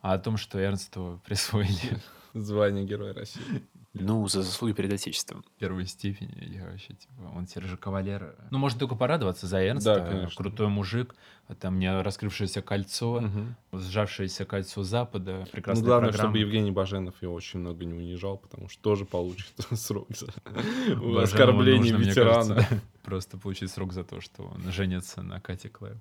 А 0.00 0.14
о 0.14 0.18
том, 0.18 0.36
что 0.36 0.58
Эрнсту 0.58 1.20
присвоили 1.24 2.00
Звание 2.40 2.84
Героя 2.84 3.12
России. 3.14 3.42
Ну, 3.94 4.26
за 4.26 4.40
заслуги 4.42 4.72
перед 4.72 4.90
Отечеством. 4.90 5.44
Первой 5.58 5.84
степени. 5.84 6.32
Я 6.50 6.64
вообще, 6.64 6.94
типа, 6.94 7.30
он 7.36 7.44
теперь 7.44 7.64
же 7.64 7.76
кавалер. 7.76 8.34
Ну, 8.50 8.56
можно 8.56 8.78
только 8.80 8.94
порадоваться 8.94 9.46
за 9.46 9.58
Эрнста. 9.62 9.96
Да, 9.96 10.06
конечно. 10.08 10.34
Крутой 10.34 10.68
мужик. 10.68 11.14
А 11.46 11.54
Там 11.54 11.74
мне 11.76 12.00
раскрывшееся 12.00 12.62
кольцо, 12.62 13.20
Мгм. 13.20 13.54
сжавшееся 13.72 14.46
кольцо 14.46 14.82
Запада. 14.82 15.40
Ну, 15.40 15.46
Прекрасная 15.52 15.84
главное, 15.84 16.08
программа. 16.08 16.30
чтобы 16.30 16.38
Евгений 16.38 16.70
Баженов 16.70 17.20
его 17.20 17.34
очень 17.34 17.60
много 17.60 17.84
не 17.84 17.92
унижал, 17.92 18.38
потому 18.38 18.70
что 18.70 18.80
тоже 18.82 19.04
получит 19.04 19.52
срок 19.74 20.08
за 20.16 20.28
оскорбление 21.22 21.94
ветерана. 21.94 22.66
Просто 23.02 23.36
получить 23.36 23.70
срок 23.70 23.92
за 23.92 24.04
то, 24.04 24.22
что 24.22 24.44
он 24.44 24.72
женится 24.72 25.20
на 25.22 25.38
Кате 25.38 25.68
Клэп. 25.68 25.98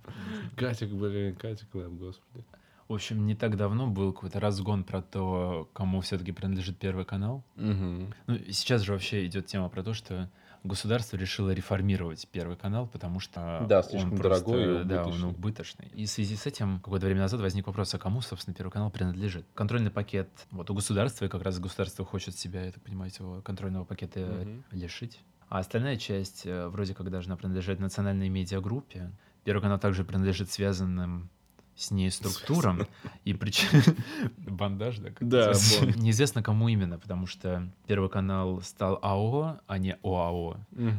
Катик, 0.55 0.89
блин, 0.91 1.35
Катик 1.35 1.69
Клэп, 1.71 1.91
господи. 1.91 2.45
В 2.91 2.93
общем, 2.93 3.25
не 3.25 3.35
так 3.35 3.55
давно 3.55 3.87
был 3.87 4.11
какой-то 4.11 4.41
разгон 4.41 4.83
про 4.83 5.01
то, 5.01 5.69
кому 5.71 6.01
все-таки 6.01 6.33
принадлежит 6.33 6.77
Первый 6.77 7.05
канал. 7.05 7.41
Мгм. 7.55 8.13
Ну, 8.27 8.37
сейчас 8.49 8.81
же 8.81 8.91
вообще 8.91 9.25
идет 9.25 9.45
тема 9.45 9.69
про 9.69 9.81
то, 9.81 9.93
что 9.93 10.29
государство 10.65 11.15
решило 11.15 11.51
реформировать 11.51 12.27
Первый 12.33 12.57
канал, 12.57 12.87
потому 12.87 13.21
что 13.21 13.65
Да, 13.69 13.77
он 13.77 13.83
слишком 13.83 14.17
просто, 14.17 14.45
дорогой 14.45 14.81
и 14.81 14.83
да, 14.83 15.05
он 15.05 15.23
убыточный. 15.23 15.87
И 15.93 16.05
в 16.05 16.09
связи 16.09 16.35
с 16.35 16.45
этим 16.45 16.81
какое-то 16.81 17.05
время 17.05 17.21
назад 17.21 17.39
возник 17.39 17.65
вопрос, 17.65 17.93
а 17.93 17.97
кому, 17.97 18.19
собственно, 18.19 18.53
Первый 18.53 18.71
канал 18.71 18.91
принадлежит? 18.91 19.45
Контрольный 19.53 19.89
пакет 19.89 20.27
вот 20.51 20.69
у 20.69 20.73
государства, 20.73 21.23
и 21.23 21.29
как 21.29 21.43
раз 21.43 21.59
государство 21.59 22.03
хочет 22.03 22.37
себя, 22.37 22.65
я 22.65 22.73
так 22.73 22.83
понимаю, 22.83 23.09
этого 23.09 23.41
контрольного 23.41 23.85
пакета 23.85 24.19
Мгм. 24.19 24.65
лишить. 24.71 25.21
А 25.47 25.59
остальная 25.59 25.95
часть 25.95 26.45
э, 26.45 26.67
вроде 26.67 26.93
как 26.93 27.09
должна 27.09 27.37
принадлежать 27.37 27.79
национальной 27.79 28.27
медиагруппе. 28.27 29.13
Первый 29.45 29.61
канал 29.61 29.79
также 29.79 30.03
принадлежит 30.03 30.51
связанным 30.51 31.29
с 31.81 31.91
ней 31.91 32.11
структурам. 32.11 32.87
И 33.25 33.33
причем... 33.33 33.67
Бандаж, 34.37 34.99
да? 34.99 35.09
Да. 35.19 35.53
Неизвестно, 35.95 36.43
кому 36.43 36.69
именно, 36.69 36.99
потому 36.99 37.25
что 37.27 37.67
Первый 37.87 38.09
канал 38.09 38.61
стал 38.61 38.99
АО, 39.01 39.59
а 39.67 39.77
не 39.77 39.97
ОАО. 40.03 40.57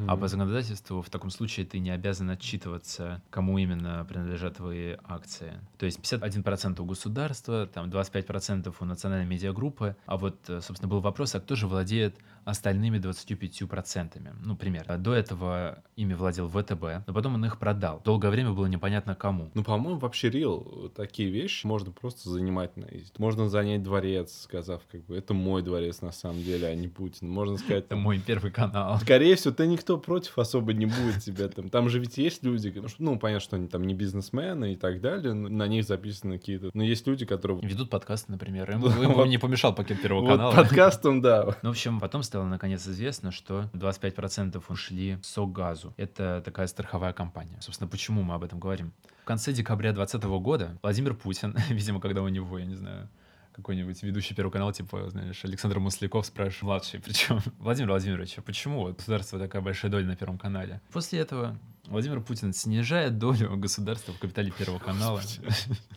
А 0.09 0.17
по 0.17 0.29
законодательству 0.29 1.01
в 1.01 1.09
таком 1.09 1.31
случае 1.31 1.65
ты 1.65 1.79
не 1.79 1.91
обязан 1.91 2.29
отчитываться, 2.31 3.23
кому 3.31 3.57
именно 3.59 4.05
принадлежат 4.07 4.57
твои 4.57 4.97
акции. 5.05 5.55
То 5.79 5.87
есть 5.87 6.01
51% 6.01 6.81
у 6.81 6.85
государства, 6.85 7.67
там 7.67 7.89
25% 7.89 8.75
у 8.79 8.85
национальной 8.85 9.27
медиагруппы. 9.27 9.97
А 10.05 10.17
вот, 10.19 10.39
э, 10.49 10.61
собственно, 10.61 10.91
был 10.91 11.01
вопрос, 11.01 11.35
а 11.35 11.41
кто 11.41 11.55
же 11.55 11.67
владеет 11.67 12.17
остальными 12.45 12.99
25%? 12.99 14.21
Ну, 14.43 14.57
пример. 14.57 14.99
До 14.99 15.15
этого 15.15 15.83
ими 15.97 16.15
владел 16.15 16.49
ВТБ, 16.49 17.07
но 17.07 17.15
потом 17.15 17.35
он 17.35 17.45
их 17.45 17.59
продал. 17.59 18.01
Долгое 18.05 18.31
время 18.31 18.53
было 18.53 18.67
непонятно 18.67 19.15
кому. 19.15 19.51
Ну, 19.55 19.65
по-моему, 19.65 19.99
вообще 19.99 20.31
рил 20.31 20.93
такие 20.97 21.31
вещи 21.31 21.67
можно 21.67 21.91
просто 21.93 22.31
занимать 22.31 22.77
на. 22.77 22.87
Можно 23.19 23.49
занять 23.49 23.83
дворец, 23.83 24.43
сказав, 24.43 24.83
как 24.91 25.05
бы, 25.05 25.17
это 25.17 25.35
мой 25.35 25.63
дворец 25.63 26.01
на 26.01 26.13
самом 26.13 26.43
деле, 26.43 26.69
а 26.69 26.75
не 26.75 26.89
Путин. 26.89 27.29
Можно 27.29 27.59
сказать, 27.59 27.85
Это 27.87 27.97
мой 27.97 28.19
первый 28.19 28.51
канал. 28.51 28.99
Скорее 29.01 29.37
всего, 29.37 29.55
ты 29.55 29.67
никто 29.67 29.99
против 29.99 30.39
особо 30.39 30.73
не 30.73 30.87
будет 30.87 31.23
тебя 31.23 31.49
там. 31.49 31.69
Там 31.69 31.89
же 31.89 31.99
ведь 31.99 32.19
есть 32.19 32.43
люди, 32.43 32.73
ну, 32.99 33.13
ну, 33.13 33.19
понятно, 33.19 33.41
что 33.41 33.57
они 33.57 33.69
там 33.69 33.85
не 33.85 33.95
бизнесмены 33.95 34.73
и 34.73 34.77
так 34.77 35.01
далее, 35.01 35.33
на 35.35 35.67
них 35.67 35.85
записаны 35.85 36.39
какие-то... 36.39 36.71
Но 36.75 36.83
есть 36.83 37.07
люди, 37.07 37.25
которые... 37.25 37.61
Ведут 37.63 37.91
подкасты, 37.91 38.33
например. 38.33 38.71
Ему, 38.71 38.87
ему 38.89 39.25
не 39.27 39.39
помешал 39.39 39.75
пакет 39.75 40.01
Первого 40.03 40.23
Вот 40.23 40.31
канала. 40.31 40.55
подкастом, 40.55 41.21
да. 41.21 41.57
Ну, 41.63 41.71
в 41.71 41.73
общем, 41.73 42.01
потом 42.01 42.23
стало 42.33 42.47
наконец 42.47 42.89
известно, 42.89 43.31
что 43.31 43.69
25% 43.75 44.63
ушли 44.71 45.19
СОГАЗу. 45.23 45.93
Это 45.99 46.41
такая 46.43 46.67
страховая 46.67 47.13
компания. 47.13 47.59
Собственно, 47.61 47.91
почему 47.91 48.23
мы 48.23 48.33
об 48.33 48.43
этом 48.43 48.59
говорим? 48.59 48.95
В 49.23 49.27
конце 49.27 49.53
декабря 49.53 49.93
2020 49.93 50.41
года 50.43 50.79
Владимир 50.83 51.13
Путин, 51.13 51.55
видимо, 51.69 52.01
когда 52.01 52.23
у 52.23 52.29
него, 52.29 52.59
я 52.59 52.65
не 52.65 52.75
знаю, 52.75 53.11
какой-нибудь 53.53 54.03
ведущий 54.03 54.35
Первого 54.35 54.51
канала, 54.51 54.73
типа, 54.73 55.11
знаешь, 55.11 55.45
Александр 55.45 55.79
Масляков 55.79 56.25
спрашивает, 56.25 56.63
младший, 56.63 57.01
причем, 57.01 57.41
Владимир 57.59 57.91
Владимирович, 57.91 58.39
а 58.39 58.41
почему 58.41 58.91
государство 58.91 59.39
такая 59.39 59.61
большая 59.61 59.91
доля 59.91 60.07
на 60.07 60.17
Первом 60.17 60.39
канале? 60.39 60.81
После 60.91 61.19
этого 61.19 61.59
Владимир 61.89 62.21
Путин 62.21 62.53
снижает 62.53 63.19
долю 63.19 63.57
государства 63.57 64.13
в 64.13 64.19
капитале 64.19 64.51
Первого 64.57 64.79
канала. 64.79 65.21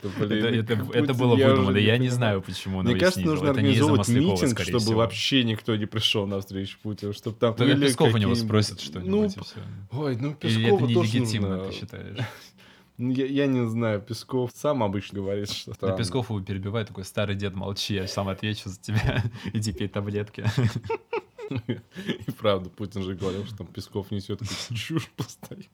Да, 0.04 0.10
Это- 0.50 1.14
было 1.14 1.36
выдумано. 1.36 1.78
Я 1.78 1.98
не 1.98 2.10
знаю, 2.10 2.42
почему 2.42 2.80
он 2.80 2.86
Мне 2.86 2.96
кажется, 2.96 3.22
нужно 3.22 3.50
организовывать 3.52 4.08
митинг, 4.08 4.60
чтобы 4.60 4.96
вообще 4.96 5.44
никто 5.44 5.76
не 5.76 5.86
пришел 5.86 6.28
на 6.28 6.40
встречу 6.40 6.78
Путину, 6.84 7.14
чтобы 7.14 7.38
там 7.38 7.56
Только 7.56 7.76
Песков 7.78 8.14
у 8.14 8.18
него 8.18 8.36
спросит 8.36 8.80
что-нибудь, 8.82 9.10
Ну, 9.36 9.44
всё. 9.44 9.62
ой, 9.92 10.16
ну 10.18 10.30
Или 10.30 10.36
Пескова 10.36 10.78
это 10.86 10.94
тоже 10.94 11.10
нелегитимно, 11.18 11.50
нужно- 11.58 11.72
ты 11.72 11.76
считаешь? 11.80 12.18
Ну, 12.98 13.12
Я, 13.12 13.26
я 13.26 13.46
не 13.48 13.68
знаю, 13.68 14.00
Песков 14.02 14.52
сам 14.56 14.82
обычно 14.82 15.20
говорит, 15.20 15.52
что 15.52 15.72
Да 15.72 15.76
странно. 15.76 15.98
Песков 15.98 16.30
его 16.30 16.40
перебивает, 16.40 16.88
такой, 16.88 17.04
старый 17.04 17.36
дед, 17.36 17.54
молчи, 17.54 17.96
я 17.96 18.08
сам 18.08 18.30
отвечу 18.30 18.70
за 18.70 18.80
тебя, 18.80 19.22
иди 19.54 19.74
пей 19.74 19.90
таблетки. 19.90 20.46
И 22.28 22.32
правда, 22.32 22.70
Путин 22.70 23.04
же 23.04 23.16
говорил, 23.16 23.46
что 23.46 23.58
там 23.58 23.68
Песков 23.68 24.12
несет 24.12 24.42
чушь 24.74 25.10
постоянно. 25.16 25.66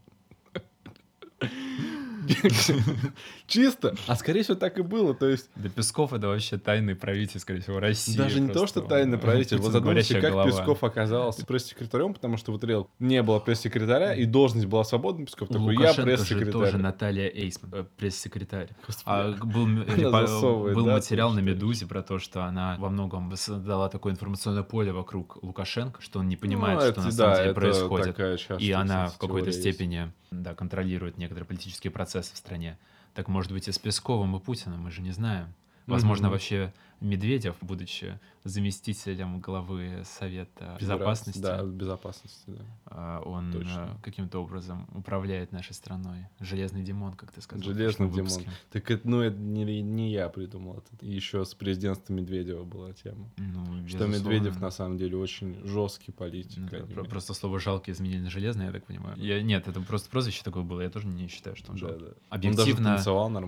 Чисто. 3.48 3.96
А 4.08 4.16
скорее 4.16 4.44
всего 4.44 4.56
так 4.56 4.78
и 4.78 4.82
было. 4.82 5.14
То 5.14 5.28
есть 5.28 5.50
Да 5.56 5.70
Песков 5.70 6.14
это 6.14 6.28
вообще 6.28 6.58
тайный 6.58 6.96
правитель, 6.96 7.40
скорее 7.40 7.62
всего, 7.62 7.80
России. 7.80 8.18
даже 8.18 8.40
не 8.40 8.50
то, 8.50 8.68
что 8.68 8.82
тайный 8.82 9.18
правитель. 9.20 9.58
Вот 9.58 9.72
задумайся, 9.72 10.20
как. 10.20 10.46
Песков 10.46 10.84
оказался 10.84 11.46
пресс-секретарем, 11.46 12.14
потому 12.14 12.38
что 12.38 12.52
вот 12.52 12.64
реал 12.64 12.90
не 13.00 13.22
было 13.24 13.40
пресс-секретаря, 13.40 14.14
и 14.14 14.26
должность 14.26 14.68
была 14.68 14.84
свободна. 14.84 15.26
Песков 15.26 15.50
такой, 15.50 15.76
я 15.76 15.94
пресс-секретарь. 15.94 16.52
тоже 16.52 16.78
Наталья 16.78 17.28
Эйсман, 17.28 17.72
э, 17.74 17.86
пресс-секретарь. 17.98 18.70
А 19.06 19.32
был, 19.32 19.66
материал 21.02 21.34
на? 21.34 21.42
Медузе 21.42 21.86
про 21.88 22.02
то, 22.02 22.20
что 22.20 22.44
она 22.46 22.76
во 22.80 22.90
многом 22.90 23.36
создала 23.36 23.90
такое 23.90 24.14
информационное 24.14 24.64
поле 24.64 24.92
вокруг 24.92 25.42
Лукашенко, 25.42 26.02
что 26.02 26.20
он 26.20 26.28
не 26.30 26.38
понимает, 26.38 26.76
Ну, 26.76 26.82
что 26.82 26.92
это 26.92 27.02
на 27.02 27.12
самом 27.12 27.36
деле 27.38 27.54
происходит. 27.54 28.62
И 28.62 28.72
она 28.72 29.08
в 29.08 29.18
какой-то 29.18 29.52
степени 29.52 30.12
контролирует 30.56 31.18
некоторые 31.18 31.46
политические 31.46 31.92
процессы 31.92 32.21
в 32.30 32.38
стране. 32.38 32.78
Так 33.14 33.28
может 33.28 33.52
быть 33.52 33.68
и 33.68 33.72
с 33.72 33.80
Песковым 33.80 34.36
и 34.36 34.40
Путиным, 34.40 34.82
мы 34.82 34.92
же 34.92 35.02
не 35.02 35.12
знаем. 35.12 35.54
Возможно, 35.88 36.28
Мгм. 36.28 36.34
вообще 36.34 36.74
Медведев, 37.02 37.56
будучи 37.62 38.20
заместителем 38.44 39.40
главы 39.40 40.04
Совета 40.06 40.78
Безопасности, 40.80 41.40
Да, 41.40 41.64
безопасности, 41.64 42.44
да. 42.48 42.62
а, 42.86 43.20
он 43.22 43.52
Точно. 43.52 43.84
а, 43.84 43.98
каким-то 44.02 44.40
образом 44.40 44.88
управляет 44.94 45.52
нашей 45.52 45.74
страной. 45.74 46.28
Железный 46.40 46.84
Димон, 46.84 47.14
как 47.14 47.32
ты 47.32 47.42
сказал. 47.42 47.64
Железный 47.64 48.08
Димон. 48.10 48.24
выпуске. 48.30 48.50
Так 48.72 48.90
это, 48.90 49.08
ну, 49.08 49.22
это 49.22 49.38
не, 49.38 49.82
не 49.82 50.12
я 50.12 50.30
придумал 50.30 50.78
это. 50.78 51.06
Еще 51.06 51.44
с 51.46 51.54
президентством 51.54 52.16
Медведева 52.18 52.64
была 52.64 52.94
тема. 52.94 53.30
Ну, 53.38 53.88
что. 53.88 54.08
Медведев 54.08 54.60
на 54.60 54.72
самом 54.72 54.98
деле 54.98 55.18
очень 55.18 55.56
жесткий 55.66 56.12
политик. 56.12 56.58
Ну, 56.58 56.68
да, 56.70 56.78
про- 56.78 56.86
имеют. 56.86 57.10
просто 57.10 57.34
слово 57.34 57.60
жалкий 57.60 57.94
изменили 57.94 58.22
на 58.22 58.30
железное, 58.30 58.68
я 58.68 58.72
так 58.72 58.86
понимаю. 58.86 59.18
Я, 59.18 59.42
нет, 59.42 59.68
это 59.68 59.82
просто 59.82 60.10
прозвище 60.10 60.44
такое 60.44 60.64
было, 60.64 60.82
я 60.82 60.90
тоже 60.90 61.08
не 61.08 61.28
считаю, 61.28 61.56
что 61.56 61.72
он 61.72 61.78
Да, 61.78 61.88
жалкий. 61.90 62.06
да. 62.08 62.12
Он 62.36 62.42
даже 62.42 62.62
Объективно, 62.72 62.96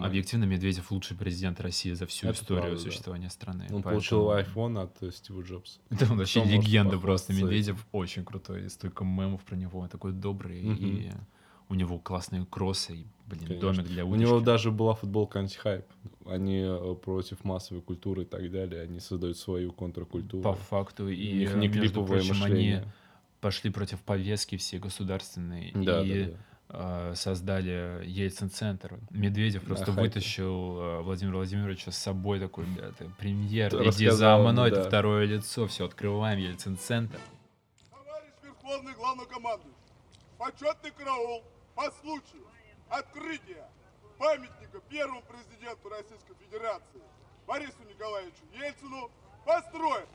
объективно 0.06 0.44
Медведев 0.46 0.92
лучший 0.92 1.18
президент 1.18 1.60
России 1.62 1.94
за 1.94 2.06
всю 2.06 2.28
Это 2.28 2.38
историю 2.42 2.64
правда, 2.64 2.78
да. 2.78 2.84
Страны. 3.44 3.64
Он 3.66 3.82
Поэтому- 3.82 3.84
получил 3.84 4.32
iPhone 4.32 4.82
от 4.82 5.04
э, 5.04 5.12
Стива 5.12 5.42
Джобса. 5.42 5.80
Да, 5.90 6.08
он 6.12 6.18
вообще 6.18 6.44
легенда 6.44 6.98
просто. 6.98 7.34
Медведев 7.34 7.86
очень 7.92 8.24
крутой, 8.26 8.66
и 8.66 8.70
столько 8.70 9.04
мемов 9.04 9.42
про 9.44 9.56
него, 9.56 9.88
такой 9.88 10.12
добрый, 10.14 10.60
и 10.62 11.12
у 11.70 11.76
него 11.76 11.98
классные 11.98 12.46
кроссы, 12.46 12.94
и, 12.98 13.06
блин, 13.28 13.48
Конечно. 13.48 13.60
домик 13.74 13.86
для 13.88 14.04
У 14.06 14.10
удочки. 14.10 14.22
него 14.26 14.40
даже 14.42 14.70
была 14.72 14.94
футболка 14.96 15.40
антихайп. 15.40 15.86
Они 16.26 16.60
э, 16.66 16.96
против 17.04 17.44
массовой 17.44 17.82
культуры 17.82 18.24
и 18.24 18.26
так 18.26 18.52
далее. 18.52 18.82
Они 18.84 19.00
создают 19.00 19.38
свою 19.38 19.72
контркультуру. 19.72 20.44
По 20.44 20.54
факту. 20.54 21.06
У 21.06 21.10
И, 21.10 21.34
них 21.40 21.56
не 21.56 21.70
клиповое 21.70 22.20
прочим, 22.20 22.36
мышление. 22.40 22.78
они 22.80 22.88
пошли 23.42 23.72
против 23.72 24.00
повестки 24.02 24.58
всей 24.58 24.80
государственной 24.80 25.72
Да, 25.74 26.04
и 26.04 26.26
да, 26.26 26.32
да. 26.32 26.38
Э, 26.74 27.14
создали 27.16 28.04
Ельцин-центр. 28.06 29.00
Медведев 29.12 29.64
просто 29.64 29.86
хайпе. 29.86 30.02
вытащил 30.02 30.80
э, 30.80 31.02
Владимира 31.02 31.38
Владимировича 31.38 31.92
с 31.92 31.98
собой 31.98 32.40
такой, 32.40 32.66
бля, 32.66 32.92
ты 32.92 33.10
премьер, 33.18 33.72
Ты 33.72 33.78
иди 33.90 34.10
за 34.10 34.38
мной, 34.38 34.72
да. 34.72 34.84
второе 34.84 35.26
лицо, 35.26 35.68
все, 35.68 35.86
открываем 35.86 36.40
Ельцин-центр. 36.40 37.20
Верховный 38.44 38.94
главнокомандующий, 38.94 39.78
почетный 40.38 40.92
караул 40.92 41.44
по 41.76 41.92
случаю 42.02 42.44
открытия 42.90 43.68
памятника 44.18 44.80
первому 44.90 45.22
президенту 45.22 45.90
Российской 45.90 46.36
Федерации 46.46 47.02
Борису 47.48 47.84
Николаевичу 47.90 48.44
Ельцину 48.54 49.12
построен. 49.46 50.06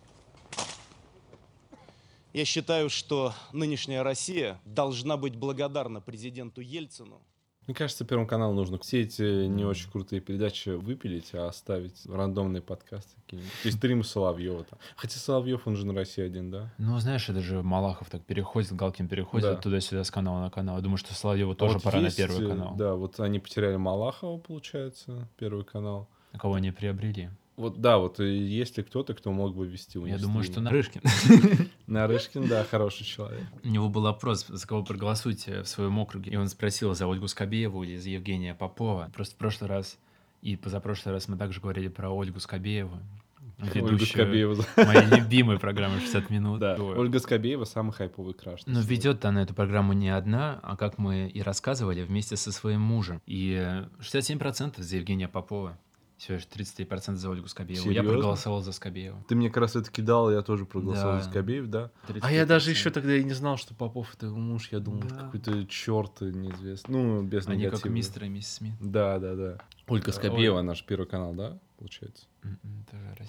Я 2.39 2.45
считаю, 2.45 2.89
что 2.89 3.35
нынешняя 3.53 4.05
Россия 4.05 4.61
должна 4.65 5.17
быть 5.17 5.35
благодарна 5.35 6.01
президенту 6.01 6.61
Ельцину 6.61 7.21
Мне 7.67 7.75
кажется, 7.75 8.05
Первому 8.05 8.29
каналу 8.29 8.55
нужно 8.55 8.79
все 8.79 9.01
эти 9.01 9.47
не 9.47 9.65
очень 9.65 9.91
крутые 9.91 10.21
передачи 10.21 10.69
выпилить, 10.69 11.35
а 11.35 11.49
оставить 11.49 12.07
рандомные 12.07 12.63
подкасты 12.63 13.17
какие-нибудь. 13.23 13.53
То 13.63 13.67
есть 13.67 13.79
стримы 13.79 14.05
Соловьева 14.05 14.63
там. 14.63 14.79
Хотя 14.95 15.19
Соловьев, 15.19 15.67
он 15.67 15.75
же 15.75 15.85
на 15.85 15.93
России 15.95 16.23
один, 16.23 16.53
да? 16.53 16.73
Ну, 16.79 16.97
знаешь, 17.01 17.29
это 17.29 17.41
же 17.41 17.61
Малахов 17.65 18.09
так 18.09 18.25
переходит, 18.25 18.73
Галкин 18.73 19.09
переходит 19.09 19.57
Да. 19.57 19.57
туда-сюда 19.57 20.05
с 20.05 20.11
канала 20.13 20.41
на 20.41 20.51
канал. 20.51 20.77
Я 20.77 20.83
думаю, 20.83 20.99
что 20.99 21.15
Соловьеву 21.15 21.55
А 21.55 21.57
тоже 21.57 21.75
вот 21.75 21.83
пора 21.83 21.99
есть, 21.99 22.17
на 22.21 22.25
Первый 22.25 22.47
э, 22.47 22.49
канал. 22.51 22.77
Да, 22.77 22.95
вот 22.95 23.19
они 23.19 23.41
потеряли 23.41 23.75
Малахова, 23.75 24.39
получается, 24.39 25.29
Первый 25.39 25.65
канал. 25.65 26.09
А 26.31 26.39
Кого 26.39 26.55
они 26.55 26.71
приобрели? 26.71 27.31
Вот, 27.59 27.81
да, 27.81 27.99
вот 27.99 28.21
и 28.21 28.39
есть 28.39 28.77
ли 28.77 28.85
кто-то, 28.85 29.15
кто 29.15 29.33
мог 29.33 29.57
бы 29.57 29.67
вести 29.67 29.99
Я 30.07 30.17
думаю, 30.19 30.45
что 30.45 30.61
Нарышкин. 30.61 31.03
Нарышкин, 31.89 32.47
да, 32.47 32.63
хороший 32.63 33.05
человек. 33.05 33.43
У 33.65 33.69
него 33.69 33.89
был 33.89 34.07
опрос, 34.07 34.47
за 34.47 34.65
кого 34.65 34.85
проголосуйте 34.85 35.63
в 35.65 35.69
своем 35.69 35.99
округе. 35.99 36.31
И 36.31 36.37
он 36.37 36.49
спросил 36.49 36.95
за 36.95 37.09
Ольгу 37.09 37.27
Скобееву 37.27 37.83
или 37.83 37.97
за 37.97 38.11
Евгения 38.11 38.55
Попова. 38.55 39.11
Просто 39.13 39.35
в 39.35 39.39
прошлый 39.39 39.69
раз 39.69 39.99
и 40.41 40.55
позапрошлый 40.55 41.13
раз 41.13 41.27
мы 41.27 41.37
также 41.37 41.61
говорили 41.61 41.89
про 41.89 42.11
Ольгу 42.11 42.39
Скобееву. 42.39 42.97
Ольгу 43.61 43.89
ведущую 43.89 44.07
Скобееву. 44.07 44.63
Моей 44.77 45.07
любимой 45.07 45.59
программы 45.59 45.97
«60 45.99 46.33
минут». 46.33 46.61
Да. 46.61 46.77
Ольга 46.77 47.19
Скобеева 47.19 47.65
самый 47.65 47.91
хайповый 47.91 48.35
краш. 48.35 48.61
Но 48.67 48.81
ведет 48.81 49.25
она 49.25 49.43
эту 49.43 49.53
программу 49.53 49.95
не 49.95 50.11
одна, 50.11 50.61
а 50.63 50.77
как 50.77 50.97
мы 50.99 51.27
и 51.27 51.43
рассказывали, 51.43 52.05
вместе 52.05 52.37
со 52.37 52.53
своим 52.53 52.83
мужем. 52.83 53.21
И 53.27 53.59
э, 53.61 53.89
67% 54.01 54.81
за 54.81 54.97
Евгения 54.97 55.27
Попова. 55.27 55.77
Всего 56.19 56.35
лишь 56.35 56.47
33% 56.47 57.15
за 57.15 57.31
Ольгу 57.31 57.47
Скобееву. 57.47 57.85
Я 57.87 58.01
Серьезно? 58.01 58.11
проголосовал 58.13 58.61
за 58.61 58.73
Скобееву. 58.73 59.25
Ты 59.29 59.37
мне 59.37 59.49
как 59.49 59.59
раз 59.59 59.77
это 59.77 59.89
кидал, 59.91 60.33
я 60.33 60.43
тоже 60.43 60.67
проголосовал 60.67 61.15
Да. 61.19 61.23
за 61.23 61.31
Скобеев, 61.31 61.69
да? 61.69 61.91
35%. 62.09 62.19
А 62.23 62.33
я 62.33 62.45
даже 62.45 62.71
еще 62.71 62.91
тогда 62.91 63.17
и 63.17 63.23
не 63.23 63.35
знал, 63.35 63.57
что 63.57 63.73
Попов 63.73 64.13
это 64.15 64.27
его 64.27 64.37
муж. 64.37 64.69
Я 64.73 64.81
думал, 64.81 65.05
Да. 65.09 65.15
какой-то 65.15 65.65
черт 65.67 66.21
неизвестный. 66.21 66.93
Ну, 66.93 67.23
без 67.23 67.47
Они 67.47 67.63
как 67.65 67.73
негатива. 67.75 67.93
мистер 67.93 68.25
и 68.25 68.29
миссис 68.29 68.55
Смит. 68.55 68.75
Да, 68.81 69.19
да, 69.21 69.35
да. 69.37 69.59
Ольга 69.89 70.13
Скобеева, 70.13 70.61
наш 70.63 70.85
первый 70.85 71.07
канал, 71.07 71.35
да, 71.35 71.59
получается? 71.79 72.27
М-м. 72.45 72.85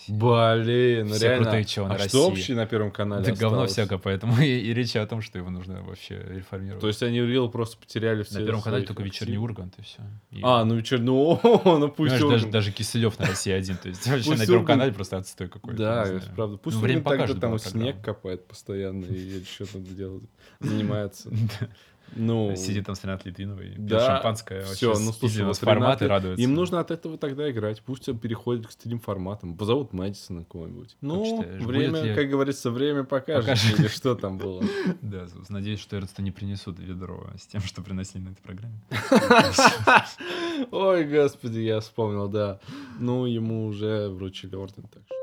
Блин, 0.07 1.07
ну 1.07 1.13
Все 1.15 1.25
реально. 1.25 1.43
крутые 1.45 1.65
чего 1.65 1.87
на 1.87 1.95
а 1.95 1.97
России. 1.97 2.09
что 2.09 2.29
вообще 2.29 2.55
на 2.55 2.65
Первом 2.65 2.91
канале 2.91 3.25
Да 3.25 3.31
говно 3.31 3.47
осталось? 3.63 3.71
всякое, 3.71 3.97
поэтому 3.97 4.39
и, 4.39 4.45
и 4.47 4.73
речь 4.73 4.95
о 4.95 5.05
том, 5.05 5.21
что 5.21 5.37
его 5.37 5.49
нужно 5.49 5.81
вообще 5.83 6.17
реформировать. 6.29 6.81
То 6.81 6.87
есть 6.87 7.01
они 7.03 7.19
Real 7.19 7.49
просто 7.49 7.77
потеряли 7.77 8.23
все 8.23 8.39
на 8.39 8.45
Первом 8.45 8.61
канале 8.61 8.85
только 8.85 9.03
вечерний 9.03 9.33
активов? 9.35 9.49
Ургант 9.51 9.79
и 9.79 9.81
все. 9.81 10.01
А, 10.43 10.63
ну 10.63 10.75
вечерний, 10.75 11.05
ну, 11.07 11.39
ну 11.43 11.87
пусть 11.89 12.13
Понимаешь, 12.13 12.23
он- 12.23 12.29
даже, 12.31 12.47
даже 12.47 12.71
Киселев 12.71 13.19
на 13.19 13.25
России 13.27 13.51
один. 13.51 13.77
То 13.77 13.89
есть 13.89 14.05
вообще 14.07 14.25
Пусть 14.29 14.39
на 14.39 14.45
Первом 14.45 14.63
Ургант- 14.63 14.67
канале 14.67 14.93
просто 14.93 15.17
отстой 15.17 15.47
какой-то. 15.49 15.77
Да, 15.77 15.99
не 16.03 16.19
знаю. 16.19 16.35
правда. 16.35 16.57
Пусть 16.57 16.75
Ну, 16.75 16.79
он 16.81 16.83
время 16.85 17.01
тогда 17.01 17.11
покажет, 17.17 17.39
там 17.41 17.49
была 17.51 17.59
снег 17.59 18.01
копает 18.01 18.47
постоянно 18.47 19.05
и 19.05 19.43
что-то 19.43 19.79
делает, 19.79 20.23
занимается. 20.59 21.29
Ну, 22.15 22.55
Сидит 22.55 22.85
там 22.85 22.95
с 22.95 23.03
Ренатой 23.03 23.31
Литвиновой, 23.31 23.75
да, 23.77 24.05
шампанское, 24.15 24.63
все, 24.63 24.93
ну 24.97 25.11
слушай, 25.13 25.43
вот 25.45 25.61
Рената- 25.61 26.07
радуется. 26.07 26.41
Им 26.43 26.53
нужно 26.55 26.79
от 26.79 26.91
этого 26.91 27.17
тогда 27.17 27.49
играть. 27.49 27.81
Пусть 27.81 28.09
он 28.09 28.17
переходит 28.17 28.67
к 28.67 28.71
стрим-форматам. 28.71 29.55
Позовут 29.57 29.93
Мэдисона 29.93 30.43
кого-нибудь. 30.45 30.97
Ну, 31.01 31.23
считаешь, 31.23 31.63
время, 31.63 31.91
будет 31.91 32.03
ли- 32.05 32.15
как 32.15 32.29
говорится, 32.29 32.71
время 32.71 33.03
покажет, 33.03 33.45
Покажет. 33.45 33.79
или 33.79 33.87
что 33.87 34.15
там 34.15 34.37
было. 34.37 34.63
Да, 35.01 35.27
надеюсь, 35.49 35.79
что 35.79 35.95
Эрнста 35.97 36.21
не 36.21 36.31
принесут 36.31 36.79
ведро 36.79 37.27
с 37.37 37.45
тем, 37.47 37.61
что 37.61 37.81
приносили 37.81 38.21
на 38.21 38.29
этой 38.29 38.41
программе. 38.41 38.79
Ой, 40.71 41.05
господи, 41.05 41.59
я 41.59 41.79
вспомнил, 41.79 42.27
да. 42.27 42.59
Ну, 42.99 43.25
ему 43.25 43.65
уже 43.65 44.09
вручили 44.09 44.55
орден, 44.55 44.83
так 44.83 45.03
что. 45.05 45.15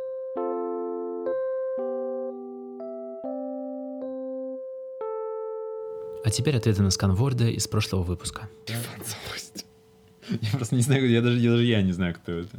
А 6.26 6.30
теперь 6.30 6.56
ответы 6.56 6.82
на 6.82 6.90
сканворды 6.90 7.52
из 7.52 7.68
прошлого 7.68 8.02
выпуска. 8.02 8.48
Я 8.66 10.50
просто 10.54 10.74
не 10.74 10.82
знаю, 10.82 11.08
я 11.08 11.22
даже, 11.22 11.38
я 11.38 11.50
даже 11.52 11.64
я 11.64 11.82
не 11.82 11.92
знаю, 11.92 12.16
кто 12.16 12.32
это. 12.32 12.58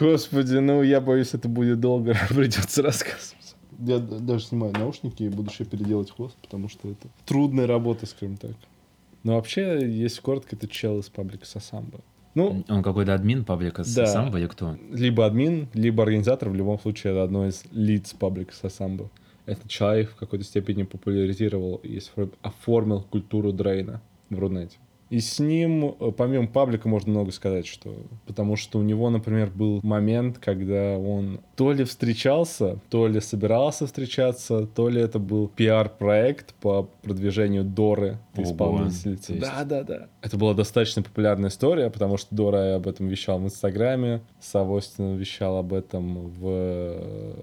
Господи, 0.00 0.56
ну 0.56 0.82
я 0.82 0.98
боюсь, 1.02 1.34
это 1.34 1.46
будет 1.46 1.78
долго, 1.78 2.16
придется 2.30 2.80
рассказывать. 2.80 3.54
Я 3.80 3.98
даже 3.98 4.46
снимаю 4.46 4.72
наушники 4.72 5.24
и 5.24 5.28
буду 5.28 5.50
еще 5.50 5.66
переделать 5.66 6.10
хвост, 6.10 6.36
потому 6.40 6.70
что 6.70 6.88
это 6.88 7.08
трудная 7.26 7.66
работа, 7.66 8.06
скажем 8.06 8.38
так. 8.38 8.52
Но 9.24 9.34
вообще, 9.34 9.86
если 9.86 10.22
коротко, 10.22 10.56
это 10.56 10.66
чел 10.66 10.98
из 10.98 11.10
паблика 11.10 11.44
Сосамба. 11.44 12.00
Ну, 12.34 12.64
Он 12.70 12.82
какой-то 12.82 13.12
админ 13.12 13.44
паблика 13.44 13.84
Да. 13.94 14.06
Самбо 14.06 14.38
или 14.38 14.46
кто? 14.46 14.78
либо 14.90 15.26
админ, 15.26 15.68
либо 15.74 16.02
организатор, 16.02 16.48
в 16.48 16.54
любом 16.54 16.80
случае, 16.80 17.12
это 17.12 17.24
одно 17.24 17.46
из 17.46 17.62
лиц 17.72 18.14
паблика 18.18 18.54
Сосамба. 18.54 19.10
Этот 19.46 19.68
человек 19.68 20.10
в 20.10 20.16
какой-то 20.16 20.44
степени 20.44 20.84
популяризировал 20.84 21.76
и 21.76 22.00
оформил 22.42 23.02
культуру 23.02 23.52
Дрейна. 23.52 24.00
в 24.30 24.38
Рунете. 24.38 24.78
И 25.12 25.20
с 25.20 25.38
ним, 25.40 25.94
э, 26.00 26.10
помимо 26.16 26.46
паблика, 26.46 26.88
можно 26.88 27.10
много 27.10 27.32
сказать, 27.32 27.66
что... 27.66 27.94
Потому 28.26 28.56
что 28.56 28.78
у 28.78 28.82
него, 28.82 29.10
например, 29.10 29.50
был 29.50 29.80
момент, 29.82 30.38
когда 30.38 30.96
он 30.96 31.40
то 31.54 31.72
ли 31.72 31.84
встречался, 31.84 32.78
то 32.88 33.06
ли 33.06 33.20
собирался 33.20 33.84
встречаться, 33.84 34.66
то 34.66 34.88
ли 34.88 35.02
это 35.02 35.18
был 35.18 35.48
пиар-проект 35.48 36.54
по 36.54 36.88
продвижению 37.02 37.62
Доры, 37.62 38.20
исполнительницы. 38.38 39.34
Да, 39.34 39.64
да, 39.64 39.82
да. 39.82 40.08
Это 40.22 40.38
была 40.38 40.54
достаточно 40.54 41.02
популярная 41.02 41.50
история, 41.50 41.90
потому 41.90 42.16
что 42.16 42.34
Дора 42.34 42.76
об 42.76 42.88
этом 42.88 43.06
вещал 43.08 43.38
в 43.38 43.44
Инстаграме, 43.44 44.22
Савостин 44.40 45.16
вещал 45.16 45.58
об 45.58 45.74
этом 45.74 46.28
в 46.28 47.36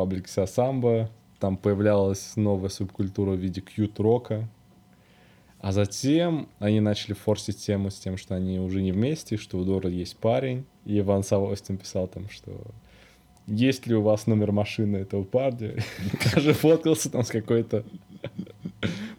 э, 0.00 0.04
паблике 0.04 0.28
Сасамба. 0.28 1.10
Там 1.38 1.56
появлялась 1.56 2.36
новая 2.36 2.68
субкультура 2.68 3.32
в 3.32 3.38
виде 3.38 3.60
кьют-рока. 3.60 4.48
А 5.58 5.72
затем 5.72 6.48
они 6.58 6.80
начали 6.80 7.12
форсить 7.12 7.58
тему 7.58 7.90
с 7.90 7.98
тем, 7.98 8.16
что 8.16 8.34
они 8.34 8.58
уже 8.58 8.80
не 8.80 8.92
вместе, 8.92 9.36
что 9.36 9.58
у 9.58 9.64
Дора 9.64 9.90
есть 9.90 10.16
парень. 10.16 10.64
И 10.86 10.98
Иван 10.98 11.22
Савостин 11.22 11.76
писал 11.76 12.08
там, 12.08 12.30
что 12.30 12.52
есть 13.46 13.86
ли 13.86 13.94
у 13.94 14.02
вас 14.02 14.26
номер 14.26 14.52
машины 14.52 14.98
этого 14.98 15.24
парня? 15.24 15.74
Даже 16.34 16.54
фоткался 16.54 17.10
там 17.10 17.24
с 17.24 17.28
какой-то 17.28 17.84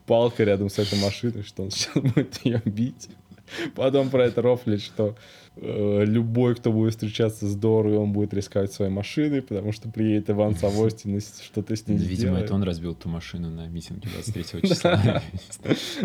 палкой 0.08 0.46
рядом 0.46 0.70
с 0.70 0.80
этой 0.80 1.00
машиной, 1.00 1.44
что 1.44 1.64
он 1.64 1.72
сейчас 1.72 2.02
будет 2.02 2.44
ее 2.44 2.62
бить. 2.66 3.10
Потом 3.76 4.10
про 4.10 4.26
это 4.26 4.42
рофлит, 4.42 4.82
что 4.82 5.16
э, 5.56 6.04
любой, 6.06 6.56
кто 6.56 6.72
будет 6.72 6.94
встречаться 6.94 7.48
с 7.48 7.56
Дорой, 7.56 7.96
он 7.98 8.12
будет 8.12 8.34
рисковать 8.34 8.72
своей 8.72 8.92
машиной, 8.92 9.42
потому 9.42 9.72
что 9.72 9.90
приедет 9.90 10.30
Иван 10.30 10.56
Савостин 10.60 11.18
и 11.18 11.20
что-то 11.20 11.76
с 11.76 11.88
ней 11.88 11.98
Видимо, 11.98 12.16
сделает. 12.16 12.46
это 12.46 12.54
он 12.54 12.64
разбил 12.64 12.96
ту 12.96 13.10
машину 13.10 13.50
на 13.50 13.68
митинге 13.68 14.10
23 14.14 14.62
числа. 14.70 15.22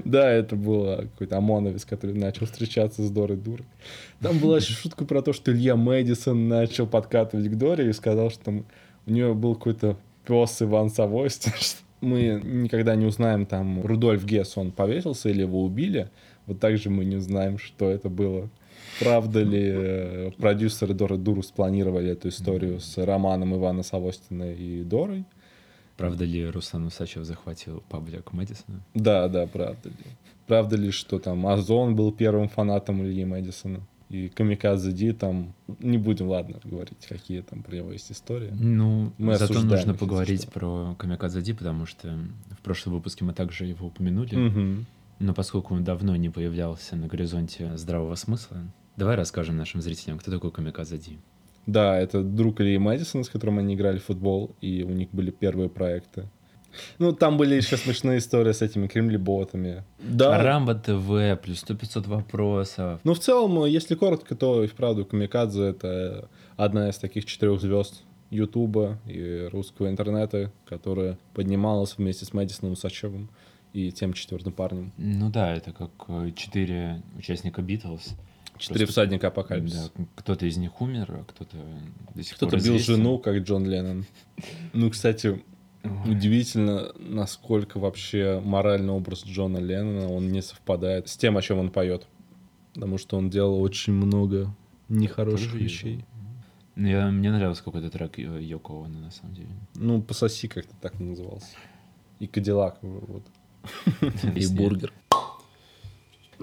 Да, 0.05 0.31
это 0.31 0.57
было 0.57 1.03
какой-то 1.03 1.39
ОМОНовец, 1.39 1.85
который 1.85 2.17
начал 2.17 2.47
встречаться 2.47 3.03
с 3.03 3.11
Дорой 3.11 3.37
Дурой. 3.37 3.67
Там 4.21 4.39
была 4.39 4.59
еще 4.59 4.73
шутка 4.73 5.05
про 5.05 5.23
то, 5.23 5.33
что 5.33 5.53
Илья 5.53 5.77
Мэдисон 5.77 6.49
начал 6.49 6.87
подкатывать 6.87 7.49
к 7.49 7.55
Доре 7.57 7.91
и 7.91 7.93
сказал, 7.93 8.31
что 8.31 8.45
там 8.45 8.65
у 9.07 9.11
нее 9.11 9.35
был 9.35 9.55
какой-то 9.55 9.97
пес 10.27 10.61
Иван 10.63 10.91
Савостин. 10.91 11.53
Мы 12.01 12.41
никогда 12.45 12.95
не 12.95 13.07
узнаем, 13.07 13.47
там, 13.47 13.81
Рудольф 13.85 14.25
Гесс, 14.25 14.57
он 14.59 14.71
повесился 14.71 15.31
или 15.31 15.41
его 15.43 15.65
убили. 15.65 16.11
Вот 16.47 16.61
так 16.61 16.79
же 16.79 16.91
мы 16.91 17.05
не 17.05 17.17
узнаем, 17.17 17.59
что 17.59 17.91
это 17.91 18.09
было. 18.09 18.49
Правда 19.01 19.43
ли 19.43 19.63
э, 19.63 20.31
продюсеры 20.39 20.95
Доры 20.95 21.19
Дуру 21.19 21.43
спланировали 21.43 22.11
эту 22.11 22.29
историю 22.29 22.81
с 22.81 22.97
романом 22.99 23.55
Ивана 23.55 23.83
Савостина 23.83 24.53
и 24.53 24.83
Дорой? 24.83 25.25
Правда 25.97 26.25
ли 26.25 26.47
Руслан 26.47 26.87
Усачев 26.87 27.25
захватил 27.25 27.83
паблик 27.89 28.33
Мэдисона? 28.33 28.83
Да, 28.95 29.29
да, 29.29 29.47
правда 29.47 29.89
ли. 29.89 29.95
Правда 30.47 30.77
ли, 30.77 30.91
что 30.91 31.19
там 31.19 31.47
Озон 31.47 31.97
был 31.97 32.13
первым 32.13 32.49
фанатом 32.49 33.03
Ильи 33.03 33.25
Мэдисона? 33.25 33.81
И 34.09 34.29
Камикадзе 34.29 34.93
Ди 34.93 35.13
там... 35.13 35.53
Не 35.81 35.99
будем, 35.99 36.29
ладно, 36.29 36.61
говорить, 36.63 37.07
какие 37.09 37.41
там 37.41 37.63
про 37.63 37.77
него 37.77 37.93
есть 37.93 38.13
истории. 38.13 38.51
Ну, 38.53 39.13
Мы 39.19 39.37
зато 39.37 39.61
нужно 39.63 39.95
поговорить 39.95 40.43
что. 40.43 40.53
про 40.53 40.95
Камикадзе 40.97 41.43
Ди, 41.43 41.53
потому 41.55 41.87
что 41.87 42.17
в 42.51 42.63
прошлом 42.63 42.95
выпуске 42.95 43.25
мы 43.25 43.33
также 43.33 43.65
его 43.65 43.89
упомянули. 43.89 44.37
Мгм. 44.37 44.87
Но 45.19 45.35
поскольку 45.35 45.75
он 45.75 45.85
давно 45.85 46.17
не 46.17 46.29
появлялся 46.29 46.97
на 46.97 47.07
горизонте 47.07 47.77
здравого 47.77 48.15
смысла, 48.17 48.59
давай 48.97 49.17
расскажем 49.17 49.57
нашим 49.57 49.81
зрителям, 49.81 50.19
кто 50.19 50.31
такой 50.31 50.51
Камикадзе 50.51 50.99
Ди. 50.99 51.19
Да, 51.67 51.99
это 51.99 52.23
друг 52.23 52.61
Ильи 52.61 52.79
Мэдисона, 52.79 53.25
с 53.25 53.29
которым 53.29 53.59
они 53.59 53.75
играли 53.75 53.99
в 53.99 54.05
футбол, 54.05 54.55
и 54.61 54.85
у 54.85 54.91
них 54.91 55.09
были 55.11 55.31
первые 55.31 55.69
проекты. 55.69 56.29
Ну, 56.99 57.13
там 57.13 57.39
были 57.39 57.55
еще 57.55 57.77
смешные 57.77 58.19
истории 58.19 58.53
с 58.53 58.63
этими 58.63 58.87
кремлеботами. 58.87 59.85
Да. 59.99 60.43
Рамбо 60.43 60.75
ТВ, 60.75 61.41
плюс 61.43 61.65
100-500 61.65 62.09
вопросов. 62.09 63.01
Ну, 63.03 63.15
в 63.15 63.19
целом, 63.19 63.65
если 63.65 63.95
коротко, 63.95 64.35
то 64.35 64.63
и 64.63 64.67
вправду 64.67 65.05
Камикадзе— 65.07 65.65
это 65.71 66.29
одна 66.57 66.91
из 66.91 66.99
таких 66.99 67.25
четырех 67.25 67.61
звезд 67.61 68.05
Ютуба 68.31 68.99
и 69.07 69.49
русского 69.53 69.89
интернета, 69.89 70.53
которая 70.69 71.19
поднималась 71.33 71.97
вместе 71.97 72.25
с 72.25 72.33
Мэдисоном 72.33 72.73
Усачевым 72.73 73.31
и 73.77 73.93
тем 73.93 74.13
четвертым 74.15 74.53
парнем. 74.55 74.93
Ну 74.97 75.29
да, 75.31 75.55
это 75.55 75.73
как 75.73 75.91
э, 76.09 76.33
четыре 76.35 77.03
участника 77.19 77.61
Битлз. 77.61 78.15
Четыре 78.59 78.87
Просто- 78.87 78.93
всадника 79.03 79.27
апокалипсиса. 79.29 79.91
Да, 79.95 80.05
кто-то 80.15 80.47
из 80.47 80.57
них 80.57 80.81
умер, 80.81 81.07
а 81.11 81.25
кто-то 81.25 81.57
до 82.15 82.23
сих 82.23 82.37
Кто-то 82.37 82.53
пор 82.57 82.65
бил 82.65 82.73
известен. 82.77 82.95
жену, 82.97 83.19
как 83.19 83.37
Джон 83.43 83.67
Леннон. 83.67 84.07
Ну, 84.73 84.89
кстати, 84.91 85.43
удивительно, 86.07 86.91
насколько 86.99 87.79
вообще 87.79 88.41
моральный 88.43 88.93
образ 88.95 89.25
Джона 89.27 89.59
Леннона, 89.59 90.11
он 90.11 90.29
не 90.33 90.41
совпадает 90.43 91.09
с 91.09 91.17
тем, 91.19 91.37
о 91.37 91.43
чем 91.43 91.59
он 91.59 91.71
поет. 91.71 92.07
Потому 92.75 92.97
что 92.99 93.19
он 93.19 93.29
делал 93.31 93.61
очень 93.61 93.93
много 93.93 94.55
нехороших 94.89 95.53
Тоже 95.53 95.65
вещей. 95.65 96.05
Ну, 96.77 96.89
я- 96.89 97.11
мне 97.11 97.31
нравился 97.31 97.63
какой-то 97.65 97.91
трек 97.91 98.19
Йо- 98.19 98.39
Йоко 98.39 98.85
Оно, 98.85 99.01
на 99.01 99.11
самом 99.11 99.35
деле. 99.35 99.49
Ну, 99.75 100.01
пососи 100.03 100.49
как-то 100.49 100.75
так 100.81 100.99
назывался. 101.01 101.57
И 102.21 102.27
Кадиллак, 102.27 102.79
вот. 102.83 103.23
И 104.35 104.47
бургер. 104.49 104.93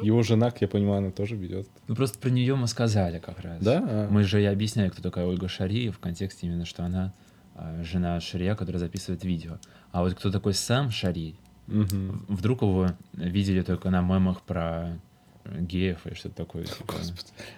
Его 0.01 0.23
жена, 0.23 0.49
как 0.49 0.61
я 0.61 0.67
понимаю, 0.67 0.97
она 0.99 1.11
тоже 1.11 1.35
ведет. 1.35 1.67
Ну, 1.87 1.95
просто 1.95 2.17
про 2.17 2.29
нее 2.29 2.55
мы 2.55 2.67
сказали 2.67 3.19
как 3.19 3.39
раз. 3.41 3.61
Да? 3.63 3.83
А. 3.87 4.07
Мы 4.09 4.23
же 4.23 4.41
и 4.41 4.45
объясняли, 4.45 4.89
кто 4.89 5.01
такая 5.03 5.25
Ольга 5.27 5.47
Шария, 5.47 5.91
в 5.91 5.99
контексте 5.99 6.47
именно, 6.47 6.65
что 6.65 6.83
она 6.83 7.13
а, 7.55 7.83
жена 7.83 8.19
Шария, 8.19 8.55
которая 8.55 8.79
записывает 8.79 9.23
видео. 9.23 9.59
А 9.91 10.01
вот 10.01 10.15
кто 10.15 10.31
такой 10.31 10.55
сам 10.55 10.89
Шарий, 10.89 11.35
в- 11.67 12.33
вдруг 12.33 12.63
его 12.63 12.87
видели 13.13 13.61
только 13.61 13.91
на 13.91 14.01
мемах 14.01 14.41
про 14.41 14.97
геев 15.45 16.07
и 16.07 16.15
что-то 16.15 16.35
такое. 16.37 16.63
типа, 16.63 16.93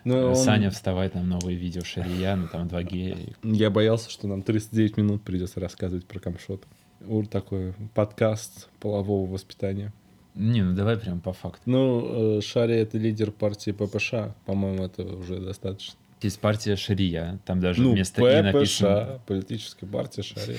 Ну, 0.03 0.27
он- 0.29 0.35
Саня 0.35 0.71
вставает 0.71 1.13
на 1.15 1.23
новые 1.23 1.55
видео 1.57 1.83
Шария, 1.85 2.35
ну 2.35 2.47
там 2.49 2.67
два 2.67 2.83
гея. 2.83 3.17
Я 3.43 3.69
боялся, 3.69 4.09
что 4.09 4.27
нам 4.27 4.41
39 4.41 4.97
минут 4.97 5.23
придется 5.23 5.61
рассказывать 5.61 6.05
про 6.05 6.19
камшот. 6.19 6.65
Вот 7.01 7.29
такой 7.29 7.73
подкаст 7.93 8.69
полового 8.79 9.29
воспитания. 9.29 9.93
Не, 10.33 10.63
ну 10.63 10.73
давай 10.75 10.97
прям 10.97 11.21
по 11.21 11.33
факту. 11.33 11.61
Ну, 11.65 12.37
э, 12.37 12.41
Шари— 12.41 12.75
это 12.75 12.97
лидер 12.97 13.31
партии 13.31 13.71
ППШ. 13.71 14.33
По-моему, 14.45 14.83
это 14.83 15.03
уже 15.03 15.39
достаточно. 15.39 15.95
Есть 16.21 16.39
партия 16.39 16.75
Шария, 16.75 17.39
там 17.45 17.59
даже 17.59 17.81
Ну, 17.81 17.93
вместо 17.93 18.21
«и» 18.25 18.41
написано... 18.41 19.19
ППШ, 19.19 19.27
политическая 19.27 19.85
партия 19.85 20.23
Шари. 20.23 20.57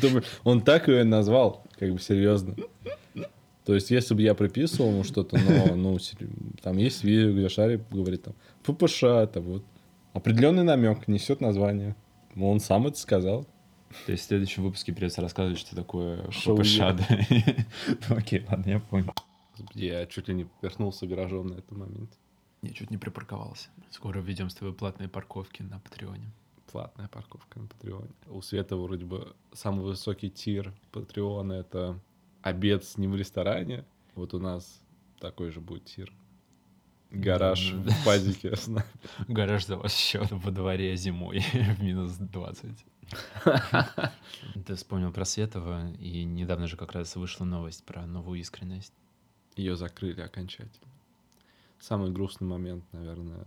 Думаю, 0.00 0.22
Он 0.44 0.60
так 0.60 0.88
ее 0.88 1.04
назвал, 1.04 1.64
как 1.78 1.92
бы 1.92 1.98
серьезно. 1.98 2.54
То 3.64 3.74
есть, 3.74 3.90
если 3.90 4.14
бы 4.14 4.22
я 4.22 4.34
приписывал 4.34 4.92
ему 4.92 5.04
что-то, 5.04 5.36
но, 5.36 5.74
ну, 5.74 5.98
там 6.62 6.78
есть 6.78 7.04
видео, 7.04 7.32
где 7.32 7.48
Шари 7.48 7.80
говорит 7.90 8.22
там, 8.22 8.34
ППШ, 8.64 9.02
это 9.04 9.40
вот 9.40 9.62
определенный 10.14 10.62
намек 10.62 11.06
несет 11.06 11.40
название. 11.40 11.96
Он 12.34 12.60
сам 12.60 12.86
это 12.86 12.98
сказал. 12.98 13.46
То 14.06 14.12
есть 14.12 14.24
в 14.24 14.26
следующем 14.26 14.62
выпуске 14.62 14.92
придется 14.92 15.20
рассказывать, 15.20 15.58
что 15.58 15.74
такое 15.74 16.22
ППШ. 16.28 16.78
Ну, 18.08 18.16
Окей, 18.16 18.44
ладно, 18.48 18.70
я 18.70 18.80
понял. 18.80 19.14
Я 19.74 20.06
чуть 20.06 20.28
ли 20.28 20.34
не 20.34 20.44
повернулся 20.44 21.06
гаражом 21.06 21.48
на 21.48 21.54
этом 21.54 21.78
моменте. 21.78 22.16
Я 22.62 22.70
чуть 22.70 22.90
не 22.90 22.98
припарковался. 22.98 23.68
Скоро 23.90 24.20
введем 24.20 24.50
с 24.50 24.54
тобой 24.54 24.74
платные 24.74 25.08
парковки 25.08 25.62
на 25.62 25.78
Патреоне. 25.80 26.30
Платная 26.70 27.08
парковка 27.08 27.60
на 27.60 27.66
Патреоне. 27.66 28.10
У 28.26 28.42
Света 28.42 28.76
вроде 28.76 29.04
бы 29.04 29.34
самый 29.52 29.84
высокий 29.84 30.30
тир 30.30 30.72
Патреона— 30.92 31.52
это 31.54 31.98
обед 32.42 32.84
с 32.84 32.98
ним 32.98 33.12
в 33.12 33.16
ресторане. 33.16 33.84
Вот 34.14 34.34
у 34.34 34.38
нас 34.38 34.80
такой 35.20 35.50
же 35.50 35.60
будет 35.60 35.84
тир. 35.84 36.12
Гараж 37.10 37.72
в 37.72 38.04
пазике. 38.04 38.52
Гараж 39.28 39.66
за 39.66 39.76
ваш 39.76 39.92
счет 39.92 40.30
во 40.30 40.50
дворе 40.50 40.94
зимой 40.96 41.40
в 41.52 41.82
минус 41.82 42.16
20. 42.16 42.84
Ты 44.66 44.74
вспомнил 44.74 45.12
про 45.12 45.24
Светова, 45.24 45.90
и 45.92 46.24
недавно 46.24 46.66
же 46.66 46.76
как 46.76 46.92
раз 46.92 47.16
вышла 47.16 47.44
новость 47.44 47.84
про 47.84 48.06
новую 48.06 48.40
искренность. 48.40 48.92
Ее 49.56 49.76
закрыли 49.76 50.20
окончательно. 50.20 50.92
Самый 51.80 52.10
грустный 52.10 52.46
момент, 52.46 52.84
наверное, 52.92 53.44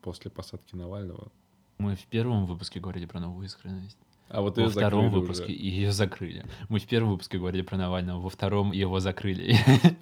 после 0.00 0.30
посадки 0.30 0.74
Навального. 0.74 1.30
Мы 1.78 1.96
в 1.96 2.06
первом 2.06 2.46
выпуске 2.46 2.80
говорили 2.80 3.06
про 3.06 3.20
новую 3.20 3.46
искренность. 3.46 3.98
А 4.28 4.40
вот 4.40 4.56
во 4.56 4.68
втором 4.68 5.10
выпуске 5.10 5.44
уже. 5.44 5.52
ее 5.52 5.92
закрыли. 5.92 6.44
Мы 6.68 6.78
в 6.78 6.86
первом 6.86 7.10
выпуске 7.10 7.38
говорили 7.38 7.62
про 7.62 7.76
Навального, 7.76 8.20
во 8.20 8.30
втором 8.30 8.72
его 8.72 9.00
закрыли. 9.00 9.56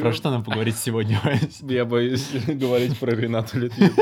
Про 0.00 0.14
что 0.14 0.30
нам 0.30 0.42
поговорить 0.42 0.78
сегодня? 0.78 1.20
Я 1.60 1.84
боюсь 1.84 2.30
говорить 2.46 2.98
про 2.98 3.10
Ренату 3.14 3.58
Литвину. 3.58 3.92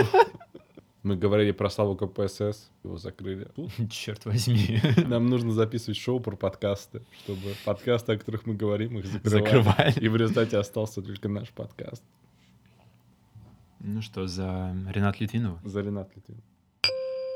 Мы 1.03 1.17
говорили 1.17 1.51
про 1.51 1.69
Славу 1.69 1.97
КПСС, 1.97 2.71
его 2.85 2.97
закрыли. 2.97 3.49
Черт 3.91 4.25
возьми. 4.25 4.81
Нам 5.05 5.27
нужно 5.27 5.53
записывать 5.53 5.97
шоу 5.97 6.21
про 6.21 6.37
подкасты, 6.37 7.03
чтобы 7.25 7.55
подкасты, 7.65 8.13
о 8.13 8.19
которых 8.19 8.47
мы 8.47 8.55
говорим, 8.55 8.99
их 8.99 9.07
закрывали. 9.07 9.45
Закрывали. 9.45 9.99
И 10.01 10.09
в 10.09 10.17
результате 10.17 10.59
остался 10.59 11.03
только 11.03 11.29
наш 11.29 11.51
подкаст. 11.51 12.05
Ну 13.81 14.01
что, 14.01 14.29
за 14.29 14.77
Ренат 14.91 15.19
Литвинова? 15.19 15.61
За 15.65 15.81
Ренат 15.81 16.09
Литвин. 16.15 16.41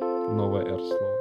Новое 0.00 0.64
R 0.64 0.78
слово. 0.78 1.16